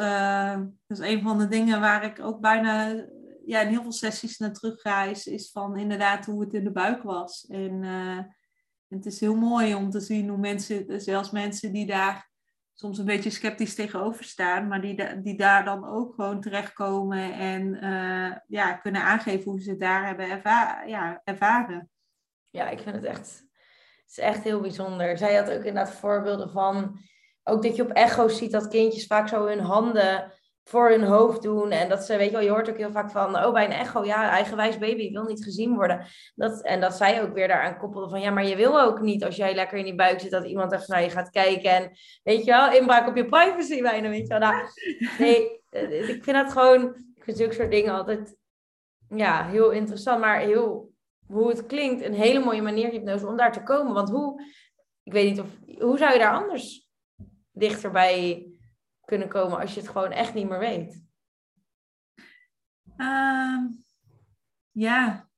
dat 0.86 0.98
is 0.98 0.98
een 0.98 1.22
van 1.22 1.38
de 1.38 1.48
dingen 1.48 1.80
waar 1.80 2.04
ik 2.04 2.20
ook 2.20 2.40
bijna 2.40 3.04
ja, 3.44 3.60
in 3.60 3.68
heel 3.68 3.82
veel 3.82 3.92
sessies 3.92 4.38
naar 4.38 4.52
terugreis. 4.52 5.26
Is 5.26 5.50
van 5.50 5.76
inderdaad 5.76 6.26
hoe 6.26 6.40
het 6.40 6.54
in 6.54 6.64
de 6.64 6.72
buik 6.72 7.02
was. 7.02 7.46
En 7.46 7.82
het 8.88 9.06
is 9.06 9.20
heel 9.20 9.36
mooi 9.36 9.74
om 9.74 9.90
te 9.90 10.00
zien 10.00 10.28
hoe 10.28 10.38
mensen, 10.38 11.00
zelfs 11.00 11.30
mensen 11.30 11.72
die 11.72 11.86
daar 11.86 12.30
soms 12.78 12.98
een 12.98 13.04
beetje 13.04 13.30
sceptisch 13.30 13.74
tegenover 13.74 14.24
staan, 14.24 14.68
maar 14.68 14.80
die, 14.80 15.20
die 15.20 15.36
daar 15.36 15.64
dan 15.64 15.88
ook 15.88 16.14
gewoon 16.14 16.40
terechtkomen 16.40 17.32
en 17.32 17.84
uh, 17.84 18.36
ja, 18.46 18.72
kunnen 18.72 19.02
aangeven 19.02 19.50
hoe 19.50 19.60
ze 19.60 19.70
het 19.70 19.80
daar 19.80 20.06
hebben 20.06 20.26
ja, 20.86 21.20
ervaren. 21.24 21.90
Ja, 22.50 22.68
ik 22.68 22.78
vind 22.78 22.94
het 22.94 23.04
echt, 23.04 23.44
het 23.96 24.10
is 24.10 24.18
echt 24.18 24.42
heel 24.42 24.60
bijzonder. 24.60 25.18
Zij 25.18 25.34
had 25.34 25.50
ook 25.50 25.64
inderdaad 25.64 25.92
voorbeelden 25.92 26.50
van, 26.50 26.98
ook 27.42 27.62
dat 27.62 27.76
je 27.76 27.82
op 27.82 27.90
echo's 27.90 28.36
ziet 28.36 28.52
dat 28.52 28.68
kindjes 28.68 29.06
vaak 29.06 29.28
zo 29.28 29.46
hun 29.46 29.60
handen 29.60 30.32
voor 30.68 30.90
hun 30.90 31.02
hoofd 31.02 31.42
doen. 31.42 31.70
En 31.70 31.88
dat 31.88 32.04
ze, 32.04 32.16
weet 32.16 32.26
je 32.26 32.32
wel, 32.32 32.44
je 32.44 32.50
hoort 32.50 32.70
ook 32.70 32.76
heel 32.76 32.90
vaak 32.90 33.10
van, 33.10 33.36
oh, 33.36 33.52
bij 33.52 33.64
een 33.64 33.70
echo, 33.70 34.04
ja, 34.04 34.30
eigenwijs 34.30 34.78
baby 34.78 35.12
wil 35.12 35.24
niet 35.24 35.44
gezien 35.44 35.74
worden. 35.74 36.06
Dat, 36.34 36.62
en 36.62 36.80
dat 36.80 36.94
zij 36.94 37.22
ook 37.22 37.34
weer 37.34 37.48
daaraan 37.48 37.78
koppelde 37.78 38.08
van, 38.08 38.20
ja, 38.20 38.30
maar 38.30 38.46
je 38.46 38.56
wil 38.56 38.80
ook 38.80 39.00
niet 39.00 39.24
als 39.24 39.36
jij 39.36 39.54
lekker 39.54 39.78
in 39.78 39.84
die 39.84 39.94
buik 39.94 40.20
zit, 40.20 40.30
dat 40.30 40.44
iemand 40.44 40.72
even 40.72 40.84
naar 40.88 41.02
je 41.02 41.10
gaat 41.10 41.30
kijken. 41.30 41.70
En 41.70 41.90
weet 42.22 42.44
je 42.44 42.50
wel, 42.50 42.72
inbraak 42.72 43.08
op 43.08 43.16
je 43.16 43.26
privacy 43.26 43.82
bijna, 43.82 44.08
weet 44.08 44.26
je 44.26 44.38
wel. 44.38 44.38
Nou, 44.38 44.54
nee, 45.18 45.60
eh, 45.70 46.08
ik 46.08 46.24
vind 46.24 46.36
dat 46.36 46.52
gewoon, 46.52 46.82
ik 47.14 47.24
vind 47.24 47.36
zulke 47.36 47.54
soort 47.54 47.70
dingen 47.70 47.94
altijd, 47.94 48.36
ja, 49.08 49.48
heel 49.48 49.70
interessant, 49.70 50.20
maar 50.20 50.40
heel, 50.40 50.92
hoe 51.26 51.48
het 51.48 51.66
klinkt, 51.66 52.04
een 52.04 52.14
hele 52.14 52.44
mooie 52.44 52.62
manier 52.62 52.90
hypnose 52.90 53.26
om 53.26 53.36
daar 53.36 53.52
te 53.52 53.62
komen. 53.62 53.94
Want 53.94 54.10
hoe, 54.10 54.42
ik 55.02 55.12
weet 55.12 55.30
niet 55.30 55.40
of, 55.40 55.48
hoe 55.78 55.98
zou 55.98 56.12
je 56.12 56.18
daar 56.18 56.34
anders 56.34 56.88
dichterbij 57.52 58.46
kunnen 59.06 59.28
komen 59.28 59.58
als 59.58 59.74
je 59.74 59.80
het 59.80 59.88
gewoon 59.88 60.12
echt 60.12 60.34
niet 60.34 60.48
meer 60.48 60.58
weet? 60.58 61.04
Uh, 62.96 63.64
ja. 64.70 65.28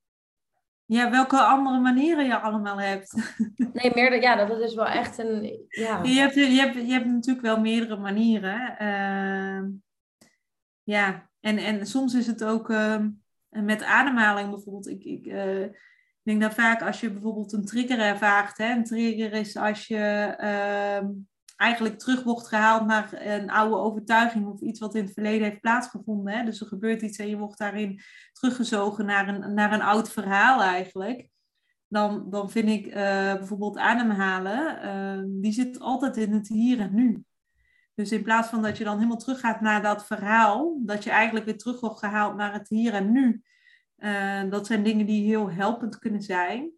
ja, 0.84 1.10
welke 1.10 1.40
andere 1.40 1.80
manieren 1.80 2.24
je 2.24 2.38
allemaal 2.38 2.80
hebt. 2.80 3.14
Nee, 3.72 3.94
meer, 3.94 4.20
ja, 4.20 4.46
dat 4.46 4.60
is 4.60 4.74
wel 4.74 4.86
echt 4.86 5.18
een. 5.18 5.66
Ja. 5.68 6.02
Je, 6.02 6.20
hebt, 6.20 6.34
je, 6.34 6.40
hebt, 6.40 6.74
je 6.74 6.92
hebt 6.92 7.06
natuurlijk 7.06 7.46
wel 7.46 7.60
meerdere 7.60 7.96
manieren. 7.96 8.76
Uh, 8.82 9.70
ja, 10.82 11.30
en, 11.40 11.58
en 11.58 11.86
soms 11.86 12.14
is 12.14 12.26
het 12.26 12.44
ook 12.44 12.70
uh, 12.70 13.04
met 13.50 13.82
ademhaling 13.82 14.50
bijvoorbeeld. 14.50 14.88
Ik, 14.88 15.04
ik 15.04 15.26
uh, 15.26 15.66
denk 16.22 16.40
dat 16.40 16.54
vaak 16.54 16.82
als 16.82 17.00
je 17.00 17.10
bijvoorbeeld 17.10 17.52
een 17.52 17.64
trigger 17.64 18.00
ervaart, 18.00 18.58
hè, 18.58 18.72
een 18.72 18.84
trigger 18.84 19.32
is 19.32 19.56
als 19.56 19.86
je 19.86 20.34
ehm, 20.38 21.06
eigenlijk 21.58 22.24
wordt 22.24 22.48
gehaald 22.48 22.86
naar 22.86 23.12
een 23.12 23.50
oude 23.50 23.76
overtuiging 23.76 24.46
of 24.46 24.60
iets 24.60 24.80
wat 24.80 24.94
in 24.94 25.04
het 25.04 25.12
verleden 25.12 25.48
heeft 25.48 25.60
plaatsgevonden. 25.60 26.34
Hè? 26.34 26.44
Dus 26.44 26.60
er 26.60 26.66
gebeurt 26.66 27.02
iets 27.02 27.18
en 27.18 27.28
je 27.28 27.36
wordt 27.36 27.58
daarin 27.58 28.00
teruggezogen 28.32 29.06
naar 29.06 29.28
een, 29.28 29.54
naar 29.54 29.72
een 29.72 29.82
oud 29.82 30.10
verhaal 30.10 30.62
eigenlijk. 30.62 31.28
Dan, 31.88 32.30
dan 32.30 32.50
vind 32.50 32.68
ik 32.68 32.86
uh, 32.86 32.92
bijvoorbeeld 33.34 33.76
ademhalen, 33.76 34.84
uh, 34.84 35.24
die 35.42 35.52
zit 35.52 35.80
altijd 35.80 36.16
in 36.16 36.32
het 36.32 36.48
hier 36.48 36.80
en 36.80 36.94
nu. 36.94 37.24
Dus 37.94 38.12
in 38.12 38.22
plaats 38.22 38.48
van 38.48 38.62
dat 38.62 38.78
je 38.78 38.84
dan 38.84 38.96
helemaal 38.96 39.16
teruggaat 39.16 39.60
naar 39.60 39.82
dat 39.82 40.06
verhaal, 40.06 40.78
dat 40.84 41.04
je 41.04 41.10
eigenlijk 41.10 41.44
weer 41.44 41.58
terug 41.58 41.80
wordt 41.80 41.98
gehaald 41.98 42.36
naar 42.36 42.52
het 42.52 42.68
hier 42.68 42.94
en 42.94 43.12
nu. 43.12 43.42
Uh, 43.98 44.50
dat 44.50 44.66
zijn 44.66 44.82
dingen 44.82 45.06
die 45.06 45.24
heel 45.24 45.50
helpend 45.50 45.98
kunnen 45.98 46.22
zijn. 46.22 46.72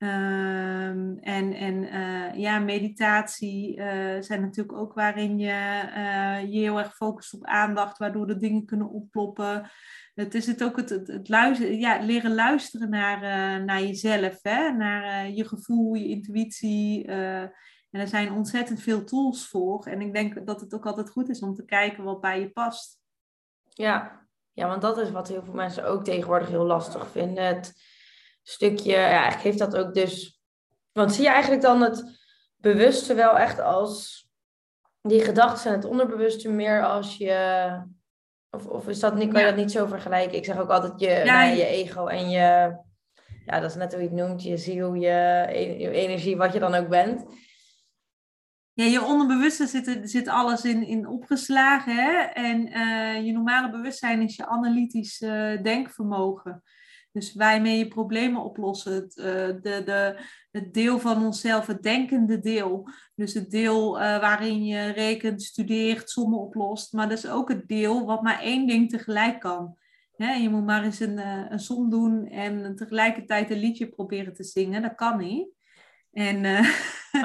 Um, 0.00 1.18
en 1.18 1.52
en 1.52 1.82
uh, 1.82 2.34
ja, 2.34 2.58
meditatie 2.58 3.76
uh, 3.76 3.84
zijn 4.20 4.40
natuurlijk 4.40 4.78
ook 4.78 4.94
waarin 4.94 5.38
je 5.38 5.82
uh, 5.96 6.52
je 6.52 6.58
heel 6.58 6.78
erg 6.78 6.94
focust 6.94 7.34
op 7.34 7.44
aandacht, 7.44 7.98
waardoor 7.98 8.26
de 8.26 8.36
dingen 8.36 8.64
kunnen 8.64 8.90
opploppen. 8.90 9.70
Het 10.14 10.34
is 10.34 10.46
het 10.46 10.64
ook 10.64 10.76
het, 10.76 10.90
het, 10.90 11.08
het 11.08 11.28
luisteren, 11.28 11.78
ja, 11.78 12.02
leren 12.02 12.34
luisteren 12.34 12.90
naar, 12.90 13.20
naar 13.64 13.80
jezelf, 13.80 14.38
hè? 14.42 14.72
naar 14.72 15.30
je 15.30 15.48
gevoel, 15.48 15.94
je 15.94 16.08
intuïtie. 16.08 17.04
en 17.04 17.52
er 17.90 18.08
zijn 18.08 18.32
ontzettend 18.32 18.82
veel 18.82 19.04
tools 19.04 19.48
voor. 19.48 19.86
En 19.86 20.00
ik 20.00 20.12
denk 20.12 20.46
dat 20.46 20.60
het 20.60 20.74
ook 20.74 20.86
altijd 20.86 21.10
goed 21.10 21.28
is 21.28 21.40
om 21.40 21.54
te 21.54 21.64
kijken 21.64 22.04
wat 22.04 22.20
bij 22.20 22.40
je 22.40 22.50
past. 22.50 23.00
Ja, 23.68 24.26
ja 24.52 24.68
want 24.68 24.82
dat 24.82 24.98
is 24.98 25.10
wat 25.10 25.28
heel 25.28 25.44
veel 25.44 25.54
mensen 25.54 25.86
ook 25.86 26.04
tegenwoordig 26.04 26.48
heel 26.48 26.66
lastig 26.66 27.10
vinden. 27.10 27.44
Het, 27.44 27.96
stukje, 28.48 28.90
ja, 28.90 29.08
eigenlijk 29.08 29.42
heeft 29.42 29.58
dat 29.58 29.76
ook 29.76 29.94
dus. 29.94 30.40
Want 30.92 31.12
zie 31.12 31.24
je 31.24 31.30
eigenlijk 31.30 31.62
dan 31.62 31.80
het 31.80 32.18
bewuste 32.56 33.14
wel 33.14 33.38
echt 33.38 33.60
als 33.60 34.26
die 35.02 35.20
gedachten 35.20 35.70
en 35.70 35.76
het 35.76 35.86
onderbewuste 35.86 36.50
meer 36.50 36.84
als 36.84 37.16
je. 37.16 37.86
Of, 38.50 38.66
of 38.66 38.88
is 38.88 39.00
dat, 39.00 39.12
kan 39.12 39.40
je 39.40 39.46
dat 39.46 39.56
niet 39.56 39.72
zo 39.72 39.86
vergelijken? 39.86 40.36
Ik 40.36 40.44
zeg 40.44 40.58
ook 40.58 40.70
altijd 40.70 41.00
je, 41.00 41.08
ja, 41.08 41.42
je 41.42 41.66
ego 41.66 42.06
en 42.06 42.30
je. 42.30 42.76
Ja, 43.44 43.60
dat 43.60 43.70
is 43.70 43.76
net 43.76 43.92
hoe 43.92 44.02
je 44.02 44.08
het 44.08 44.16
noemt, 44.16 44.42
je 44.42 44.56
ziel, 44.56 44.94
je, 44.94 45.46
je 45.78 45.90
energie, 45.90 46.36
wat 46.36 46.52
je 46.52 46.58
dan 46.58 46.74
ook 46.74 46.88
bent. 46.88 47.24
Ja, 48.72 48.84
je 48.84 49.04
onderbewuste 49.04 49.66
zit, 49.66 50.00
zit 50.10 50.28
alles 50.28 50.64
in, 50.64 50.86
in 50.86 51.06
opgeslagen. 51.06 51.94
Hè? 51.94 52.18
En 52.20 52.66
uh, 52.66 53.26
je 53.26 53.32
normale 53.32 53.70
bewustzijn 53.70 54.22
is 54.22 54.36
je 54.36 54.46
analytisch 54.46 55.20
uh, 55.20 55.62
denkvermogen. 55.62 56.62
Dus 57.12 57.34
waarmee 57.34 57.78
je 57.78 57.88
problemen 57.88 58.42
oplossen. 58.42 58.92
Het, 58.92 59.16
uh, 59.16 59.24
de, 59.24 59.82
de, 59.84 60.20
het 60.50 60.74
deel 60.74 60.98
van 60.98 61.24
onszelf, 61.24 61.66
het 61.66 61.82
denkende 61.82 62.38
deel. 62.38 62.88
Dus 63.14 63.34
het 63.34 63.50
deel 63.50 63.96
uh, 63.96 64.00
waarin 64.00 64.64
je 64.64 64.92
rekent, 64.92 65.42
studeert, 65.42 66.10
sommen 66.10 66.38
oplost. 66.38 66.92
Maar 66.92 67.08
dat 67.08 67.18
is 67.18 67.28
ook 67.28 67.48
het 67.48 67.68
deel 67.68 68.06
wat 68.06 68.22
maar 68.22 68.40
één 68.40 68.66
ding 68.66 68.90
tegelijk 68.90 69.40
kan. 69.40 69.76
Je 70.16 70.48
moet 70.50 70.64
maar 70.64 70.84
eens 70.84 71.00
een, 71.00 71.18
uh, 71.18 71.44
een 71.48 71.58
som 71.58 71.90
doen 71.90 72.26
en 72.26 72.76
tegelijkertijd 72.76 73.50
een 73.50 73.58
liedje 73.58 73.88
proberen 73.88 74.34
te 74.34 74.44
zingen. 74.44 74.82
Dat 74.82 74.94
kan 74.94 75.18
niet. 75.18 75.48
En, 76.12 76.44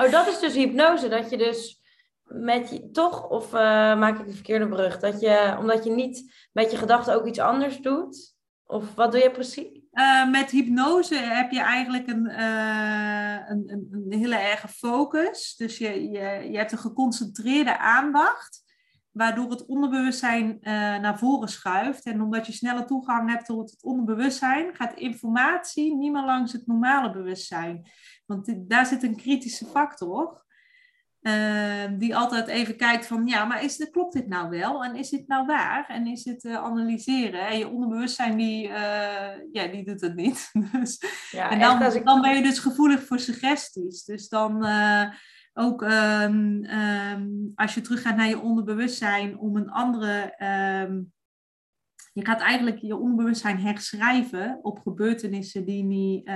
oh, 0.01 0.11
dat 0.11 0.27
is 0.27 0.39
dus 0.39 0.53
hypnose. 0.53 1.07
Dat 1.07 1.29
je 1.29 1.37
dus 1.37 1.81
met 2.23 2.69
je, 2.69 2.89
toch, 2.91 3.29
of 3.29 3.51
maak 3.51 4.19
ik 4.19 4.25
de 4.25 4.33
verkeerde 4.33 4.67
brug? 4.67 4.99
Dat 4.99 5.21
je, 5.21 5.55
omdat 5.59 5.83
je 5.83 5.91
niet 5.91 6.47
met 6.51 6.71
je 6.71 6.77
gedachten 6.77 7.15
ook 7.15 7.27
iets 7.27 7.39
anders 7.39 7.79
doet 7.79 8.32
of 8.65 8.95
wat 8.95 9.11
doe 9.11 9.21
je 9.21 9.31
precies? 9.31 9.81
Uh, 9.93 10.29
met 10.29 10.51
hypnose 10.51 11.15
heb 11.15 11.51
je 11.51 11.59
eigenlijk 11.59 12.07
een, 12.07 12.25
uh, 12.29 13.49
een, 13.49 13.87
een, 13.91 14.05
hele 14.19 14.35
erge 14.35 14.67
focus. 14.67 15.55
Dus 15.55 15.77
je, 15.77 16.09
je, 16.11 16.49
je 16.51 16.57
hebt 16.57 16.71
een 16.71 16.77
geconcentreerde 16.77 17.77
aandacht, 17.77 18.63
waardoor 19.11 19.49
het 19.49 19.65
onderbewustzijn 19.65 20.57
uh, 20.61 20.71
naar 20.97 21.17
voren 21.17 21.47
schuift. 21.47 22.05
En 22.05 22.21
omdat 22.21 22.47
je 22.47 22.53
snelle 22.53 22.85
toegang 22.85 23.29
hebt 23.29 23.45
tot 23.45 23.71
het 23.71 23.83
onderbewustzijn, 23.83 24.75
gaat 24.75 24.93
informatie 24.93 25.95
niet 25.95 26.11
meer 26.11 26.25
langs 26.25 26.51
het 26.51 26.67
normale 26.67 27.11
bewustzijn. 27.11 27.85
Want 28.25 28.69
daar 28.69 28.85
zit 28.85 29.03
een 29.03 29.15
kritische 29.15 29.65
factor. 29.65 30.42
Ehm, 31.23 31.97
die 31.97 32.15
altijd 32.15 32.47
even 32.47 32.75
kijkt 32.75 33.05
van, 33.05 33.27
ja, 33.27 33.45
maar 33.45 33.63
is, 33.63 33.89
klopt 33.91 34.13
dit 34.13 34.27
nou 34.27 34.49
wel? 34.49 34.83
En 34.83 34.95
is 34.95 35.09
dit 35.09 35.27
nou 35.27 35.45
waar? 35.45 35.85
En 35.87 36.07
is 36.07 36.25
het 36.25 36.43
uh, 36.43 36.55
analyseren? 36.55 37.47
En 37.47 37.57
je 37.57 37.67
onderbewustzijn, 37.67 38.37
die, 38.37 38.67
uh, 38.67 38.73
ja, 39.51 39.67
die 39.71 39.85
doet 39.85 40.01
het 40.01 40.15
niet. 40.15 40.51
dus, 40.71 41.03
ja, 41.31 41.49
en 41.49 41.59
dan, 41.59 41.93
ik... 41.93 42.05
dan 42.05 42.21
ben 42.21 42.35
je 42.35 42.41
dus 42.41 42.59
gevoelig 42.59 43.03
voor 43.03 43.19
suggesties. 43.19 44.03
Dus 44.03 44.29
dan 44.29 44.65
uh, 44.65 45.09
ook 45.53 45.81
um, 45.81 46.65
um, 46.65 47.51
als 47.55 47.73
je 47.73 47.81
teruggaat 47.81 48.15
naar 48.15 48.29
je 48.29 48.41
onderbewustzijn 48.41 49.37
om 49.37 49.57
een 49.57 49.69
andere... 49.69 50.35
je 52.13 52.25
gaat 52.25 52.41
eigenlijk 52.41 52.77
je 52.77 52.97
onderbewustzijn 52.97 53.59
herschrijven 53.59 54.59
op 54.61 54.79
gebeurtenissen 54.79 55.65
die 55.65 55.83
niet 55.83 56.29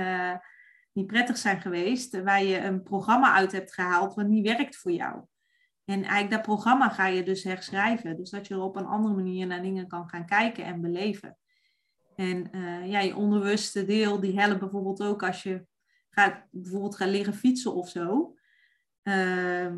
niet 0.92 1.06
prettig 1.06 1.36
zijn 1.36 1.60
geweest, 1.60 2.22
waar 2.22 2.42
je 2.42 2.58
een 2.58 2.82
programma 2.82 3.34
uit 3.34 3.52
hebt 3.52 3.74
gehaald 3.74 4.14
wat 4.14 4.26
niet 4.26 4.46
werkt 4.46 4.76
voor 4.76 4.92
jou. 4.92 5.24
En 5.84 6.02
eigenlijk 6.02 6.30
dat 6.30 6.42
programma 6.42 6.88
ga 6.88 7.06
je 7.06 7.22
dus 7.22 7.44
herschrijven. 7.44 8.16
Dus 8.16 8.30
dat 8.30 8.46
je 8.46 8.54
er 8.54 8.60
op 8.60 8.76
een 8.76 8.86
andere 8.86 9.14
manier 9.14 9.46
naar 9.46 9.62
dingen 9.62 9.88
kan 9.88 10.08
gaan 10.08 10.26
kijken 10.26 10.64
en 10.64 10.80
beleven. 10.80 11.38
En 12.16 12.56
uh, 12.56 12.90
ja, 12.90 13.00
je 13.00 13.16
onbewuste 13.16 13.84
deel, 13.84 14.20
die 14.20 14.40
helpt 14.40 14.60
bijvoorbeeld 14.60 15.02
ook 15.02 15.22
als 15.22 15.42
je 15.42 15.66
gaat, 16.10 16.46
bijvoorbeeld 16.50 16.96
gaat 16.96 17.08
leren 17.08 17.34
fietsen 17.34 17.74
of 17.74 17.88
zo. 17.88 18.34
Uh, 19.02 19.72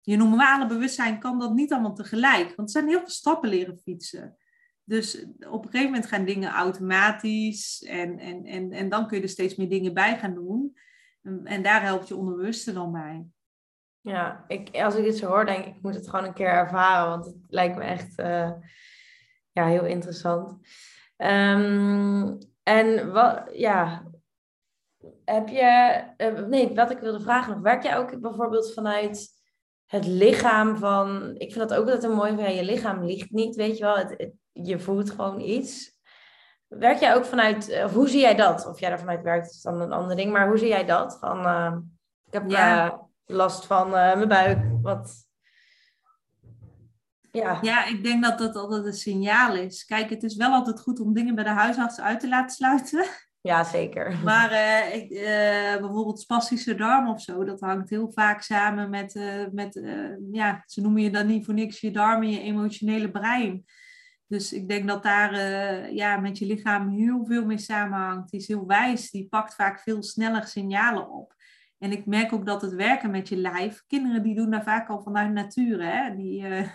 je 0.00 0.16
normale 0.16 0.66
bewustzijn 0.66 1.18
kan 1.18 1.38
dat 1.38 1.54
niet 1.54 1.72
allemaal 1.72 1.94
tegelijk. 1.94 2.46
Want 2.56 2.68
er 2.68 2.80
zijn 2.80 2.88
heel 2.88 2.98
veel 2.98 3.08
stappen 3.08 3.48
leren 3.48 3.78
fietsen. 3.78 4.36
Dus 4.88 5.24
op 5.48 5.64
een 5.64 5.70
gegeven 5.70 5.90
moment 5.90 6.06
gaan 6.06 6.24
dingen 6.24 6.50
automatisch 6.50 7.82
en, 7.82 8.18
en, 8.18 8.44
en, 8.44 8.72
en 8.72 8.88
dan 8.88 9.06
kun 9.06 9.16
je 9.16 9.22
er 9.22 9.28
steeds 9.28 9.56
meer 9.56 9.68
dingen 9.68 9.94
bij 9.94 10.18
gaan 10.18 10.34
doen. 10.34 10.76
En 11.44 11.62
daar 11.62 11.82
helpt 11.82 12.08
je 12.08 12.16
onderbewuste 12.16 12.72
dan 12.72 12.92
bij. 12.92 13.26
Ja, 14.00 14.44
ik, 14.48 14.76
als 14.76 14.94
ik 14.94 15.04
dit 15.04 15.16
zo 15.16 15.26
hoor, 15.26 15.46
denk 15.46 15.64
ik, 15.64 15.76
ik 15.76 15.82
moet 15.82 15.94
het 15.94 16.08
gewoon 16.08 16.24
een 16.24 16.34
keer 16.34 16.48
ervaren, 16.48 17.08
want 17.08 17.26
het 17.26 17.36
lijkt 17.48 17.76
me 17.76 17.82
echt 17.82 18.18
uh, 18.20 18.52
ja, 19.52 19.66
heel 19.66 19.84
interessant. 19.84 20.50
Um, 21.16 22.38
en 22.62 23.12
wat, 23.12 23.50
ja, 23.52 24.10
heb 25.24 25.48
je, 25.48 26.02
uh, 26.16 26.46
nee, 26.46 26.74
wat 26.74 26.90
ik 26.90 26.98
wilde 26.98 27.20
vragen 27.20 27.62
werk 27.62 27.82
jij 27.82 27.96
ook 27.96 28.20
bijvoorbeeld 28.20 28.74
vanuit 28.74 29.28
het 29.86 30.06
lichaam 30.06 30.76
van, 30.76 31.34
ik 31.34 31.52
vind 31.52 31.68
dat 31.68 31.78
ook 31.78 31.84
altijd 31.84 32.04
een 32.04 32.16
mooi 32.16 32.34
van, 32.34 32.42
ja, 32.42 32.48
je 32.48 32.64
lichaam 32.64 33.04
ligt 33.04 33.30
niet, 33.30 33.56
weet 33.56 33.78
je 33.78 33.84
wel, 33.84 33.96
het 33.96 34.32
je 34.62 34.78
voelt 34.78 35.10
gewoon 35.10 35.40
iets. 35.40 35.94
Werk 36.68 36.98
jij 36.98 37.14
ook 37.14 37.24
vanuit, 37.24 37.82
of 37.84 37.92
hoe 37.92 38.08
zie 38.08 38.20
jij 38.20 38.34
dat? 38.34 38.66
Of 38.66 38.80
jij 38.80 38.88
daar 38.88 38.98
vanuit 38.98 39.22
werkt, 39.22 39.50
is 39.50 39.62
dan 39.62 39.80
een 39.80 39.92
ander 39.92 40.16
ding. 40.16 40.32
Maar 40.32 40.48
hoe 40.48 40.58
zie 40.58 40.68
jij 40.68 40.84
dat? 40.84 41.18
Van, 41.20 41.46
uh, 41.46 41.76
ik 42.26 42.32
heb 42.32 42.50
ja. 42.50 42.86
uh, 42.86 42.98
last 43.24 43.66
van 43.66 43.86
uh, 43.86 43.92
mijn 43.92 44.28
buik. 44.28 44.58
Wat... 44.82 45.14
Ja. 47.32 47.58
ja, 47.62 47.86
ik 47.86 48.04
denk 48.04 48.24
dat 48.24 48.38
dat 48.38 48.56
altijd 48.56 48.84
een 48.84 48.92
signaal 48.92 49.54
is. 49.54 49.84
Kijk, 49.84 50.10
het 50.10 50.22
is 50.22 50.36
wel 50.36 50.52
altijd 50.52 50.80
goed 50.80 51.00
om 51.00 51.14
dingen 51.14 51.34
bij 51.34 51.44
de 51.44 51.50
huisarts 51.50 52.00
uit 52.00 52.20
te 52.20 52.28
laten 52.28 52.56
sluiten. 52.56 53.04
Ja, 53.40 53.64
zeker. 53.64 54.18
Maar 54.24 54.52
ik, 54.92 55.08
bijvoorbeeld 55.80 56.20
spastische 56.20 56.74
darm 56.74 57.08
of 57.08 57.20
zo, 57.20 57.44
dat 57.44 57.60
hangt 57.60 57.90
heel 57.90 58.10
vaak 58.12 58.42
samen 58.42 58.90
met, 58.90 59.20
met 59.52 59.80
ja, 60.32 60.62
ze 60.66 60.80
noemen 60.80 61.02
je 61.02 61.10
dan 61.10 61.26
niet 61.26 61.44
voor 61.44 61.54
niks 61.54 61.80
je 61.80 61.90
darmen, 61.90 62.30
je 62.30 62.40
emotionele 62.40 63.10
brein. 63.10 63.64
Dus 64.28 64.52
ik 64.52 64.68
denk 64.68 64.88
dat 64.88 65.02
daar 65.02 65.32
uh, 65.32 65.92
ja, 65.92 66.16
met 66.16 66.38
je 66.38 66.46
lichaam 66.46 66.88
heel 66.88 67.24
veel 67.26 67.44
mee 67.44 67.58
samenhangt. 67.58 68.30
Die 68.30 68.40
is 68.40 68.48
heel 68.48 68.66
wijs, 68.66 69.10
die 69.10 69.28
pakt 69.28 69.54
vaak 69.54 69.80
veel 69.80 70.02
sneller 70.02 70.46
signalen 70.46 71.10
op. 71.10 71.34
En 71.78 71.92
ik 71.92 72.06
merk 72.06 72.32
ook 72.32 72.46
dat 72.46 72.62
het 72.62 72.74
werken 72.74 73.10
met 73.10 73.28
je 73.28 73.36
lijf, 73.36 73.84
kinderen 73.86 74.22
die 74.22 74.34
doen 74.34 74.50
daar 74.50 74.62
vaak 74.62 74.88
al 74.88 75.02
vanuit 75.02 75.32
nature, 75.32 75.84
hè? 75.84 76.16
Die, 76.16 76.42
uh, 76.42 76.68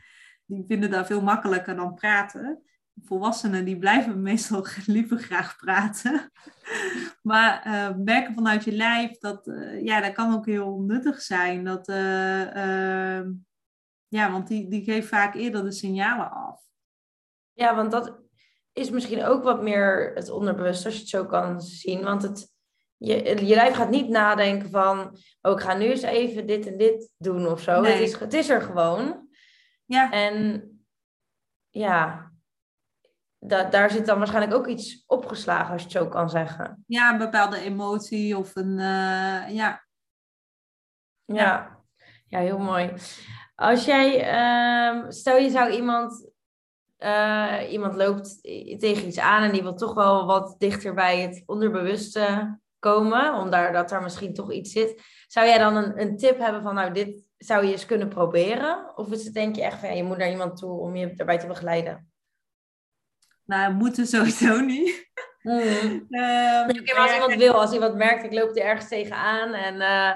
die 0.46 0.64
vinden 0.66 0.90
dat 0.90 1.06
veel 1.06 1.22
makkelijker 1.22 1.76
dan 1.76 1.94
praten. 1.94 2.62
Volwassenen 3.04 3.64
die 3.64 3.78
blijven 3.78 4.22
meestal 4.30 4.66
liever 4.86 5.18
graag 5.18 5.56
praten. 5.56 6.30
maar 7.22 7.66
uh, 7.66 8.04
werken 8.04 8.34
vanuit 8.34 8.64
je 8.64 8.72
lijf, 8.72 9.18
dat, 9.18 9.50
ja, 9.82 10.00
dat 10.00 10.12
kan 10.12 10.34
ook 10.34 10.46
heel 10.46 10.80
nuttig 10.80 11.22
zijn. 11.22 11.64
Dat, 11.64 11.88
ehm, 11.88 13.30
ja, 14.08 14.30
want 14.30 14.48
die, 14.48 14.68
die 14.68 14.84
geeft 14.84 15.08
vaak 15.08 15.34
eerder 15.34 15.64
de 15.64 15.72
signalen 15.72 16.30
af. 16.30 16.67
Ja, 17.58 17.74
want 17.74 17.90
dat 17.90 18.18
is 18.72 18.90
misschien 18.90 19.24
ook 19.24 19.42
wat 19.42 19.62
meer 19.62 20.12
het 20.14 20.30
onderbewust, 20.30 20.84
als 20.84 20.94
je 20.94 21.00
het 21.00 21.08
zo 21.08 21.26
kan 21.26 21.60
zien. 21.60 22.02
Want 22.02 22.22
het, 22.22 22.52
je, 22.96 23.46
je 23.46 23.54
lijf 23.54 23.74
gaat 23.74 23.90
niet 23.90 24.08
nadenken 24.08 24.70
van, 24.70 25.18
oh, 25.40 25.52
ik 25.52 25.60
ga 25.60 25.74
nu 25.74 25.84
eens 25.84 26.02
even 26.02 26.46
dit 26.46 26.66
en 26.66 26.76
dit 26.76 27.10
doen 27.16 27.46
of 27.46 27.60
zo. 27.60 27.82
Het, 27.82 28.00
is, 28.00 28.18
het 28.18 28.34
is 28.34 28.48
er 28.48 28.62
gewoon. 28.62 29.28
Ja. 29.84 30.10
En 30.12 30.68
ja, 31.68 32.32
da, 33.38 33.64
daar 33.64 33.90
zit 33.90 34.06
dan 34.06 34.18
waarschijnlijk 34.18 34.54
ook 34.54 34.66
iets 34.66 35.04
opgeslagen, 35.06 35.72
als 35.72 35.82
je 35.82 35.88
het 35.88 35.96
zo 35.96 36.08
kan 36.08 36.30
zeggen. 36.30 36.84
Ja, 36.86 37.12
een 37.12 37.18
bepaalde 37.18 37.60
emotie 37.60 38.36
of 38.36 38.56
een, 38.56 38.78
uh, 38.78 39.54
ja. 39.54 39.84
ja. 41.24 41.76
Ja, 42.26 42.38
heel 42.38 42.58
mooi. 42.58 42.92
Als 43.54 43.84
jij, 43.84 44.32
uh, 44.32 45.04
stel 45.08 45.36
je 45.36 45.50
zou 45.50 45.70
iemand 45.70 46.30
uh, 46.98 47.58
iemand 47.70 47.94
loopt 47.94 48.38
tegen 48.78 49.06
iets 49.06 49.18
aan 49.18 49.42
en 49.42 49.52
die 49.52 49.62
wil 49.62 49.74
toch 49.74 49.94
wel 49.94 50.26
wat 50.26 50.54
dichter 50.58 50.94
bij 50.94 51.20
het 51.20 51.42
onderbewuste 51.46 52.58
komen, 52.78 53.34
omdat 53.34 53.72
dat 53.72 53.88
daar 53.88 54.02
misschien 54.02 54.34
toch 54.34 54.52
iets 54.52 54.72
zit. 54.72 55.02
Zou 55.26 55.46
jij 55.46 55.58
dan 55.58 55.76
een, 55.76 56.00
een 56.00 56.16
tip 56.16 56.38
hebben 56.38 56.62
van, 56.62 56.74
nou, 56.74 56.92
dit 56.92 57.28
zou 57.36 57.64
je 57.64 57.72
eens 57.72 57.86
kunnen 57.86 58.08
proberen? 58.08 58.96
Of 58.96 59.10
is 59.10 59.24
het 59.24 59.34
denk 59.34 59.56
je 59.56 59.62
echt 59.62 59.78
van, 59.78 59.88
ja, 59.88 59.94
je 59.94 60.02
moet 60.02 60.16
naar 60.16 60.30
iemand 60.30 60.56
toe 60.56 60.80
om 60.80 60.96
je 60.96 61.14
daarbij 61.14 61.38
te 61.38 61.46
begeleiden? 61.46 62.10
Nou, 63.44 63.74
moeten 63.74 64.06
sowieso 64.06 64.60
niet. 64.74 65.06
Mm. 65.42 65.52
um, 65.52 66.06
maar 66.08 66.96
als 66.96 67.12
iemand 67.12 67.34
wil, 67.34 67.52
als 67.52 67.72
iemand 67.72 67.94
merkt, 67.94 68.24
ik 68.24 68.32
loop 68.32 68.56
er 68.56 68.62
ergens 68.62 68.88
tegenaan 68.88 69.54
en... 69.54 69.74
Uh, 69.74 70.12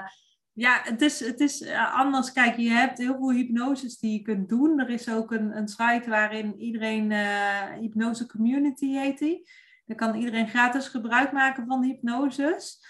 ja, 0.53 0.81
het 0.83 1.01
is, 1.01 1.19
het 1.19 1.39
is 1.39 1.61
eh, 1.61 1.95
anders. 1.95 2.31
Kijk, 2.31 2.57
je 2.57 2.69
hebt 2.69 2.97
heel 2.97 3.17
veel 3.17 3.31
hypnoses 3.31 3.99
die 3.99 4.13
je 4.13 4.21
kunt 4.21 4.49
doen. 4.49 4.79
Er 4.79 4.89
is 4.89 5.09
ook 5.09 5.31
een, 5.31 5.57
een 5.57 5.67
site 5.67 6.09
waarin 6.09 6.59
iedereen, 6.59 7.11
uh, 7.11 7.71
hypnose 7.79 8.25
community 8.25 8.91
heet 8.91 9.19
die. 9.19 9.49
Dan 9.85 9.97
kan 9.97 10.15
iedereen 10.15 10.49
gratis 10.49 10.87
gebruik 10.87 11.31
maken 11.31 11.65
van 11.67 11.83
hypnoses. 11.83 12.85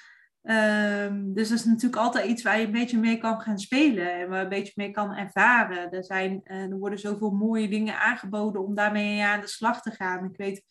Um, 0.46 1.34
dus 1.34 1.50
dat 1.50 1.58
is 1.58 1.66
natuurlijk 1.66 2.02
altijd 2.02 2.26
iets 2.26 2.44
waar 2.44 2.60
je 2.60 2.66
een 2.66 2.72
beetje 2.72 3.00
mee 3.00 3.18
kan 3.18 3.42
gaan 3.42 3.60
spelen 3.60 4.14
en 4.14 4.30
waar 4.30 4.38
je 4.38 4.44
een 4.44 4.50
beetje 4.50 4.74
mee 4.76 4.92
kan 4.92 5.14
ervaren. 5.14 5.92
Er, 5.92 6.04
zijn, 6.04 6.42
uh, 6.44 6.62
er 6.62 6.78
worden 6.78 7.00
zoveel 7.00 7.32
mooie 7.32 7.70
dingen 7.70 8.00
aangeboden 8.00 8.66
om 8.66 8.76
daarmee 8.76 9.24
aan 9.24 9.42
de 9.42 9.48
slag 9.48 9.82
te 9.82 9.92
gaan. 9.92 10.26
Ik 10.26 10.38
weet 10.38 10.64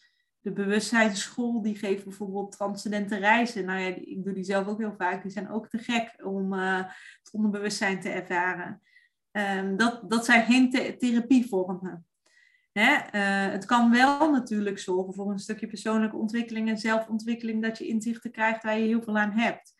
de 0.42 0.52
bewustzijnsschool, 0.52 1.62
die 1.62 1.76
geeft 1.76 2.04
bijvoorbeeld 2.04 2.52
transcendente 2.52 3.16
reizen. 3.16 3.64
Nou 3.64 3.80
ja, 3.80 3.86
ik 3.86 4.24
doe 4.24 4.32
die 4.32 4.44
zelf 4.44 4.66
ook 4.66 4.78
heel 4.78 4.94
vaak. 4.98 5.22
Die 5.22 5.30
zijn 5.30 5.50
ook 5.50 5.68
te 5.68 5.78
gek 5.78 6.14
om 6.24 6.52
uh, 6.52 6.76
het 7.22 7.32
onderbewustzijn 7.32 8.00
te 8.00 8.08
ervaren. 8.08 8.82
Um, 9.32 9.76
dat, 9.76 10.10
dat 10.10 10.24
zijn 10.24 10.44
geen 10.44 10.70
the 10.70 10.96
therapievormen. 10.98 12.06
Hè? 12.72 12.92
Uh, 12.92 13.52
het 13.52 13.64
kan 13.64 13.90
wel 13.90 14.30
natuurlijk 14.30 14.78
zorgen 14.78 15.14
voor 15.14 15.30
een 15.30 15.38
stukje 15.38 15.66
persoonlijke 15.66 16.16
ontwikkeling 16.16 16.68
en 16.68 16.78
zelfontwikkeling, 16.78 17.62
dat 17.62 17.78
je 17.78 17.86
inzichten 17.86 18.30
krijgt 18.30 18.62
waar 18.62 18.78
je 18.78 18.86
heel 18.86 19.02
veel 19.02 19.18
aan 19.18 19.32
hebt. 19.32 19.74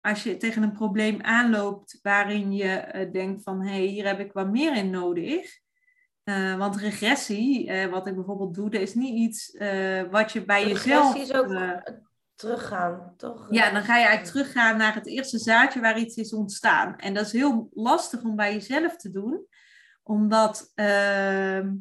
Als 0.00 0.22
je 0.22 0.36
tegen 0.36 0.62
een 0.62 0.72
probleem 0.72 1.20
aanloopt 1.20 1.98
waarin 2.02 2.52
je 2.52 2.92
uh, 2.94 3.12
denkt 3.12 3.42
van 3.42 3.62
hé, 3.62 3.70
hey, 3.70 3.86
hier 3.86 4.06
heb 4.06 4.20
ik 4.20 4.32
wat 4.32 4.50
meer 4.50 4.76
in 4.76 4.90
nodig, 4.90 5.60
uh, 6.24 6.56
want 6.56 6.76
regressie, 6.76 7.68
uh, 7.68 7.86
wat 7.86 8.06
ik 8.06 8.14
bijvoorbeeld 8.14 8.54
doe, 8.54 8.70
dat 8.70 8.80
is 8.80 8.94
niet 8.94 9.14
iets 9.14 9.54
uh, 9.54 10.02
wat 10.10 10.32
je 10.32 10.44
bij 10.44 10.62
regressie 10.62 11.20
jezelf... 11.20 11.48
Regressie 11.48 11.84
is 11.84 11.94
ook 11.94 12.08
teruggaan, 12.40 13.14
toch? 13.16 13.46
Ja, 13.50 13.70
dan 13.70 13.82
ga 13.82 13.96
je 13.96 14.04
eigenlijk 14.04 14.36
teruggaan 14.36 14.76
naar 14.76 14.94
het 14.94 15.06
eerste 15.06 15.38
zaadje 15.38 15.80
waar 15.80 15.98
iets 15.98 16.16
is 16.16 16.32
ontstaan. 16.32 16.96
En 16.96 17.14
dat 17.14 17.26
is 17.26 17.32
heel 17.32 17.68
lastig 17.72 18.22
om 18.22 18.36
bij 18.36 18.52
jezelf 18.52 18.96
te 18.96 19.10
doen, 19.10 19.46
omdat 20.02 20.72
ehm, 20.74 21.74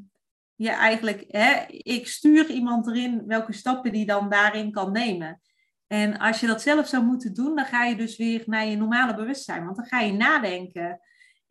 je 0.55 0.69
eigenlijk, 0.69 1.25
hè, 1.27 1.65
ik 1.67 2.07
stuur 2.07 2.49
iemand 2.49 2.87
erin 2.87 3.23
welke 3.25 3.53
stappen 3.53 3.91
die 3.91 4.05
dan 4.05 4.29
daarin 4.29 4.71
kan 4.71 4.91
nemen. 4.91 5.41
En 5.87 6.17
als 6.17 6.39
je 6.39 6.47
dat 6.47 6.61
zelf 6.61 6.87
zou 6.87 7.03
moeten 7.03 7.33
doen, 7.33 7.55
dan 7.55 7.65
ga 7.65 7.83
je 7.83 7.95
dus 7.95 8.17
weer 8.17 8.43
naar 8.45 8.65
je 8.65 8.77
normale 8.77 9.15
bewustzijn, 9.15 9.63
want 9.63 9.75
dan 9.75 9.85
ga 9.85 9.99
je 9.99 10.13
nadenken. 10.13 10.99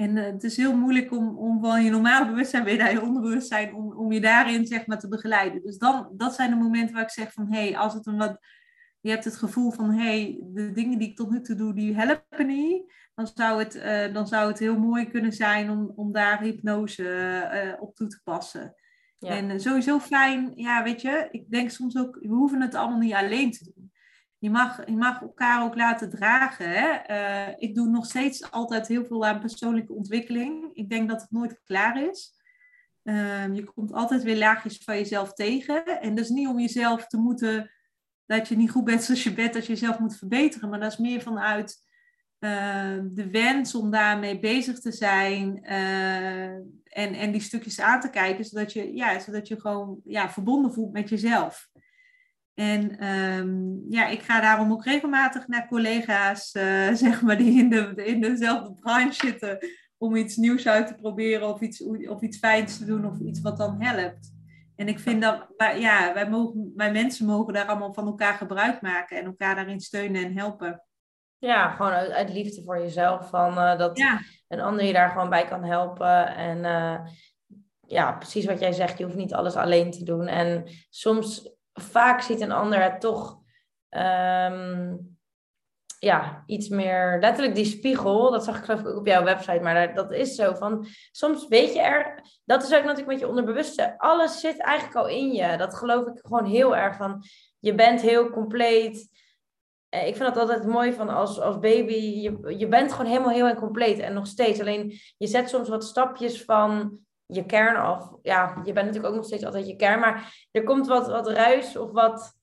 En 0.01 0.17
uh, 0.17 0.25
het 0.25 0.45
is 0.45 0.57
heel 0.57 0.77
moeilijk 0.77 1.13
om, 1.13 1.39
om 1.39 1.61
van 1.61 1.85
je 1.85 1.91
normale 1.91 2.27
bewustzijn 2.27 2.65
weer 2.65 2.77
naar 2.77 2.93
je 2.93 3.03
onderbewustzijn, 3.03 3.75
om, 3.75 3.93
om 3.93 4.13
je 4.13 4.21
daarin 4.21 4.67
zeg 4.67 4.87
maar 4.87 4.99
te 4.99 5.09
begeleiden. 5.09 5.63
Dus 5.63 5.79
dan, 5.79 6.09
dat 6.17 6.35
zijn 6.35 6.51
de 6.51 6.57
momenten 6.57 6.95
waar 6.95 7.03
ik 7.03 7.11
zeg 7.11 7.33
van, 7.33 7.53
hé, 7.53 7.61
hey, 7.61 7.77
als 7.77 7.95
het 7.95 8.07
een 8.07 8.17
wat, 8.17 8.39
je 9.01 9.11
hebt 9.11 9.25
het 9.25 9.37
gevoel 9.37 9.71
van, 9.71 9.91
hé, 9.91 10.05
hey, 10.05 10.41
de 10.43 10.73
dingen 10.73 10.99
die 10.99 11.09
ik 11.09 11.17
tot 11.17 11.31
nu 11.31 11.41
toe 11.41 11.57
doe, 11.57 11.75
die 11.75 11.95
helpen 11.95 12.47
niet. 12.47 12.93
Dan 13.15 13.27
zou 13.35 13.59
het, 13.59 13.77
uh, 13.77 14.15
dan 14.15 14.27
zou 14.27 14.49
het 14.49 14.59
heel 14.59 14.79
mooi 14.79 15.09
kunnen 15.09 15.33
zijn 15.33 15.71
om, 15.71 15.93
om 15.97 16.13
daar 16.13 16.41
hypnose 16.41 17.03
uh, 17.03 17.83
op 17.83 17.95
toe 17.95 18.09
te 18.09 18.21
passen. 18.25 18.75
Ja. 19.19 19.29
En 19.29 19.61
sowieso 19.61 19.99
fijn, 19.99 20.53
ja, 20.55 20.83
weet 20.83 21.01
je, 21.01 21.29
ik 21.31 21.51
denk 21.51 21.71
soms 21.71 21.99
ook, 21.99 22.19
we 22.21 22.35
hoeven 22.35 22.61
het 22.61 22.75
allemaal 22.75 22.99
niet 22.99 23.13
alleen 23.13 23.51
te 23.51 23.65
doen 23.65 23.78
je 24.39 24.51
mag, 24.51 24.87
je 24.87 24.97
mag 24.97 25.21
elkaar 25.21 25.65
ook 25.65 25.75
laten 25.75 26.11
dragen. 26.11 26.71
Hè? 26.71 27.11
Uh, 27.11 27.55
ik 27.59 27.75
doe 27.75 27.89
nog 27.89 28.07
steeds 28.07 28.51
altijd 28.51 28.89
heel 28.89 29.05
veel 29.05 29.27
aan 29.27 29.41
persoonlijke 29.41 29.93
ontwikkeling. 29.93 30.71
Ik 30.73 30.91
denk 30.91 31.09
dat 31.09 31.21
het 31.21 31.31
nooit 31.31 31.61
klaar 31.65 32.09
is. 32.09 32.37
Uh, 33.03 33.55
je 33.55 33.65
komt 33.65 33.93
altijd 33.93 34.23
weer 34.23 34.37
laagjes 34.37 34.79
van 34.85 34.95
jezelf 34.95 35.33
tegen. 35.33 36.01
En 36.01 36.15
dat 36.15 36.25
is 36.25 36.31
niet 36.31 36.49
om 36.49 36.61
jezelf 36.61 37.07
te 37.07 37.17
moeten, 37.17 37.71
dat 38.27 38.49
je 38.49 38.57
niet 38.57 38.71
goed 38.71 38.85
bent 38.85 39.03
zoals 39.03 39.23
je 39.23 39.35
bent, 39.35 39.53
dat 39.53 39.67
je 39.67 39.73
jezelf 39.73 39.99
moet 39.99 40.17
verbeteren. 40.17 40.69
Maar 40.69 40.81
dat 40.81 40.93
is 40.93 40.99
meer 40.99 41.23
vanuit 41.23 41.87
uh, 42.41 42.99
de 43.03 43.31
wens 43.31 43.75
om 43.75 43.91
daarmee 43.91 44.39
bezig 44.39 44.81
te 44.81 44.93
zijn. 44.93 45.65
Eh, 45.65 46.55
en, 46.85 47.15
en 47.15 47.33
die 47.33 47.41
stukjes 47.41 47.81
aan 47.81 48.01
te 48.01 48.11
kijken, 48.11 48.45
zodat 48.45 48.73
je, 48.73 48.95
ja, 48.95 49.19
zodat 49.19 49.49
je 49.49 49.61
gewoon 49.61 50.01
ja, 50.05 50.31
verbonden 50.31 50.73
voelt 50.73 50.93
met 50.93 51.09
jezelf. 51.09 51.69
En 52.59 53.09
um, 53.09 53.85
ja, 53.89 54.07
ik 54.07 54.23
ga 54.23 54.41
daarom 54.41 54.73
ook 54.73 54.85
regelmatig 54.85 55.49
naar 55.49 55.69
collega's, 55.69 56.55
uh, 56.55 56.93
zeg 57.05 57.23
maar, 57.23 57.37
die 57.37 57.59
in, 57.59 57.71
de, 57.71 57.93
in 58.05 58.21
dezelfde 58.21 58.75
branche 58.75 59.27
zitten, 59.27 59.59
om 59.99 60.17
iets 60.17 60.37
nieuws 60.37 60.67
uit 60.67 60.87
te 60.87 60.95
proberen 60.95 61.49
of 61.49 61.61
iets, 61.61 61.83
of 62.09 62.23
iets 62.23 62.39
fijns 62.39 62.79
te 62.79 62.85
doen 62.85 63.07
of 63.07 63.19
iets 63.19 63.41
wat 63.41 63.57
dan 63.57 63.83
helpt. 63.83 64.33
En 64.77 64.89
ik 64.89 64.99
vind 64.99 65.23
dat, 65.23 65.47
ja, 65.57 66.15
wij, 66.15 66.29
mogen, 66.29 66.73
wij 66.77 66.93
mensen 66.93 67.27
mogen 67.27 67.53
daar 67.53 67.67
allemaal 67.67 67.93
van 67.93 68.07
elkaar 68.07 68.35
gebruik 68.35 68.81
maken 68.81 69.19
en 69.19 69.25
elkaar 69.25 69.55
daarin 69.55 69.81
steunen 69.81 70.25
en 70.25 70.37
helpen. 70.37 70.85
Ja, 71.39 71.71
gewoon 71.71 71.93
uit, 71.93 72.11
uit 72.11 72.33
liefde 72.33 72.63
voor 72.63 72.79
jezelf, 72.79 73.29
van 73.29 73.59
uh, 73.59 73.79
dat 73.79 73.99
ja. 73.99 74.21
een 74.49 74.61
ander 74.61 74.85
je 74.85 74.93
daar 74.93 75.11
gewoon 75.11 75.31
bij 75.31 75.45
kan 75.45 75.65
helpen. 75.65 76.27
En 76.37 76.59
uh, 76.59 77.01
ja, 77.87 78.13
precies 78.13 78.45
wat 78.45 78.61
jij 78.61 78.73
zegt, 78.73 78.99
je 78.99 79.05
hoeft 79.05 79.17
niet 79.17 79.35
alles 79.35 79.55
alleen 79.55 79.91
te 79.91 80.05
doen. 80.05 80.27
En 80.27 80.65
soms 80.91 81.57
vaak 81.81 82.21
ziet 82.21 82.41
een 82.41 82.53
ander 82.53 82.83
het 82.83 83.01
toch 83.01 83.39
um, 83.91 85.19
ja, 85.99 86.43
iets 86.47 86.69
meer 86.69 87.19
letterlijk 87.21 87.55
die 87.55 87.65
spiegel. 87.65 88.31
Dat 88.31 88.45
zag 88.45 88.59
ik 88.59 88.65
geloof 88.65 88.81
ik 88.81 88.87
ook 88.87 88.99
op 88.99 89.07
jouw 89.07 89.25
website, 89.25 89.61
maar 89.61 89.95
dat 89.95 90.13
is 90.13 90.35
zo 90.35 90.55
van 90.55 90.87
soms 91.13 91.49
weet 91.49 91.75
je 91.75 91.81
er, 91.81 92.23
dat 92.45 92.63
is 92.63 92.75
ook 92.75 92.85
natuurlijk 92.85 93.09
met 93.09 93.21
je 93.21 93.29
onderbewuste. 93.29 93.99
Alles 93.99 94.41
zit 94.41 94.61
eigenlijk 94.61 94.97
al 94.97 95.09
in 95.09 95.33
je. 95.33 95.57
Dat 95.57 95.75
geloof 95.75 96.07
ik 96.07 96.19
gewoon 96.23 96.45
heel 96.45 96.77
erg 96.77 96.97
van. 96.97 97.23
Je 97.59 97.75
bent 97.75 98.01
heel 98.01 98.31
compleet. 98.31 99.09
Eh, 99.89 100.07
ik 100.07 100.17
vind 100.17 100.35
dat 100.35 100.39
altijd 100.49 100.67
mooi 100.67 100.93
van 100.93 101.09
als, 101.09 101.41
als 101.41 101.59
baby. 101.59 101.95
Je, 101.95 102.55
je 102.59 102.69
bent 102.69 102.93
gewoon 102.93 103.11
helemaal 103.11 103.35
heel 103.35 103.47
en 103.47 103.57
compleet 103.57 103.99
en 103.99 104.15
nog 104.15 104.27
steeds. 104.27 104.61
Alleen 104.61 104.99
je 105.17 105.27
zet 105.27 105.49
soms 105.49 105.69
wat 105.69 105.85
stapjes 105.85 106.45
van 106.45 106.99
je 107.29 107.47
kern 107.47 107.77
af. 107.77 108.13
Ja, 108.23 108.61
je 108.65 108.73
bent 108.73 108.87
natuurlijk 108.87 109.07
ook 109.07 109.15
nog 109.15 109.25
steeds 109.25 109.45
altijd 109.45 109.67
je 109.67 109.77
kern, 109.77 110.01
maar 110.01 110.47
er 110.51 110.63
komt 110.63 110.87
wat, 110.87 111.07
wat 111.07 111.31
ruis 111.31 111.77
of 111.77 111.93
wat 111.93 112.37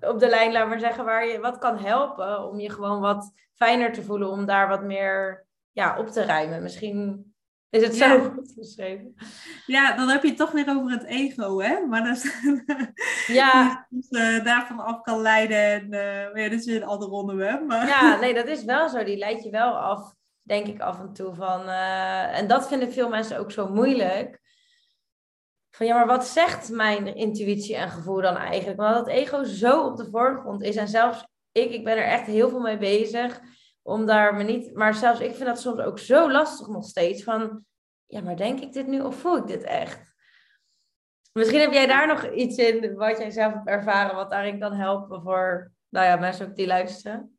op 0.00 0.18
de 0.18 0.28
lijn, 0.28 0.52
laat 0.52 0.68
maar 0.68 0.80
zeggen, 0.80 1.04
waar 1.04 1.26
je 1.26 1.40
wat 1.40 1.58
kan 1.58 1.78
helpen 1.78 2.48
om 2.48 2.60
je 2.60 2.70
gewoon 2.70 3.00
wat 3.00 3.32
fijner 3.54 3.92
te 3.92 4.02
voelen, 4.02 4.30
om 4.30 4.46
daar 4.46 4.68
wat 4.68 4.82
meer 4.82 5.46
ja, 5.72 5.98
op 5.98 6.08
te 6.08 6.24
ruimen. 6.24 6.62
Misschien 6.62 7.34
is 7.70 7.82
het 7.82 7.94
zo 7.94 8.18
goed 8.18 8.52
geschreven. 8.58 9.14
Ja, 9.66 9.96
dan 9.96 10.08
heb 10.08 10.22
je 10.22 10.28
het 10.28 10.36
toch 10.36 10.50
weer 10.50 10.68
over 10.68 10.90
het 10.90 11.04
ego, 11.04 11.60
hè? 11.60 11.86
Maar 11.86 12.04
dat 12.04 12.16
is, 12.16 12.46
ja. 13.40 13.86
dus, 13.90 14.10
uh, 14.10 14.44
daarvan 14.44 14.80
af 14.80 15.00
kan 15.00 15.20
leiden. 15.20 15.58
En 15.58 15.86
uh, 15.92 16.42
ja, 16.42 16.48
dat 16.48 16.58
is 16.58 16.66
weer 16.66 16.82
een 16.82 16.88
ander 16.88 17.10
onderwerp. 17.10 17.66
Maar... 17.66 17.86
Ja, 17.86 18.18
nee, 18.20 18.34
dat 18.34 18.46
is 18.46 18.64
wel 18.64 18.88
zo. 18.88 19.04
Die 19.04 19.16
leidt 19.16 19.42
je 19.42 19.50
wel 19.50 19.78
af 19.78 20.14
denk 20.42 20.66
ik 20.66 20.80
af 20.80 21.00
en 21.00 21.12
toe 21.12 21.34
van. 21.34 21.68
Uh, 21.68 22.38
en 22.38 22.46
dat 22.46 22.68
vinden 22.68 22.92
veel 22.92 23.08
mensen 23.08 23.38
ook 23.38 23.50
zo 23.50 23.68
moeilijk. 23.68 24.40
van 25.70 25.86
ja, 25.86 25.94
maar 25.94 26.06
wat 26.06 26.26
zegt 26.26 26.70
mijn 26.70 27.14
intuïtie 27.14 27.76
en 27.76 27.90
gevoel 27.90 28.20
dan 28.20 28.36
eigenlijk? 28.36 28.80
Want 28.80 28.94
dat 28.94 29.08
ego 29.08 29.44
zo 29.44 29.86
op 29.86 29.96
de 29.96 30.10
voorgrond 30.10 30.62
is. 30.62 30.76
En 30.76 30.88
zelfs 30.88 31.26
ik, 31.52 31.70
ik 31.70 31.84
ben 31.84 31.96
er 31.96 32.04
echt 32.04 32.26
heel 32.26 32.48
veel 32.48 32.60
mee 32.60 32.78
bezig. 32.78 33.40
Om 33.82 34.06
daar 34.06 34.34
me 34.34 34.42
niet. 34.42 34.74
Maar 34.74 34.94
zelfs 34.94 35.20
ik 35.20 35.34
vind 35.34 35.46
dat 35.46 35.60
soms 35.60 35.80
ook 35.80 35.98
zo 35.98 36.30
lastig 36.30 36.68
nog 36.68 36.84
steeds. 36.84 37.24
Van 37.24 37.64
ja, 38.06 38.20
maar 38.20 38.36
denk 38.36 38.60
ik 38.60 38.72
dit 38.72 38.86
nu 38.86 39.00
of 39.00 39.16
voel 39.16 39.36
ik 39.36 39.46
dit 39.46 39.62
echt? 39.62 40.14
Misschien 41.32 41.60
heb 41.60 41.72
jij 41.72 41.86
daar 41.86 42.06
nog 42.06 42.30
iets 42.30 42.56
in 42.56 42.94
wat 42.94 43.18
jij 43.18 43.30
zelf 43.30 43.52
hebt 43.52 43.68
ervaren, 43.68 44.16
wat 44.16 44.30
daarin 44.30 44.58
kan 44.58 44.72
helpen 44.72 45.22
voor 45.22 45.72
nou 45.88 46.06
ja, 46.06 46.16
mensen 46.16 46.48
ook 46.48 46.56
die 46.56 46.66
luisteren. 46.66 47.38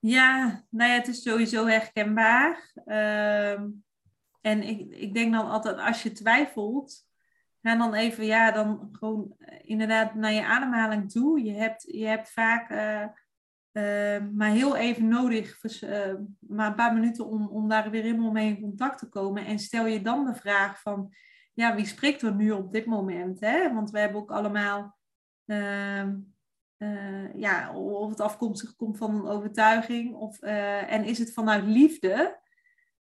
Ja, 0.00 0.62
nou 0.70 0.90
ja, 0.90 0.96
het 0.96 1.08
is 1.08 1.22
sowieso 1.22 1.66
herkenbaar. 1.66 2.72
Ehm, 2.84 3.68
en 4.40 4.62
ik, 4.62 4.90
ik 4.90 5.14
denk 5.14 5.32
dan 5.32 5.50
altijd, 5.50 5.78
als 5.78 6.02
je 6.02 6.12
twijfelt, 6.12 7.08
ga 7.62 7.76
dan 7.76 7.94
even, 7.94 8.24
ja, 8.24 8.50
dan 8.50 8.88
gewoon 8.92 9.34
eh, 9.38 9.58
inderdaad 9.62 10.14
naar 10.14 10.32
je 10.32 10.46
ademhaling 10.46 11.10
toe. 11.10 11.44
Je 11.44 11.52
hebt, 11.52 11.82
je 11.82 12.06
hebt 12.06 12.30
vaak 12.30 12.70
uh, 12.70 13.06
uh, 13.72 14.28
maar 14.32 14.50
heel 14.50 14.76
even 14.76 15.08
nodig, 15.08 15.64
uh, 15.82 16.14
maar 16.38 16.66
een 16.66 16.74
paar 16.74 16.94
minuten 16.94 17.26
om, 17.26 17.48
om 17.48 17.68
daar 17.68 17.90
weer 17.90 18.02
helemaal 18.02 18.30
mee 18.30 18.48
in 18.48 18.60
contact 18.60 18.98
te 18.98 19.08
komen. 19.08 19.46
En 19.46 19.58
stel 19.58 19.86
je 19.86 20.02
dan 20.02 20.24
de 20.24 20.34
vraag 20.34 20.80
van, 20.80 21.14
ja, 21.54 21.74
wie 21.74 21.86
spreekt 21.86 22.22
er 22.22 22.34
nu 22.34 22.50
op 22.50 22.72
dit 22.72 22.86
moment? 22.86 23.40
Hè? 23.40 23.74
Want 23.74 23.90
we 23.90 23.98
hebben 23.98 24.20
ook 24.20 24.30
allemaal, 24.30 24.98
ehm, 26.80 27.38
ja, 27.38 27.74
of 27.74 28.10
het 28.10 28.20
afkomstig 28.20 28.76
komt 28.76 28.96
van 28.96 29.14
een 29.14 29.26
overtuiging, 29.26 30.14
of, 30.14 30.40
en 30.40 31.04
is 31.04 31.18
het 31.18 31.32
vanuit 31.32 31.64
liefde, 31.64 32.38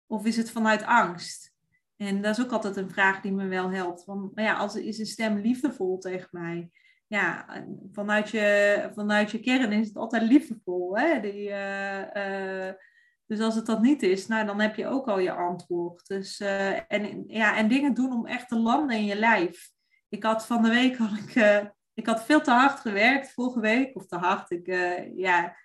of 0.07 0.24
is 0.24 0.37
het 0.37 0.51
vanuit 0.51 0.83
angst? 0.83 1.55
En 1.97 2.22
dat 2.22 2.39
is 2.39 2.45
ook 2.45 2.53
altijd 2.53 2.77
een 2.77 2.91
vraag 2.91 3.20
die 3.20 3.33
me 3.33 3.47
wel 3.47 3.70
helpt. 3.70 4.07
Maar 4.07 4.45
ja, 4.45 4.57
als 4.57 4.74
is 4.74 4.99
een 4.99 5.07
stem 5.07 5.39
liefdevol 5.39 5.99
tegen 5.99 6.29
mij? 6.31 6.70
Ja, 7.07 7.47
vanuit 7.93 8.31
je, 8.31 8.91
vanuit 8.95 9.31
je 9.31 9.41
kern 9.41 9.72
is 9.72 9.87
het 9.87 9.97
altijd 9.97 10.22
liefdevol. 10.22 10.99
Hè? 10.99 11.20
Die, 11.20 11.49
uh, 11.49 12.72
dus 13.27 13.41
als 13.41 13.55
het 13.55 13.66
dat 13.66 13.83
niet 13.83 14.03
is, 14.03 14.27
nou, 14.27 14.47
dan 14.47 14.61
heb 14.61 14.74
je 14.74 14.87
ook 14.87 15.09
al 15.09 15.18
je 15.18 15.33
antwoord. 15.33 16.07
Dus, 16.07 16.41
en, 16.89 17.24
ja, 17.27 17.57
en 17.57 17.68
dingen 17.68 17.95
doen 17.95 18.12
om 18.12 18.27
echt 18.27 18.49
te 18.49 18.59
landen 18.59 18.97
in 18.97 19.05
je 19.05 19.16
lijf. 19.16 19.70
Ik 20.09 20.22
had 20.22 20.47
van 20.47 20.62
de 20.62 20.68
week 20.68 20.97
had 20.97 21.18
ik, 21.18 21.35
ik 21.97 22.07
had 22.07 22.24
veel 22.24 22.40
te 22.40 22.51
hard 22.51 22.80
gewerkt 22.80 23.32
vorige 23.32 23.61
week. 23.61 23.97
Of 23.97 24.07
te 24.07 24.16
hard. 24.16 24.51
Ik, 24.51 24.66
ja, 25.16 25.57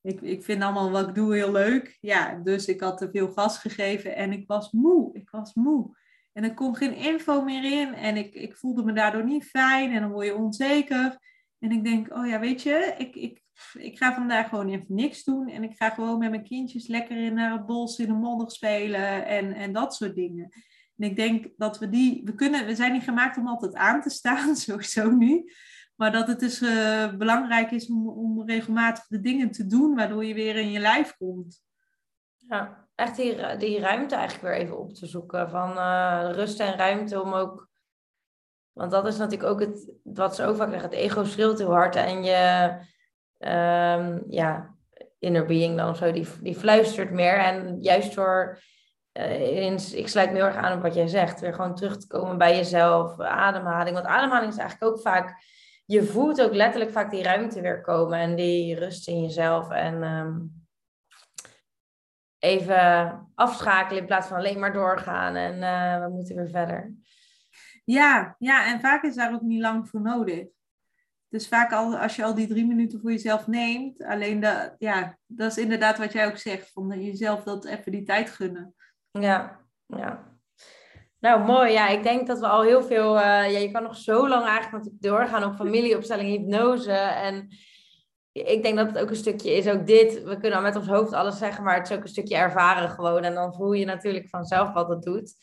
ik, 0.00 0.20
ik 0.20 0.44
vind 0.44 0.62
allemaal 0.62 0.90
wat 0.90 1.08
ik 1.08 1.14
doe 1.14 1.34
heel 1.34 1.52
leuk. 1.52 1.98
Ja, 2.00 2.40
dus 2.44 2.66
ik 2.66 2.80
had 2.80 2.98
te 2.98 3.08
veel 3.12 3.28
gas 3.28 3.58
gegeven 3.58 4.16
en 4.16 4.32
ik 4.32 4.46
was 4.46 4.72
moe. 4.72 5.14
Ik 5.14 5.30
was 5.30 5.54
moe. 5.54 5.96
En 6.32 6.44
er 6.44 6.54
kon 6.54 6.76
geen 6.76 6.94
info 6.94 7.42
meer 7.42 7.80
in 7.80 7.94
en 7.94 8.16
ik, 8.16 8.34
ik 8.34 8.56
voelde 8.56 8.84
me 8.84 8.92
daardoor 8.92 9.24
niet 9.24 9.44
fijn 9.44 9.92
en 9.92 10.00
dan 10.00 10.10
word 10.10 10.26
je 10.26 10.34
onzeker. 10.34 11.18
En 11.58 11.70
ik 11.70 11.84
denk, 11.84 12.14
oh 12.14 12.26
ja, 12.26 12.40
weet 12.40 12.62
je, 12.62 12.94
ik, 12.98 13.14
ik, 13.14 13.42
ik 13.78 13.98
ga 13.98 14.14
vandaag 14.14 14.48
gewoon 14.48 14.68
even 14.68 14.94
niks 14.94 15.24
doen. 15.24 15.48
En 15.48 15.62
ik 15.62 15.76
ga 15.76 15.90
gewoon 15.90 16.18
met 16.18 16.30
mijn 16.30 16.44
kindjes 16.44 16.86
lekker 16.86 17.16
in 17.16 17.38
het 17.38 17.66
bos 17.66 17.98
in 17.98 18.06
de 18.06 18.12
modder 18.12 18.50
spelen 18.50 19.26
en, 19.26 19.52
en 19.52 19.72
dat 19.72 19.94
soort 19.94 20.14
dingen. 20.14 20.48
En 20.96 21.08
ik 21.08 21.16
denk 21.16 21.48
dat 21.56 21.78
we 21.78 21.88
die, 21.88 22.22
we 22.24 22.34
kunnen, 22.34 22.66
we 22.66 22.74
zijn 22.74 22.92
niet 22.92 23.02
gemaakt 23.02 23.36
om 23.36 23.48
altijd 23.48 23.74
aan 23.74 24.00
te 24.00 24.10
staan, 24.10 24.56
sowieso 24.66 25.10
niet. 25.10 25.54
Maar 25.96 26.12
dat 26.12 26.28
het 26.28 26.40
dus 26.40 26.62
uh, 26.62 27.14
belangrijk 27.14 27.70
is 27.70 27.88
om, 27.88 28.08
om 28.08 28.46
regelmatig 28.46 29.06
de 29.06 29.20
dingen 29.20 29.50
te 29.50 29.66
doen, 29.66 29.94
waardoor 29.94 30.24
je 30.24 30.34
weer 30.34 30.56
in 30.56 30.70
je 30.70 30.78
lijf 30.78 31.16
komt. 31.16 31.64
Ja, 32.36 32.88
echt 32.94 33.16
die, 33.16 33.56
die 33.56 33.80
ruimte 33.80 34.14
eigenlijk 34.14 34.44
weer 34.44 34.62
even 34.62 34.78
op 34.78 34.94
te 34.94 35.06
zoeken. 35.06 35.50
Van 35.50 35.70
uh, 35.70 36.28
rust 36.32 36.60
en 36.60 36.76
ruimte 36.76 37.22
om 37.22 37.32
ook. 37.32 37.68
Want 38.72 38.90
dat 38.90 39.06
is 39.06 39.16
natuurlijk 39.16 39.50
ook 39.50 39.60
het, 39.60 39.92
wat 40.02 40.34
ze 40.34 40.44
ook 40.44 40.56
vaak 40.56 40.70
zeggen. 40.70 40.90
Het 40.90 40.98
ego 40.98 41.24
schreeuwt 41.24 41.58
heel 41.58 41.72
hard 41.72 41.96
en 41.96 42.24
je, 42.24 42.68
um, 43.38 44.24
ja, 44.28 44.74
inner 45.18 45.46
being 45.46 45.76
dan 45.76 45.96
zo, 45.96 46.12
die, 46.12 46.26
die 46.40 46.54
fluistert 46.54 47.10
meer. 47.10 47.38
En 47.38 47.80
juist 47.80 48.14
door, 48.14 48.58
uh, 49.12 49.72
ik 49.92 50.08
sluit 50.08 50.30
me 50.30 50.36
heel 50.36 50.46
erg 50.46 50.56
aan 50.56 50.76
op 50.76 50.82
wat 50.82 50.94
jij 50.94 51.06
zegt, 51.06 51.40
weer 51.40 51.54
gewoon 51.54 51.74
terug 51.74 51.98
te 51.98 52.06
komen 52.06 52.38
bij 52.38 52.56
jezelf, 52.56 53.20
ademhaling. 53.20 53.94
Want 53.94 54.06
ademhaling 54.06 54.52
is 54.52 54.58
eigenlijk 54.58 54.92
ook 54.92 55.00
vaak 55.00 55.44
je 55.86 56.04
voelt 56.04 56.42
ook 56.42 56.54
letterlijk 56.54 56.92
vaak 56.92 57.10
die 57.10 57.22
ruimte 57.22 57.60
weer 57.60 57.80
komen 57.80 58.18
en 58.18 58.36
die 58.36 58.78
rust 58.78 59.08
in 59.08 59.22
jezelf. 59.22 59.70
En 59.70 60.02
um, 60.02 60.66
even 62.38 63.30
afschakelen 63.34 64.00
in 64.00 64.06
plaats 64.06 64.26
van 64.26 64.36
alleen 64.36 64.58
maar 64.58 64.72
doorgaan 64.72 65.34
en 65.34 65.54
uh, 65.56 66.04
we 66.04 66.14
moeten 66.14 66.36
weer 66.36 66.48
verder. 66.48 66.94
Ja, 67.84 68.36
ja, 68.38 68.66
en 68.66 68.80
vaak 68.80 69.02
is 69.02 69.14
daar 69.14 69.34
ook 69.34 69.42
niet 69.42 69.60
lang 69.60 69.88
voor 69.88 70.00
nodig. 70.00 70.46
Dus 71.28 71.48
vaak 71.48 71.72
al, 71.72 71.96
als 71.98 72.16
je 72.16 72.24
al 72.24 72.34
die 72.34 72.46
drie 72.46 72.66
minuten 72.66 73.00
voor 73.00 73.10
jezelf 73.10 73.46
neemt, 73.46 74.02
alleen 74.04 74.40
dat, 74.40 74.74
ja, 74.78 75.18
dat 75.26 75.50
is 75.50 75.58
inderdaad 75.58 75.98
wat 75.98 76.12
jij 76.12 76.26
ook 76.26 76.36
zegt, 76.36 76.72
van 76.72 77.02
jezelf 77.02 77.42
dat 77.42 77.64
even 77.64 77.92
die 77.92 78.02
tijd 78.02 78.30
gunnen. 78.30 78.74
Ja, 79.10 79.60
ja. 79.86 80.35
Nou, 81.26 81.44
mooi. 81.44 81.72
Ja, 81.72 81.88
ik 81.88 82.02
denk 82.02 82.26
dat 82.26 82.40
we 82.40 82.46
al 82.46 82.62
heel 82.62 82.82
veel... 82.82 83.16
Uh, 83.16 83.22
ja, 83.22 83.58
je 83.58 83.70
kan 83.70 83.82
nog 83.82 83.96
zo 83.96 84.28
lang 84.28 84.44
eigenlijk 84.44 84.72
natuurlijk 84.72 85.02
doorgaan 85.02 85.44
op 85.44 85.54
familieopstelling, 85.54 86.28
hypnose. 86.28 86.92
En 86.92 87.48
ik 88.32 88.62
denk 88.62 88.76
dat 88.76 88.86
het 88.86 88.98
ook 88.98 89.10
een 89.10 89.16
stukje 89.16 89.50
is, 89.56 89.68
ook 89.68 89.86
dit. 89.86 90.22
We 90.22 90.38
kunnen 90.38 90.58
al 90.58 90.64
met 90.64 90.76
ons 90.76 90.86
hoofd 90.86 91.12
alles 91.12 91.38
zeggen, 91.38 91.64
maar 91.64 91.76
het 91.76 91.90
is 91.90 91.96
ook 91.96 92.02
een 92.02 92.08
stukje 92.08 92.36
ervaren 92.36 92.90
gewoon. 92.90 93.22
En 93.22 93.34
dan 93.34 93.54
voel 93.54 93.72
je 93.72 93.84
natuurlijk 93.84 94.28
vanzelf 94.28 94.72
wat 94.72 94.88
het 94.88 95.02
doet. 95.02 95.34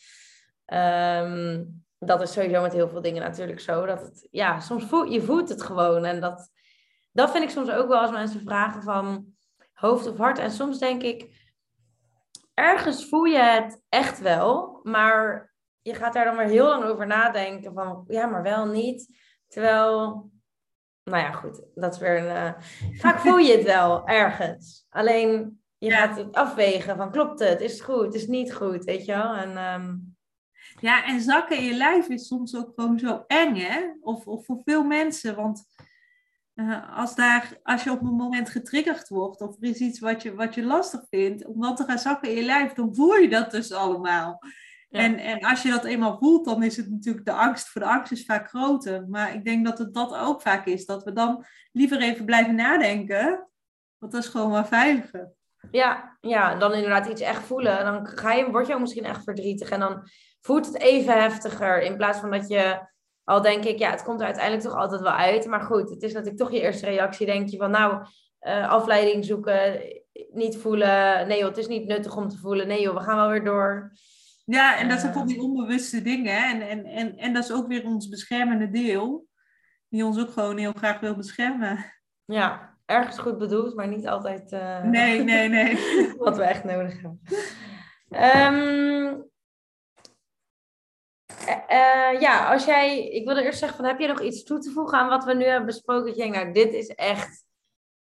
Um, 0.66 1.84
dat 1.98 2.22
is 2.22 2.32
sowieso 2.32 2.62
met 2.62 2.72
heel 2.72 2.88
veel 2.88 3.02
dingen 3.02 3.22
natuurlijk 3.22 3.60
zo. 3.60 3.86
Dat 3.86 4.00
het, 4.00 4.28
ja, 4.30 4.60
soms 4.60 4.84
voel 4.84 5.04
je 5.04 5.22
voelt 5.22 5.48
het 5.48 5.62
gewoon. 5.62 6.04
En 6.04 6.20
dat, 6.20 6.50
dat 7.12 7.30
vind 7.30 7.44
ik 7.44 7.50
soms 7.50 7.70
ook 7.70 7.88
wel 7.88 8.00
als 8.00 8.10
mensen 8.10 8.40
vragen 8.40 8.82
van 8.82 9.26
hoofd 9.72 10.06
of 10.06 10.16
hart. 10.16 10.38
En 10.38 10.50
soms 10.50 10.78
denk 10.78 11.02
ik, 11.02 11.42
ergens 12.54 13.08
voel 13.08 13.24
je 13.24 13.38
het 13.38 13.82
echt 13.88 14.20
wel, 14.20 14.80
maar 14.82 15.52
je 15.84 15.94
gaat 15.94 16.12
daar 16.12 16.24
dan 16.24 16.36
weer 16.36 16.46
heel 16.46 16.66
lang 16.66 16.84
over 16.84 17.06
nadenken 17.06 17.74
van 17.74 18.04
ja, 18.08 18.26
maar 18.26 18.42
wel 18.42 18.66
niet. 18.66 19.16
Terwijl, 19.48 20.30
nou 21.04 21.22
ja, 21.22 21.32
goed, 21.32 21.62
dat 21.74 21.94
is 21.94 22.00
weer 22.00 22.18
een. 22.18 22.36
Uh, 22.36 22.52
vaak 22.98 23.18
voel 23.18 23.36
je 23.36 23.56
het 23.56 23.64
wel 23.64 24.06
ergens. 24.06 24.86
Alleen 24.88 25.62
je 25.78 25.90
gaat 25.90 26.16
het 26.16 26.34
afwegen 26.34 26.96
van 26.96 27.10
klopt 27.10 27.38
het, 27.38 27.60
is 27.60 27.72
het 27.72 27.82
goed, 27.82 28.14
is 28.14 28.20
het 28.20 28.30
niet 28.30 28.54
goed, 28.54 28.84
weet 28.84 29.04
je 29.04 29.12
wel? 29.12 29.34
En, 29.34 29.72
um... 29.74 30.16
Ja, 30.80 31.04
en 31.06 31.20
zakken 31.20 31.56
in 31.56 31.64
je 31.64 31.74
lijf 31.74 32.08
is 32.08 32.26
soms 32.26 32.56
ook 32.56 32.72
gewoon 32.74 32.98
zo 32.98 33.24
eng, 33.26 33.56
hè? 33.56 33.92
Of, 34.00 34.26
of 34.26 34.44
voor 34.44 34.60
veel 34.64 34.84
mensen, 34.84 35.36
want 35.36 35.64
uh, 36.54 36.98
als, 36.98 37.14
daar, 37.14 37.58
als 37.62 37.84
je 37.84 37.90
op 37.90 38.00
een 38.00 38.16
moment 38.16 38.48
getriggerd 38.48 39.08
wordt 39.08 39.40
of 39.40 39.56
er 39.60 39.68
is 39.68 39.78
iets 39.78 39.98
wat 39.98 40.22
je, 40.22 40.34
wat 40.34 40.54
je 40.54 40.62
lastig 40.62 41.00
vindt, 41.10 41.46
om 41.46 41.60
dat 41.60 41.76
te 41.76 41.84
gaan 41.84 41.98
zakken 41.98 42.30
in 42.30 42.36
je 42.36 42.42
lijf, 42.42 42.72
dan 42.72 42.94
voel 42.94 43.14
je 43.14 43.28
dat 43.28 43.50
dus 43.50 43.72
allemaal. 43.72 44.38
En, 44.94 45.18
en 45.18 45.40
als 45.40 45.62
je 45.62 45.70
dat 45.70 45.84
eenmaal 45.84 46.18
voelt, 46.18 46.44
dan 46.44 46.62
is 46.62 46.76
het 46.76 46.90
natuurlijk 46.90 47.26
de 47.26 47.32
angst 47.32 47.68
voor 47.68 47.80
de 47.80 47.88
angst 47.88 48.12
is 48.12 48.24
vaak 48.24 48.48
groter. 48.48 49.08
Maar 49.08 49.34
ik 49.34 49.44
denk 49.44 49.66
dat 49.66 49.78
het 49.78 49.94
dat 49.94 50.16
ook 50.16 50.42
vaak 50.42 50.66
is. 50.66 50.86
Dat 50.86 51.04
we 51.04 51.12
dan 51.12 51.44
liever 51.72 52.00
even 52.00 52.24
blijven 52.24 52.54
nadenken. 52.54 53.48
Want 53.98 54.12
dat 54.12 54.22
is 54.22 54.28
gewoon 54.28 54.50
wel 54.50 54.64
veiliger. 54.64 55.32
Ja, 55.70 56.16
ja, 56.20 56.54
dan 56.54 56.72
inderdaad 56.72 57.06
iets 57.06 57.20
echt 57.20 57.42
voelen. 57.42 57.84
Dan 57.84 58.06
ga 58.06 58.32
je, 58.32 58.50
word 58.50 58.66
je 58.66 58.74
ook 58.74 58.80
misschien 58.80 59.04
echt 59.04 59.24
verdrietig. 59.24 59.70
En 59.70 59.80
dan 59.80 60.08
voelt 60.40 60.66
het 60.66 60.78
even 60.78 61.20
heftiger. 61.22 61.82
In 61.82 61.96
plaats 61.96 62.18
van 62.18 62.30
dat 62.30 62.48
je 62.48 62.92
al 63.24 63.42
denk 63.42 63.64
ik, 63.64 63.78
ja, 63.78 63.90
het 63.90 64.02
komt 64.02 64.20
er 64.20 64.26
uiteindelijk 64.26 64.64
toch 64.64 64.74
altijd 64.74 65.00
wel 65.00 65.12
uit. 65.12 65.46
Maar 65.46 65.60
goed, 65.60 65.90
het 65.90 66.02
is 66.02 66.12
natuurlijk 66.12 66.40
toch 66.40 66.52
je 66.52 66.60
eerste 66.60 66.86
reactie. 66.86 67.26
Denk 67.26 67.48
je 67.48 67.56
van, 67.56 67.70
nou, 67.70 68.06
uh, 68.40 68.70
afleiding 68.70 69.24
zoeken, 69.24 69.80
niet 70.32 70.56
voelen. 70.56 71.28
Nee 71.28 71.38
joh, 71.38 71.48
het 71.48 71.58
is 71.58 71.66
niet 71.66 71.86
nuttig 71.86 72.16
om 72.16 72.28
te 72.28 72.38
voelen. 72.38 72.66
Nee 72.66 72.80
joh, 72.80 72.96
we 72.96 73.02
gaan 73.02 73.16
wel 73.16 73.28
weer 73.28 73.44
door. 73.44 73.92
Ja, 74.44 74.78
en 74.78 74.88
dat 74.88 75.00
zijn 75.00 75.12
van 75.12 75.26
die 75.26 75.42
onbewuste 75.42 76.02
dingen. 76.02 76.44
En, 76.44 76.68
en, 76.68 76.84
en, 76.84 77.16
en 77.16 77.32
dat 77.32 77.44
is 77.44 77.52
ook 77.52 77.66
weer 77.66 77.84
ons 77.84 78.08
beschermende 78.08 78.70
deel. 78.70 79.26
Die 79.88 80.04
ons 80.04 80.20
ook 80.20 80.30
gewoon 80.30 80.56
heel 80.56 80.72
graag 80.72 81.00
wil 81.00 81.16
beschermen. 81.16 81.92
Ja, 82.24 82.78
ergens 82.86 83.18
goed 83.18 83.38
bedoeld, 83.38 83.74
maar 83.74 83.88
niet 83.88 84.06
altijd... 84.06 84.52
Uh, 84.52 84.82
nee, 84.82 85.22
nee, 85.22 85.48
nee. 85.48 85.78
wat 86.18 86.36
we 86.36 86.42
echt 86.42 86.64
nodig 86.64 86.92
hebben. 86.92 87.20
Um, 88.10 89.30
uh, 91.48 92.20
ja, 92.20 92.52
als 92.52 92.64
jij... 92.64 93.08
Ik 93.08 93.26
wilde 93.26 93.42
eerst 93.44 93.58
zeggen, 93.58 93.76
van, 93.76 93.86
heb 93.86 93.98
je 93.98 94.06
nog 94.06 94.20
iets 94.20 94.44
toe 94.44 94.58
te 94.58 94.70
voegen 94.70 94.98
aan 94.98 95.08
wat 95.08 95.24
we 95.24 95.34
nu 95.34 95.44
hebben 95.44 95.66
besproken? 95.66 96.06
Dat 96.06 96.16
je 96.16 96.22
denkt, 96.22 96.36
nou, 96.36 96.52
dit 96.52 96.72
is 96.72 96.88
echt 96.88 97.44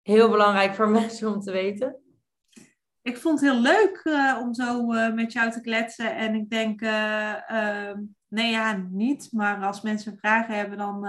heel 0.02 0.30
belangrijk 0.30 0.74
voor 0.74 0.88
mensen 1.00 1.34
om 1.34 1.40
te 1.40 1.52
weten 1.52 2.02
ik 3.08 3.16
vond 3.16 3.40
het 3.40 3.50
heel 3.50 3.60
leuk 3.60 4.00
uh, 4.04 4.38
om 4.42 4.54
zo 4.54 4.92
uh, 4.92 5.14
met 5.14 5.32
jou 5.32 5.50
te 5.50 5.60
kletsen. 5.60 6.16
En 6.16 6.34
ik 6.34 6.50
denk, 6.50 6.80
uh, 6.80 7.92
nee 8.28 8.50
ja, 8.50 8.72
niet. 8.90 9.32
Maar 9.32 9.64
als 9.64 9.80
mensen 9.80 10.18
vragen 10.18 10.54
hebben, 10.54 10.78
dan, 10.78 11.00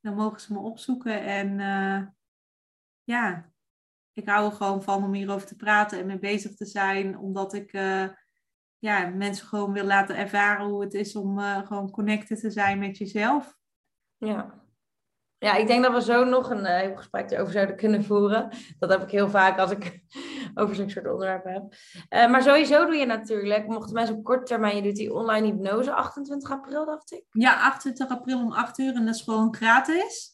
dan 0.00 0.14
mogen 0.14 0.40
ze 0.40 0.52
me 0.52 0.58
opzoeken. 0.58 1.22
En 1.22 1.58
ja, 3.04 3.52
ik 4.12 4.28
hou 4.28 4.50
er 4.50 4.56
gewoon 4.56 4.82
van 4.82 5.04
om 5.04 5.12
hierover 5.12 5.46
te 5.46 5.56
praten 5.56 5.98
en 5.98 6.06
mee 6.06 6.18
bezig 6.18 6.54
te 6.54 6.66
zijn. 6.66 7.18
Omdat 7.18 7.54
ik 7.54 7.72
ja, 8.78 9.08
mensen 9.08 9.46
gewoon 9.46 9.72
wil 9.72 9.84
laten 9.84 10.16
ervaren 10.16 10.66
hoe 10.66 10.82
het 10.82 10.94
is 10.94 11.16
om 11.16 11.38
gewoon 11.40 11.90
connected 11.90 12.40
te 12.40 12.50
zijn 12.50 12.78
met 12.78 12.98
jezelf. 12.98 13.58
Ja. 14.16 14.61
Ja, 15.42 15.54
ik 15.54 15.66
denk 15.66 15.82
dat 15.82 15.92
we 15.92 16.02
zo 16.02 16.24
nog 16.24 16.50
een 16.50 16.88
uh, 16.88 16.96
gesprek 16.96 17.30
erover 17.30 17.52
zouden 17.52 17.76
kunnen 17.76 18.04
voeren. 18.04 18.48
Dat 18.78 18.90
heb 18.90 19.02
ik 19.02 19.10
heel 19.10 19.30
vaak 19.30 19.58
als 19.58 19.70
ik 19.70 20.00
over 20.54 20.74
zo'n 20.74 20.90
soort 20.90 21.06
onderwerp 21.06 21.44
heb. 21.44 21.62
Uh, 22.10 22.30
maar 22.30 22.42
sowieso 22.42 22.86
doe 22.86 22.94
je 22.94 23.06
natuurlijk, 23.06 23.66
mochten 23.66 23.94
mensen 23.94 24.16
op 24.16 24.24
korte 24.24 24.44
termijn, 24.44 24.76
je 24.76 24.82
doet 24.82 24.96
die 24.96 25.14
online 25.14 25.46
hypnose 25.46 25.92
28 25.92 26.50
april, 26.50 26.86
dacht 26.86 27.12
ik. 27.12 27.24
Ja, 27.30 27.60
28 27.60 28.08
april 28.16 28.40
om 28.40 28.52
8 28.52 28.78
uur 28.78 28.94
en 28.94 29.04
dat 29.04 29.14
is 29.14 29.22
gewoon 29.22 29.54
gratis. 29.54 30.32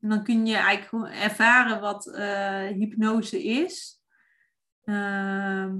En 0.00 0.08
dan 0.08 0.22
kun 0.22 0.46
je 0.46 0.56
eigenlijk 0.56 1.14
ervaren 1.14 1.80
wat 1.80 2.06
uh, 2.06 2.66
hypnose 2.66 3.42
is. 3.42 4.02
Ehm, 4.84 5.76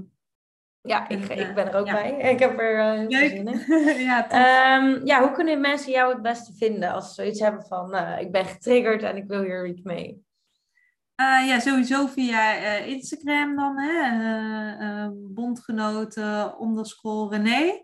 ja, 0.83 1.09
ik, 1.09 1.29
ik 1.29 1.53
ben 1.53 1.67
er 1.67 1.75
ook 1.75 1.91
bij. 1.91 2.11
Ik 2.11 2.39
heb 2.39 2.59
er 2.59 2.77
uh, 2.77 2.91
heel 3.07 3.29
zin 3.29 3.47
in. 3.47 3.63
ja, 4.09 4.77
um, 4.77 5.05
ja, 5.05 5.21
hoe 5.21 5.31
kunnen 5.31 5.61
mensen 5.61 5.91
jou 5.91 6.13
het 6.13 6.21
beste 6.21 6.53
vinden 6.53 6.91
als 6.91 7.07
ze 7.07 7.13
zoiets 7.13 7.39
hebben 7.39 7.63
van... 7.63 7.95
Uh, 7.95 8.19
ik 8.19 8.31
ben 8.31 8.45
getriggerd 8.45 9.03
en 9.03 9.17
ik 9.17 9.27
wil 9.27 9.41
hier 9.41 9.67
iets 9.67 9.81
mee? 9.81 10.25
Uh, 11.21 11.47
ja, 11.47 11.59
sowieso 11.59 12.07
via 12.07 12.53
Instagram 12.77 13.55
dan. 13.55 13.79
Hè? 13.79 15.09
bondgenoten 15.11 16.57
onderschool 16.57 17.31
René. 17.31 17.83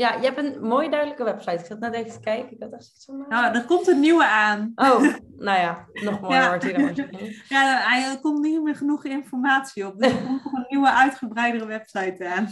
Ja, 0.00 0.14
je 0.14 0.24
hebt 0.24 0.38
een 0.38 0.60
mooie 0.60 0.90
duidelijke 0.90 1.24
website. 1.24 1.58
Ik 1.58 1.64
zat 1.64 1.78
net 1.78 1.94
even 1.94 2.10
te 2.10 2.20
kijken. 2.20 2.52
Ik 2.52 2.62
had 2.62 2.72
echt 2.72 3.02
zo 3.02 3.12
Nou, 3.28 3.54
er 3.54 3.64
komt 3.64 3.88
een 3.88 4.00
nieuwe 4.00 4.24
aan. 4.24 4.72
Oh, 4.74 5.00
nou 5.46 5.58
ja, 5.58 5.86
nog 5.92 6.20
mooier 6.20 6.48
wordt 6.48 6.62
hij 6.72 6.72
dan. 6.72 7.08
Ja, 7.48 8.10
er 8.10 8.20
komt 8.20 8.40
niet 8.40 8.62
meer 8.62 8.76
genoeg 8.76 9.04
informatie 9.04 9.86
op. 9.86 9.98
Dus 9.98 10.12
er 10.12 10.22
komt 10.26 10.44
nog 10.44 10.52
een 10.52 10.66
nieuwe 10.68 10.90
uitgebreidere 10.90 11.66
website 11.66 12.28
aan. 12.28 12.48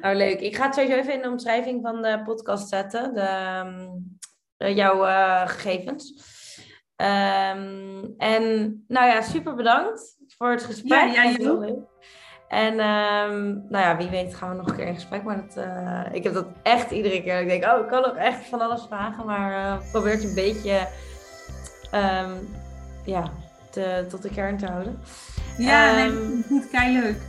Nou, 0.00 0.16
leuk. 0.16 0.40
Ik 0.40 0.56
ga 0.56 0.64
het 0.64 0.74
sowieso 0.74 0.96
even 0.96 1.12
in 1.12 1.22
de 1.22 1.30
omschrijving 1.30 1.82
van 1.82 2.02
de 2.02 2.22
podcast 2.24 2.68
zetten. 2.68 3.14
De, 3.14 3.20
ehm, 3.20 4.74
jouw 4.74 5.06
uh, 5.06 5.48
gegevens. 5.48 6.34
Um, 6.96 8.14
en 8.16 8.84
nou 8.88 9.06
ja, 9.06 9.22
super 9.22 9.54
bedankt 9.54 10.18
voor 10.28 10.50
het 10.50 10.62
gesprek. 10.62 11.14
Ja, 11.14 11.32
jij 11.32 11.50
ook. 11.50 11.64
En 12.48 12.72
um, 12.72 13.64
nou 13.68 13.84
ja, 13.84 13.96
wie 13.96 14.08
weet 14.08 14.34
gaan 14.34 14.50
we 14.50 14.56
nog 14.56 14.68
een 14.68 14.76
keer 14.76 14.86
in 14.86 14.94
gesprek. 14.94 15.22
Maar 15.22 15.44
dat, 15.46 15.64
uh, 15.64 16.00
ik 16.12 16.22
heb 16.22 16.34
dat 16.34 16.46
echt 16.62 16.90
iedere 16.90 17.22
keer. 17.22 17.40
Ik 17.40 17.48
denk, 17.48 17.64
oh, 17.64 17.80
ik 17.80 17.88
kan 17.88 18.02
nog 18.02 18.16
echt 18.16 18.46
van 18.46 18.60
alles 18.60 18.84
vragen. 18.88 19.26
Maar 19.26 19.52
uh, 19.52 19.90
probeer 19.90 20.12
het 20.12 20.24
een 20.24 20.34
beetje 20.34 20.88
um, 21.94 22.56
ja, 23.04 23.30
te, 23.70 24.06
tot 24.08 24.22
de 24.22 24.30
kern 24.30 24.56
te 24.56 24.66
houden. 24.66 24.98
Ja, 25.58 26.04
um, 26.04 26.18
nee, 26.24 26.42
goed, 26.48 26.70
kei 26.70 27.00
leuk. 27.00 27.20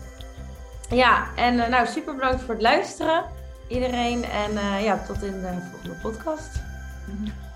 Ja, 0.89 1.27
en 1.35 1.55
uh, 1.55 1.67
nou, 1.67 1.87
super 1.87 2.15
bedankt 2.15 2.41
voor 2.41 2.53
het 2.53 2.63
luisteren. 2.63 3.23
Iedereen. 3.67 4.23
En 4.23 4.83
ja, 4.83 4.97
tot 5.07 5.23
in 5.23 5.41
de 5.41 5.57
volgende 5.71 5.95
podcast. 6.01 6.61
-hmm. 7.05 7.46